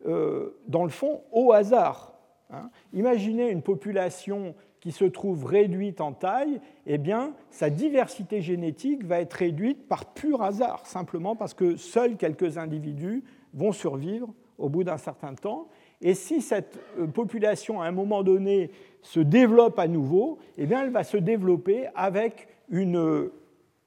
euh, 0.06 0.58
dans 0.66 0.82
le 0.82 0.90
fond, 0.90 1.22
au 1.30 1.52
hasard. 1.52 2.14
Hein. 2.50 2.70
Imaginez 2.92 3.48
une 3.48 3.62
population 3.62 4.56
qui 4.80 4.92
se 4.92 5.04
trouve 5.04 5.44
réduite 5.44 6.00
en 6.00 6.12
taille, 6.12 6.60
eh 6.86 6.98
bien, 6.98 7.34
sa 7.50 7.70
diversité 7.70 8.40
génétique 8.40 9.04
va 9.04 9.20
être 9.20 9.34
réduite 9.34 9.88
par 9.88 10.12
pur 10.12 10.42
hasard, 10.42 10.86
simplement 10.86 11.36
parce 11.36 11.54
que 11.54 11.76
seuls 11.76 12.16
quelques 12.16 12.58
individus 12.58 13.24
vont 13.54 13.72
survivre 13.72 14.32
au 14.56 14.68
bout 14.68 14.84
d'un 14.84 14.98
certain 14.98 15.34
temps. 15.34 15.68
Et 16.00 16.14
si 16.14 16.40
cette 16.42 16.78
euh, 16.98 17.06
population, 17.06 17.80
à 17.80 17.86
un 17.86 17.92
moment 17.92 18.22
donné, 18.22 18.70
se 19.02 19.20
développe 19.20 19.78
à 19.78 19.88
nouveau, 19.88 20.38
eh 20.56 20.66
bien, 20.66 20.82
elle 20.82 20.90
va 20.90 21.04
se 21.04 21.16
développer 21.16 21.86
avec 21.94 22.48
une 22.68 23.30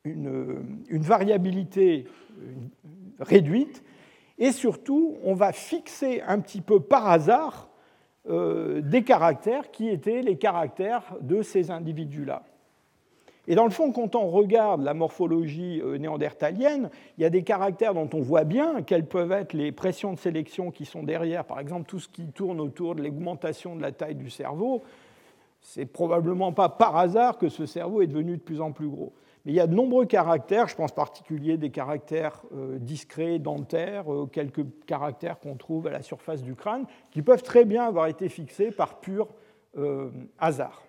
une, 0.03 0.73
variabilité 0.89 2.05
réduite, 3.19 3.83
et 4.37 4.51
surtout, 4.51 5.17
on 5.23 5.35
va 5.35 5.51
fixer 5.51 6.21
un 6.25 6.39
petit 6.39 6.61
peu 6.61 6.79
par 6.79 7.07
hasard 7.07 7.69
euh, 8.29 8.81
des 8.81 9.03
caractères 9.03 9.71
qui 9.71 9.89
étaient 9.89 10.21
les 10.21 10.37
caractères 10.37 11.15
de 11.21 11.41
ces 11.41 11.71
individus-là. 11.71 12.43
Et 13.47 13.55
dans 13.55 13.63
le 13.63 13.71
fond, 13.71 13.91
quand 13.91 14.15
on 14.15 14.27
regarde 14.27 14.83
la 14.83 14.93
morphologie 14.93 15.81
euh, 15.83 15.97
néandertalienne, 15.97 16.91
il 17.17 17.23
y 17.23 17.25
a 17.25 17.31
des 17.31 17.43
caractères 17.43 17.95
dont 17.95 18.09
on 18.13 18.21
voit 18.21 18.43
bien 18.43 18.83
quelles 18.83 19.07
peuvent 19.07 19.31
être 19.31 19.53
les 19.53 19.71
pressions 19.71 20.13
de 20.13 20.19
sélection 20.19 20.69
qui 20.69 20.85
sont 20.85 21.01
derrière, 21.01 21.45
par 21.45 21.59
exemple 21.59 21.87
tout 21.87 21.99
ce 21.99 22.07
qui 22.07 22.27
tourne 22.27 22.59
autour 22.59 22.93
de 22.93 23.01
l'augmentation 23.01 23.75
de 23.75 23.81
la 23.81 23.91
taille 23.91 24.15
du 24.15 24.29
cerveau. 24.29 24.83
C'est 25.59 25.85
probablement 25.85 26.53
pas 26.53 26.69
par 26.69 26.97
hasard 26.97 27.37
que 27.39 27.49
ce 27.49 27.65
cerveau 27.65 28.01
est 28.01 28.07
devenu 28.07 28.37
de 28.37 28.41
plus 28.41 28.61
en 28.61 28.71
plus 28.71 28.87
gros. 28.87 29.13
Mais 29.45 29.53
il 29.53 29.55
y 29.55 29.59
a 29.59 29.67
de 29.67 29.73
nombreux 29.73 30.05
caractères, 30.05 30.67
je 30.67 30.75
pense 30.75 30.91
en 30.91 30.95
particulier 30.95 31.57
des 31.57 31.71
caractères 31.71 32.43
euh, 32.53 32.77
discrets, 32.77 33.39
dentaires, 33.39 34.11
euh, 34.11 34.27
quelques 34.27 34.65
caractères 34.85 35.39
qu'on 35.39 35.55
trouve 35.55 35.87
à 35.87 35.91
la 35.91 36.03
surface 36.03 36.43
du 36.43 36.55
crâne, 36.55 36.85
qui 37.09 37.21
peuvent 37.21 37.41
très 37.41 37.65
bien 37.65 37.83
avoir 37.83 38.07
été 38.07 38.29
fixés 38.29 38.71
par 38.71 38.99
pur 38.99 39.27
euh, 39.77 40.11
hasard. 40.37 40.83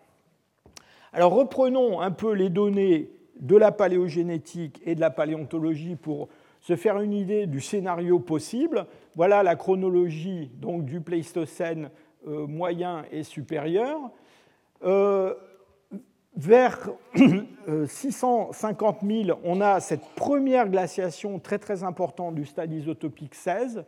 Alors 1.15 1.33
reprenons 1.33 2.01
un 2.01 2.11
peu 2.11 2.33
les 2.33 2.51
données 2.51 3.11
de 3.41 3.57
la 3.57 3.73
paléogénétique 3.73 4.83
et 4.85 4.95
de 4.95 5.01
la 5.01 5.11
paléontologie 5.11 5.97
pour 5.97 6.29
se 6.61 6.77
faire 6.77 7.01
une 7.01 7.13
idée 7.13 7.47
du 7.47 7.61
scénario 7.61 8.19
possible. 8.19 8.87
Voilà 9.17 9.43
la 9.43 9.57
chronologie 9.57 10.51
donc, 10.57 10.85
du 10.85 11.01
Pléistocène 11.01 11.91
moyen 12.25 13.05
et 13.11 13.25
supérieur 13.25 13.99
vers 16.37 16.91
650 17.87 18.99
000, 19.03 19.39
on 19.45 19.61
a 19.61 19.81
cette 19.81 20.05
première 20.17 20.69
glaciation 20.69 21.39
très 21.39 21.59
très 21.59 21.85
importante 21.85 22.35
du 22.35 22.45
stade 22.45 22.73
isotopique 22.73 23.35
16. 23.35 23.85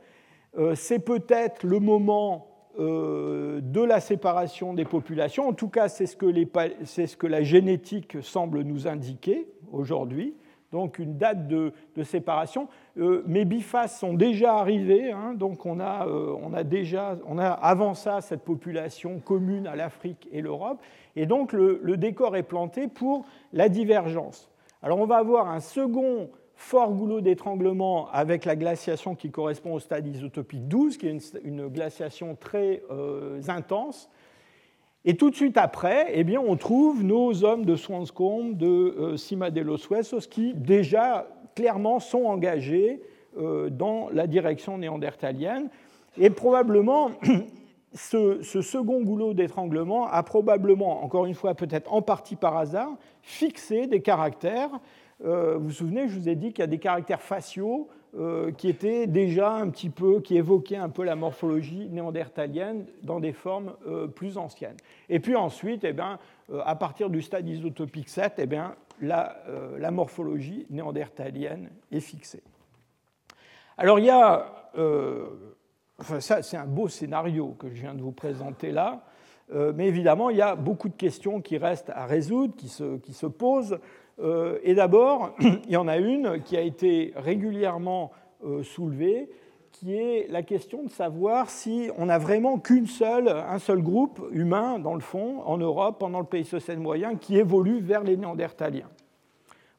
Euh, 0.56 0.74
c'est 0.74 1.00
peut-être 1.00 1.64
le 1.64 1.80
moment 1.80 2.48
euh, 2.78 3.60
de 3.60 3.80
la 3.82 4.00
séparation 4.00 4.74
des 4.74 4.84
populations. 4.84 5.48
En 5.48 5.52
tout 5.52 5.68
cas, 5.68 5.88
c'est 5.88 6.06
ce, 6.06 6.16
ce, 6.16 7.16
que 7.16 7.26
la 7.26 7.42
génétique 7.42 8.18
semble 8.22 8.62
nous 8.62 8.86
indiquer 8.86 9.48
aujourd'hui 9.72 10.34
donc 10.74 10.98
une 10.98 11.16
date 11.16 11.46
de, 11.46 11.72
séparation. 12.02 12.66
Euh, 12.98 13.22
mes 13.26 13.44
bifaces 13.44 13.96
sont 13.96 14.12
déjà 14.12 14.56
arrivés, 14.56 15.12
hein, 15.12 15.34
donc 15.34 15.64
on 15.66 15.78
a, 15.78 16.08
euh, 16.08 16.34
on 16.42 16.52
a, 16.52 16.64
déjà, 16.64 17.16
on 17.28 17.38
a 17.38 17.46
avant 17.46 17.94
ça 17.94 18.20
cette 18.20 18.42
population 18.42 19.20
commune 19.20 19.68
à 19.68 19.76
l'Afrique 19.76 20.28
et 20.32 20.42
l'Europe, 20.42 20.82
et 21.14 21.26
donc 21.26 21.52
le, 21.52 21.96
décor 21.96 22.36
est 22.36 22.42
planté 22.42 22.88
pour 22.88 23.24
la 23.52 23.68
divergence. 23.68 24.50
Alors 24.82 24.98
on 24.98 25.06
va 25.06 25.18
avoir 25.18 25.48
un 25.48 25.60
second 25.60 26.28
fort 26.56 26.92
goulot 26.92 27.20
d'étranglement 27.20 28.08
avec 28.10 28.44
la 28.44 28.56
glaciation 28.56 29.14
qui 29.14 29.30
correspond 29.30 29.74
au 29.74 29.80
stade 29.80 30.08
isotopique 30.08 30.66
12, 30.66 30.96
qui 30.96 31.06
est 31.06 31.38
une, 31.44 31.68
glaciation 31.68 32.34
très 32.34 32.82
euh, 32.90 33.40
intense, 33.46 34.10
et 35.04 35.16
tout 35.16 35.30
de 35.30 35.34
suite 35.34 35.58
après, 35.58 36.08
eh 36.12 36.24
bien, 36.24 36.40
on 36.40 36.56
trouve 36.56 37.02
nos 37.04 37.44
hommes 37.44 37.66
de 37.66 37.76
Swanscombe, 37.76 38.56
de 38.56 38.66
euh, 38.66 39.16
Cima 39.16 39.50
de 39.50 39.60
los 39.60 39.76
Huesos, 39.76 40.26
qui 40.30 40.54
déjà 40.54 41.28
clairement 41.54 42.00
sont 42.00 42.24
engagés 42.24 43.02
euh, 43.36 43.68
dans 43.68 44.08
la 44.10 44.26
direction 44.26 44.78
néandertalienne. 44.78 45.68
Et 46.16 46.30
probablement, 46.30 47.10
ce, 47.92 48.40
second 48.42 49.02
goulot 49.02 49.34
d'étranglement 49.34 50.06
a 50.06 50.22
probablement, 50.22 51.04
encore 51.04 51.26
une 51.26 51.34
fois, 51.34 51.54
peut-être 51.54 51.92
en 51.92 52.00
partie 52.00 52.36
par 52.36 52.56
hasard, 52.56 52.96
fixé 53.20 53.86
des 53.86 54.00
caractères. 54.00 54.70
Euh, 55.24 55.56
vous 55.58 55.66
vous 55.66 55.70
souvenez, 55.72 56.08
je 56.08 56.18
vous 56.18 56.28
ai 56.30 56.34
dit 56.34 56.52
qu'il 56.52 56.60
y 56.60 56.64
a 56.64 56.68
des 56.68 56.78
caractères 56.78 57.22
faciaux 57.22 57.88
euh, 58.16 58.52
qui 58.52 58.68
était 58.68 59.08
déjà 59.08 59.52
un 59.54 59.68
petit 59.70 59.90
peu, 59.90 60.20
qui 60.20 60.36
évoquait 60.36 60.76
un 60.76 60.88
peu 60.88 61.02
la 61.02 61.16
morphologie 61.16 61.88
néandertalienne 61.90 62.86
dans 63.02 63.18
des 63.18 63.32
formes 63.32 63.72
euh, 63.88 64.06
plus 64.06 64.38
anciennes. 64.38 64.76
Et 65.08 65.18
puis 65.18 65.34
ensuite, 65.34 65.82
eh 65.82 65.92
bien, 65.92 66.20
euh, 66.52 66.60
à 66.64 66.76
partir 66.76 67.10
du 67.10 67.22
stade 67.22 67.48
isotopique 67.48 68.08
7, 68.08 68.34
eh 68.38 68.46
bien, 68.46 68.76
la, 69.00 69.36
la, 69.78 69.90
morphologie 69.90 70.64
néandertalienne 70.70 71.70
est 71.90 71.98
fixée. 71.98 72.44
Alors 73.76 73.98
il 73.98 74.04
y 74.04 74.10
a, 74.10 74.70
ça 76.20 76.42
c'est 76.42 76.56
un 76.56 76.66
beau 76.66 76.86
scénario 76.86 77.56
que 77.58 77.68
je 77.70 77.80
viens 77.80 77.94
de 77.94 78.02
vous 78.02 78.12
présenter 78.12 78.70
là, 78.70 79.04
mais 79.52 79.88
évidemment 79.88 80.30
il 80.30 80.36
y 80.36 80.42
a 80.42 80.54
beaucoup 80.54 80.88
de 80.88 80.94
questions 80.94 81.40
qui 81.40 81.58
restent 81.58 81.90
à 81.90 82.06
résoudre, 82.06 82.54
qui 82.54 82.68
se, 82.68 82.98
qui 82.98 83.12
se 83.12 83.26
posent. 83.26 83.80
Euh, 84.20 84.58
et 84.62 84.74
d'abord, 84.74 85.34
il 85.40 85.70
y 85.70 85.76
en 85.76 85.88
a 85.88 85.96
une 85.96 86.42
qui 86.42 86.56
a 86.56 86.60
été 86.60 87.12
régulièrement 87.16 88.12
euh, 88.44 88.62
soulevée, 88.62 89.30
qui 89.72 89.96
est 89.96 90.30
la 90.30 90.42
question 90.42 90.84
de 90.84 90.90
savoir 90.90 91.50
si 91.50 91.90
on 91.98 92.06
n'a 92.06 92.18
vraiment 92.18 92.58
qu'une 92.58 92.86
seule, 92.86 93.28
un 93.28 93.58
seul 93.58 93.82
groupe 93.82 94.22
humain, 94.30 94.78
dans 94.78 94.94
le 94.94 95.00
fond, 95.00 95.42
en 95.44 95.58
Europe, 95.58 95.98
pendant 95.98 96.20
le 96.20 96.26
Pléistocène 96.26 96.78
moyen, 96.78 97.16
qui 97.16 97.36
évolue 97.38 97.80
vers 97.80 98.04
les 98.04 98.16
Néandertaliens. 98.16 98.88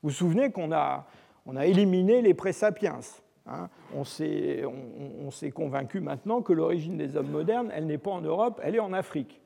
Vous 0.03 0.09
vous 0.09 0.15
souvenez 0.15 0.51
qu'on 0.51 0.73
a, 0.73 1.05
on 1.45 1.55
a 1.55 1.65
éliminé 1.65 2.21
les 2.21 2.33
présapiens. 2.33 2.99
Hein. 3.47 3.69
on 3.93 4.03
s'est 4.03 5.51
convaincu 5.53 6.01
maintenant 6.01 6.41
que 6.41 6.51
l'origine 6.51 6.97
des 6.97 7.15
hommes 7.15 7.29
modernes, 7.29 7.71
elle 7.75 7.85
n'est 7.85 7.99
pas 7.99 8.11
en 8.11 8.21
Europe, 8.21 8.59
elle 8.63 8.75
est 8.75 8.79
en 8.79 8.91
Afrique. 8.91 9.39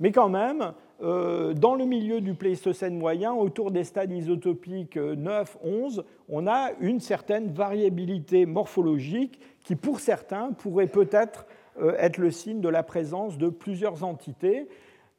Mais 0.00 0.12
quand 0.12 0.28
même, 0.28 0.72
dans 1.00 1.74
le 1.74 1.84
milieu 1.84 2.20
du 2.20 2.34
Pléistocène 2.34 2.96
moyen, 2.96 3.32
autour 3.32 3.70
des 3.70 3.84
stades 3.84 4.12
isotopiques 4.12 4.96
9, 4.96 5.58
11, 5.62 6.04
on 6.28 6.46
a 6.46 6.70
une 6.80 7.00
certaine 7.00 7.52
variabilité 7.52 8.46
morphologique 8.46 9.40
qui, 9.64 9.76
pour 9.76 10.00
certains, 10.00 10.52
pourrait 10.52 10.86
peut-être 10.86 11.46
euh, 11.80 11.94
être 11.98 12.18
le 12.18 12.30
signe 12.30 12.60
de 12.60 12.68
la 12.68 12.82
présence 12.82 13.36
de 13.36 13.48
plusieurs 13.48 14.04
entités. 14.04 14.68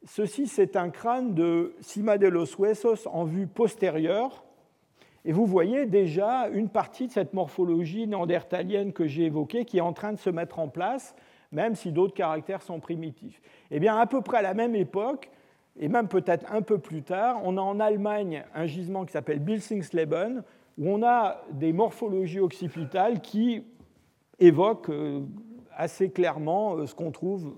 Ceci, 0.04 0.46
c'est 0.46 0.76
un 0.76 0.88
crâne 0.88 1.34
de 1.34 1.74
Cima 1.80 2.16
de 2.16 2.28
los 2.28 2.46
Huesos 2.58 3.06
en 3.06 3.24
vue 3.24 3.46
postérieure. 3.46 4.44
Et 5.24 5.32
vous 5.32 5.44
voyez 5.44 5.86
déjà 5.86 6.48
une 6.48 6.68
partie 6.68 7.08
de 7.08 7.12
cette 7.12 7.34
morphologie 7.34 8.06
néandertalienne 8.06 8.92
que 8.92 9.06
j'ai 9.06 9.24
évoquée 9.24 9.64
qui 9.64 9.78
est 9.78 9.82
en 9.82 9.92
train 9.92 10.12
de 10.12 10.18
se 10.18 10.30
mettre 10.30 10.58
en 10.58 10.68
place 10.68 11.14
même 11.52 11.74
si 11.74 11.92
d'autres 11.92 12.14
caractères 12.14 12.62
sont 12.62 12.80
primitifs. 12.80 13.40
Eh 13.70 13.80
bien, 13.80 13.96
à 13.96 14.06
peu 14.06 14.20
près 14.20 14.38
à 14.38 14.42
la 14.42 14.54
même 14.54 14.74
époque, 14.74 15.30
et 15.78 15.88
même 15.88 16.08
peut-être 16.08 16.50
un 16.52 16.62
peu 16.62 16.78
plus 16.78 17.02
tard, 17.02 17.40
on 17.44 17.56
a 17.56 17.60
en 17.60 17.80
Allemagne 17.80 18.44
un 18.54 18.66
gisement 18.66 19.04
qui 19.04 19.12
s'appelle 19.12 19.40
Bilsingsleben, 19.40 20.42
où 20.78 20.88
on 20.88 21.02
a 21.02 21.42
des 21.52 21.72
morphologies 21.72 22.40
occipitales 22.40 23.20
qui 23.20 23.64
évoquent 24.38 24.90
euh, 24.90 25.20
assez 25.74 26.10
clairement 26.10 26.76
euh, 26.76 26.86
ce 26.86 26.94
qu'on 26.94 27.10
trouve 27.10 27.54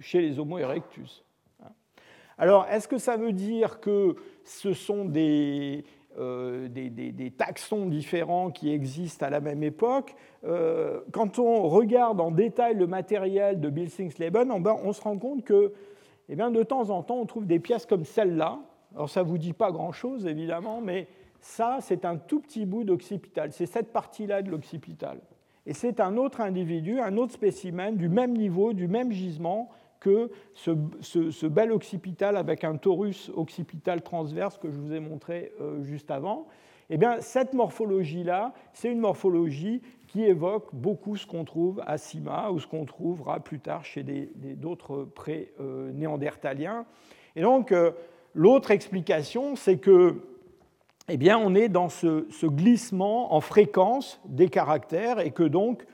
chez 0.00 0.20
les 0.20 0.38
Homo 0.38 0.58
erectus. 0.58 1.24
Alors, 2.38 2.66
est-ce 2.66 2.88
que 2.88 2.98
ça 2.98 3.16
veut 3.16 3.32
dire 3.32 3.78
que 3.78 4.16
ce 4.44 4.72
sont 4.72 5.04
des, 5.04 5.84
euh, 6.18 6.68
taxons 7.36 7.86
différents 7.86 8.50
qui 8.50 8.72
existent 8.72 9.26
à 9.26 9.30
la 9.30 9.40
même 9.40 9.62
époque? 9.62 10.16
Quand 11.12 11.38
on 11.38 11.68
regarde 11.68 12.20
en 12.20 12.32
détail 12.32 12.74
le 12.74 12.88
matériel 12.88 13.60
de 13.60 13.68
Bilsingsleben, 13.68 14.50
on 14.50 14.92
se 14.92 15.00
rend 15.02 15.18
compte 15.18 15.44
que 15.44 15.72
eh 16.28 16.36
bien, 16.36 16.50
de 16.50 16.62
temps 16.62 16.90
en 16.90 17.02
temps, 17.02 17.16
on 17.16 17.26
trouve 17.26 17.46
des 17.46 17.58
pièces 17.58 17.86
comme 17.86 18.04
celle-là. 18.04 18.60
Alors 18.94 19.10
ça 19.10 19.22
ne 19.22 19.28
vous 19.28 19.38
dit 19.38 19.52
pas 19.52 19.70
grand-chose, 19.70 20.26
évidemment, 20.26 20.80
mais 20.80 21.08
ça, 21.40 21.78
c'est 21.80 22.04
un 22.04 22.16
tout 22.16 22.40
petit 22.40 22.66
bout 22.66 22.84
d'occipital. 22.84 23.52
C'est 23.52 23.66
cette 23.66 23.92
partie-là 23.92 24.42
de 24.42 24.50
l'occipital. 24.50 25.18
Et 25.66 25.74
c'est 25.74 26.00
un 26.00 26.16
autre 26.16 26.40
individu, 26.40 27.00
un 27.00 27.16
autre 27.16 27.32
spécimen 27.32 27.96
du 27.96 28.08
même 28.08 28.36
niveau, 28.36 28.72
du 28.72 28.88
même 28.88 29.12
gisement, 29.12 29.70
que 30.00 30.32
ce, 30.54 31.46
bel 31.46 31.70
occipital 31.70 32.36
avec 32.36 32.64
un 32.64 32.76
torus 32.76 33.30
occipital 33.36 34.02
transverse 34.02 34.58
que 34.58 34.68
je 34.68 34.76
vous 34.76 34.92
ai 34.92 34.98
montré 34.98 35.52
euh, 35.60 35.80
juste 35.82 36.10
avant, 36.10 36.48
eh 36.90 36.98
bien, 36.98 37.20
cette 37.20 37.54
morphologie-là, 37.54 38.52
c'est 38.72 38.90
une 38.90 38.98
morphologie 38.98 39.80
qui 40.12 40.24
évoque 40.24 40.68
beaucoup 40.74 41.16
ce 41.16 41.26
qu'on 41.26 41.46
trouve 41.46 41.82
à 41.86 41.96
Sima 41.96 42.50
ou 42.50 42.60
ce 42.60 42.66
qu'on 42.66 42.84
trouvera 42.84 43.40
plus 43.40 43.60
tard 43.60 43.82
chez 43.82 44.02
d'autres 44.02 45.04
pré-néandertaliens. 45.04 46.84
Et 47.34 47.40
donc, 47.40 47.72
euh, 47.72 47.92
l'autre 48.34 48.72
explication, 48.72 49.56
c'est 49.56 49.78
que 49.78 50.20
eh 51.08 51.16
bien, 51.16 51.38
on 51.38 51.54
est 51.54 51.70
dans 51.70 51.88
ce, 51.88 52.46
glissement 52.46 53.34
en 53.34 53.40
fréquence 53.40 54.20
des 54.26 54.50
caractères 54.50 55.18
et 55.18 55.30
que 55.30 55.44
donc 55.44 55.86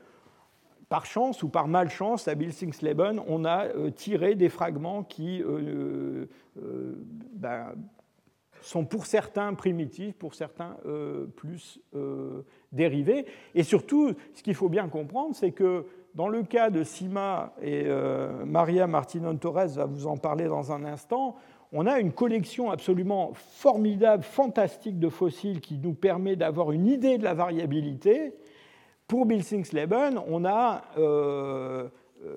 par 0.89 1.07
chance 1.07 1.45
ou 1.45 1.49
par 1.49 1.69
malchance, 1.69 2.27
à 2.27 2.35
Bilsingsleben, 2.35 3.23
on 3.29 3.45
a 3.45 3.67
euh, 3.67 3.91
tiré 3.91 4.35
des 4.35 4.49
fragments 4.49 5.05
qui 5.05 5.45
euh, 5.45 6.27
ben, 6.57 7.73
sont 8.63 8.85
pour 8.85 9.07
certains 9.07 9.55
primitifs, 9.55 10.17
pour 10.17 10.35
certains 10.35 10.77
plus 11.37 11.81
dérivés. 12.73 13.27
Et 13.55 13.63
surtout, 13.63 14.15
ce 14.35 14.43
qu'il 14.43 14.55
faut 14.55 14.69
bien 14.69 14.89
comprendre, 14.89 15.35
c'est 15.35 15.53
que 15.53 15.87
dans 16.15 16.29
le 16.29 16.43
cas 16.43 16.71
de 16.71 16.83
Sima, 16.83 17.55
et 17.63 17.87
Maria 18.45 18.87
Martinon 18.87 19.37
Torres 19.37 19.69
va 19.69 19.85
vous 19.85 20.07
en 20.07 20.17
parler 20.17 20.47
dans 20.47 20.73
un 20.73 20.85
instant, 20.85 21.37
on 21.71 21.87
a 21.87 22.01
une 22.01 22.13
collection 22.13 22.71
absolument 22.71 23.33
formidable, 23.35 24.25
fantastique 24.25 24.99
de 24.99 25.09
fossiles 25.09 25.61
qui 25.61 25.79
nous 25.79 25.95
permet 25.95 26.35
d'avoir 26.35 26.73
une 26.73 26.87
idée 26.87 27.19
de 27.19 27.25
la 27.25 27.35
variabilité 27.35 28.35
pour 29.09 29.25
Bilsingsleben, 29.25 30.21
on 30.29 30.45
a 30.45 30.83
euh, 30.99 31.89
euh, 32.25 32.37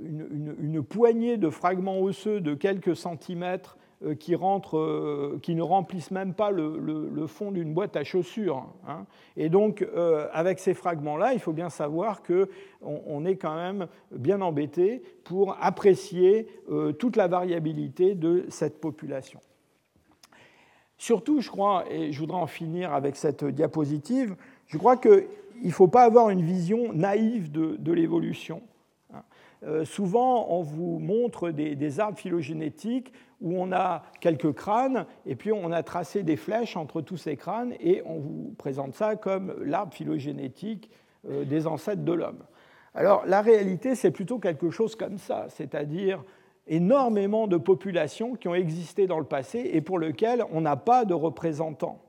une, 0.00 0.84
poignée 0.84 1.36
de 1.36 1.50
fragments 1.50 2.00
osseux 2.00 2.40
de 2.40 2.54
quelques 2.54 2.94
centimètres 2.94 3.76
euh, 3.76 3.79
qui, 4.18 4.34
rentrent, 4.34 5.38
qui 5.42 5.54
ne 5.54 5.62
remplissent 5.62 6.10
même 6.10 6.34
pas 6.34 6.50
le, 6.50 7.26
fond 7.26 7.50
d'une 7.52 7.74
boîte 7.74 7.96
à 7.96 8.04
chaussures. 8.04 8.66
Hein. 8.86 9.06
Et 9.36 9.48
donc, 9.48 9.86
avec 10.32 10.58
ces 10.58 10.74
fragments-là, 10.74 11.34
il 11.34 11.38
faut 11.38 11.52
bien 11.52 11.70
savoir 11.70 12.22
qu'on 12.22 12.46
on 12.82 13.24
est 13.24 13.36
quand 13.36 13.54
même 13.54 13.88
bien 14.10 14.40
embêté 14.40 15.02
pour 15.24 15.56
apprécier 15.60 16.46
toute 16.98 17.16
la 17.16 17.28
variabilité 17.28 18.14
de 18.14 18.46
cette 18.48 18.80
population. 18.80 19.40
Surtout, 21.00 21.40
je 21.40 21.48
crois, 21.48 21.84
et 21.90 22.12
je 22.12 22.20
voudrais 22.20 22.36
en 22.36 22.46
finir 22.46 22.92
avec 22.92 23.16
cette 23.16 23.42
diapositive, 23.42 24.36
je 24.66 24.76
crois 24.76 24.98
qu'il 24.98 25.24
ne 25.64 25.70
faut 25.70 25.88
pas 25.88 26.02
avoir 26.02 26.28
une 26.28 26.42
vision 26.42 26.92
naïve 26.92 27.50
de, 27.50 27.92
l'évolution. 27.92 28.60
Euh, 29.62 29.84
souvent, 29.84 30.46
on 30.50 30.62
vous 30.62 30.98
montre 30.98 31.50
des, 31.50 32.00
arbres 32.00 32.18
phylogénétiques 32.18 33.12
où 33.40 33.54
on 33.56 33.72
a 33.72 34.02
quelques 34.20 34.52
crânes, 34.52 35.06
et 35.26 35.34
puis 35.34 35.52
on 35.52 35.72
a 35.72 35.82
tracé 35.82 36.22
des 36.22 36.36
flèches 36.36 36.76
entre 36.76 37.00
tous 37.00 37.16
ces 37.16 37.36
crânes, 37.36 37.74
et 37.80 38.02
on 38.06 38.18
vous 38.18 38.54
présente 38.58 38.94
ça 38.94 39.16
comme 39.16 39.54
l'arbre 39.62 39.94
phylogénétique 39.94 40.90
euh, 41.28 41.44
des 41.44 41.66
ancêtres 41.66 42.04
de 42.04 42.12
l'homme. 42.12 42.42
Alors, 42.94 43.24
la 43.26 43.40
réalité, 43.40 43.94
c'est 43.94 44.10
plutôt 44.10 44.38
quelque 44.38 44.70
chose 44.70 44.96
comme 44.96 45.18
ça, 45.18 45.46
c'est-à-dire 45.48 46.24
énormément 46.66 47.46
de 47.46 47.56
populations 47.56 48.34
qui 48.34 48.48
ont 48.48 48.54
existé 48.54 49.06
dans 49.06 49.18
le 49.18 49.24
passé 49.24 49.70
et 49.72 49.80
pour 49.80 49.98
lesquelles 49.98 50.44
on 50.52 50.60
n'a 50.60 50.76
pas 50.76 51.04
de 51.04 51.14
représentants. 51.14 52.02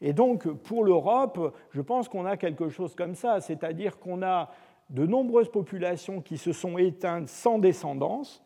Et 0.00 0.12
donc, 0.12 0.46
pour 0.48 0.84
l'Europe, 0.84 1.54
je 1.70 1.80
pense 1.80 2.08
qu'on 2.08 2.26
a 2.26 2.36
quelque 2.36 2.68
chose 2.68 2.94
comme 2.94 3.14
ça, 3.14 3.40
c'est-à-dire 3.40 3.98
qu'on 3.98 4.22
a 4.22 4.50
de 4.90 5.06
nombreuses 5.06 5.50
populations 5.50 6.20
qui 6.20 6.38
se 6.38 6.52
sont 6.52 6.78
éteintes 6.78 7.28
sans 7.28 7.58
descendance. 7.58 8.42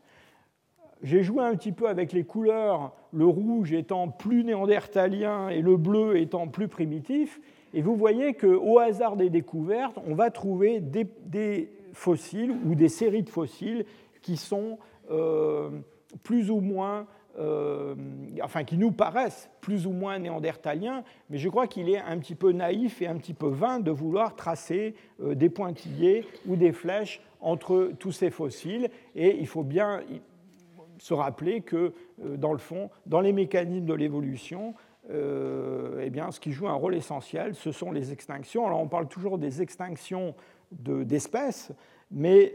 J'ai 1.03 1.23
joué 1.23 1.43
un 1.43 1.55
petit 1.55 1.73
peu 1.73 1.89
avec 1.89 2.13
les 2.13 2.25
couleurs, 2.25 2.93
le 3.13 3.27
rouge 3.27 3.73
étant 3.73 4.09
plus 4.09 4.45
néandertalien 4.45 5.49
et 5.49 5.63
le 5.63 5.77
bleu 5.77 6.19
étant 6.19 6.47
plus 6.47 6.69
primitif. 6.69 7.41
Et 7.73 7.83
vous 7.83 7.97
voyez 7.97 8.35
qu'au 8.35 8.79
hasard 8.79 9.17
des 9.17 9.31
découvertes, 9.31 9.99
on 10.07 10.15
va 10.15 10.31
trouver 10.31 10.81
des, 10.81 11.71
fossiles 11.93 12.55
ou 12.67 12.75
des 12.75 12.89
séries 12.89 13.23
de 13.23 13.31
fossiles 13.31 13.85
qui 14.21 14.37
sont 14.37 14.79
euh, 15.11 15.71
plus 16.23 16.51
ou 16.51 16.61
moins, 16.61 17.07
euh, 17.39 17.95
enfin 18.43 18.65
qui 18.65 18.77
nous 18.77 18.91
paraissent 18.91 19.51
plus 19.61 19.87
ou 19.87 19.93
moins 19.93 20.19
néandertaliens, 20.19 21.05
mais 21.29 21.39
je 21.39 21.49
crois 21.49 21.67
qu'il 21.67 21.89
est 21.89 21.99
un 21.99 22.19
petit 22.19 22.35
peu 22.35 22.53
naïf 22.53 23.01
et 23.03 23.07
un 23.07 23.17
petit 23.17 23.35
peu 23.35 23.49
vain 23.49 23.79
de 23.79 23.91
vouloir 23.91 24.35
tracer 24.35 24.95
euh, 25.23 25.35
des 25.35 25.49
pointillés 25.49 26.27
ou 26.47 26.57
des 26.57 26.73
flèches 26.73 27.21
entre 27.41 27.93
tous 27.99 28.13
ces 28.13 28.31
fossiles. 28.31 28.91
Et 29.15 29.39
il 29.39 29.47
faut 29.47 29.63
bien 29.63 30.03
se 30.99 31.15
rappeler 31.15 31.63
que, 31.63 31.95
dans 32.19 32.53
le 32.53 32.59
fond, 32.59 32.91
dans 33.07 33.21
les 33.21 33.33
mécanismes 33.33 33.87
de 33.87 33.95
l'évolution, 33.95 34.75
eh 35.09 36.11
bien, 36.11 36.31
ce 36.31 36.39
qui 36.39 36.53
joue 36.53 36.69
un 36.69 36.75
rôle 36.75 36.95
essentiel, 36.95 37.55
ce 37.55 37.73
sont 37.73 37.91
les 37.91 38.13
extinctions. 38.13 38.67
Alors 38.67 38.81
on 38.81 38.89
parle 38.89 39.09
toujours 39.09 39.39
des 39.39 39.63
extinctions 39.63 40.35
d'espèces, 40.71 41.73
mais 42.11 42.55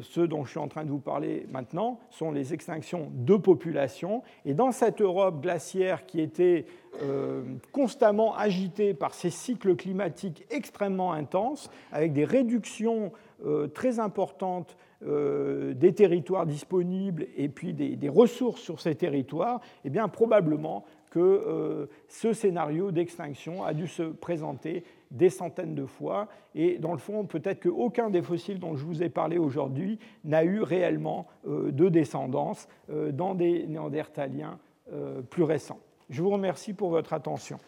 ceux 0.00 0.28
dont 0.28 0.44
je 0.44 0.50
suis 0.50 0.58
en 0.58 0.68
train 0.68 0.84
de 0.84 0.90
vous 0.90 0.98
parler 0.98 1.46
maintenant 1.50 1.98
sont 2.10 2.30
les 2.30 2.54
extinctions 2.54 3.10
de 3.12 3.36
populations. 3.36 4.22
Et 4.44 4.54
dans 4.54 4.72
cette 4.72 5.00
Europe 5.00 5.40
glaciaire 5.40 6.06
qui 6.06 6.20
était 6.20 6.66
euh, 7.02 7.42
constamment 7.72 8.36
agitée 8.36 8.94
par 8.94 9.14
ces 9.14 9.30
cycles 9.30 9.76
climatiques 9.76 10.44
extrêmement 10.50 11.12
intenses, 11.12 11.70
avec 11.90 12.12
des 12.12 12.24
réductions 12.24 13.12
euh, 13.44 13.66
très 13.66 13.98
importantes 13.98 14.76
euh, 15.04 15.74
des 15.74 15.94
territoires 15.94 16.46
disponibles 16.46 17.26
et 17.36 17.48
puis 17.48 17.72
des, 17.72 18.08
ressources 18.08 18.60
sur 18.60 18.80
ces 18.80 18.94
territoires, 18.94 19.60
eh 19.84 19.90
bien 19.90 20.08
probablement 20.08 20.84
que 21.10 21.88
ce 22.08 22.32
scénario 22.32 22.90
d'extinction 22.90 23.62
a 23.64 23.74
dû 23.74 23.86
se 23.86 24.02
présenter 24.02 24.82
des 25.12 25.30
centaines 25.30 25.76
de 25.76 25.86
fois. 25.86 26.26
Et 26.54 26.78
dans 26.78 26.92
le 26.92 26.98
fond, 26.98 27.24
peut-être 27.24 27.62
qu'aucun 27.62 28.10
des 28.10 28.20
fossiles 28.22 28.58
dont 28.58 28.76
je 28.76 28.84
vous 28.84 29.02
ai 29.02 29.08
parlé 29.08 29.38
aujourd'hui 29.38 29.98
n'a 30.24 30.44
eu 30.44 30.60
réellement 30.62 31.26
euh, 31.46 31.70
de 31.70 31.88
descendance 31.88 32.68
euh, 32.90 33.12
dans 33.12 33.34
des 33.34 33.66
néandertaliens 33.66 34.58
euh, 34.92 35.22
plus 35.22 35.44
récents. 35.44 35.78
Je 36.10 36.20
vous 36.22 36.30
remercie 36.30 36.72
pour 36.72 36.90
votre 36.90 37.12
attention. 37.12 37.58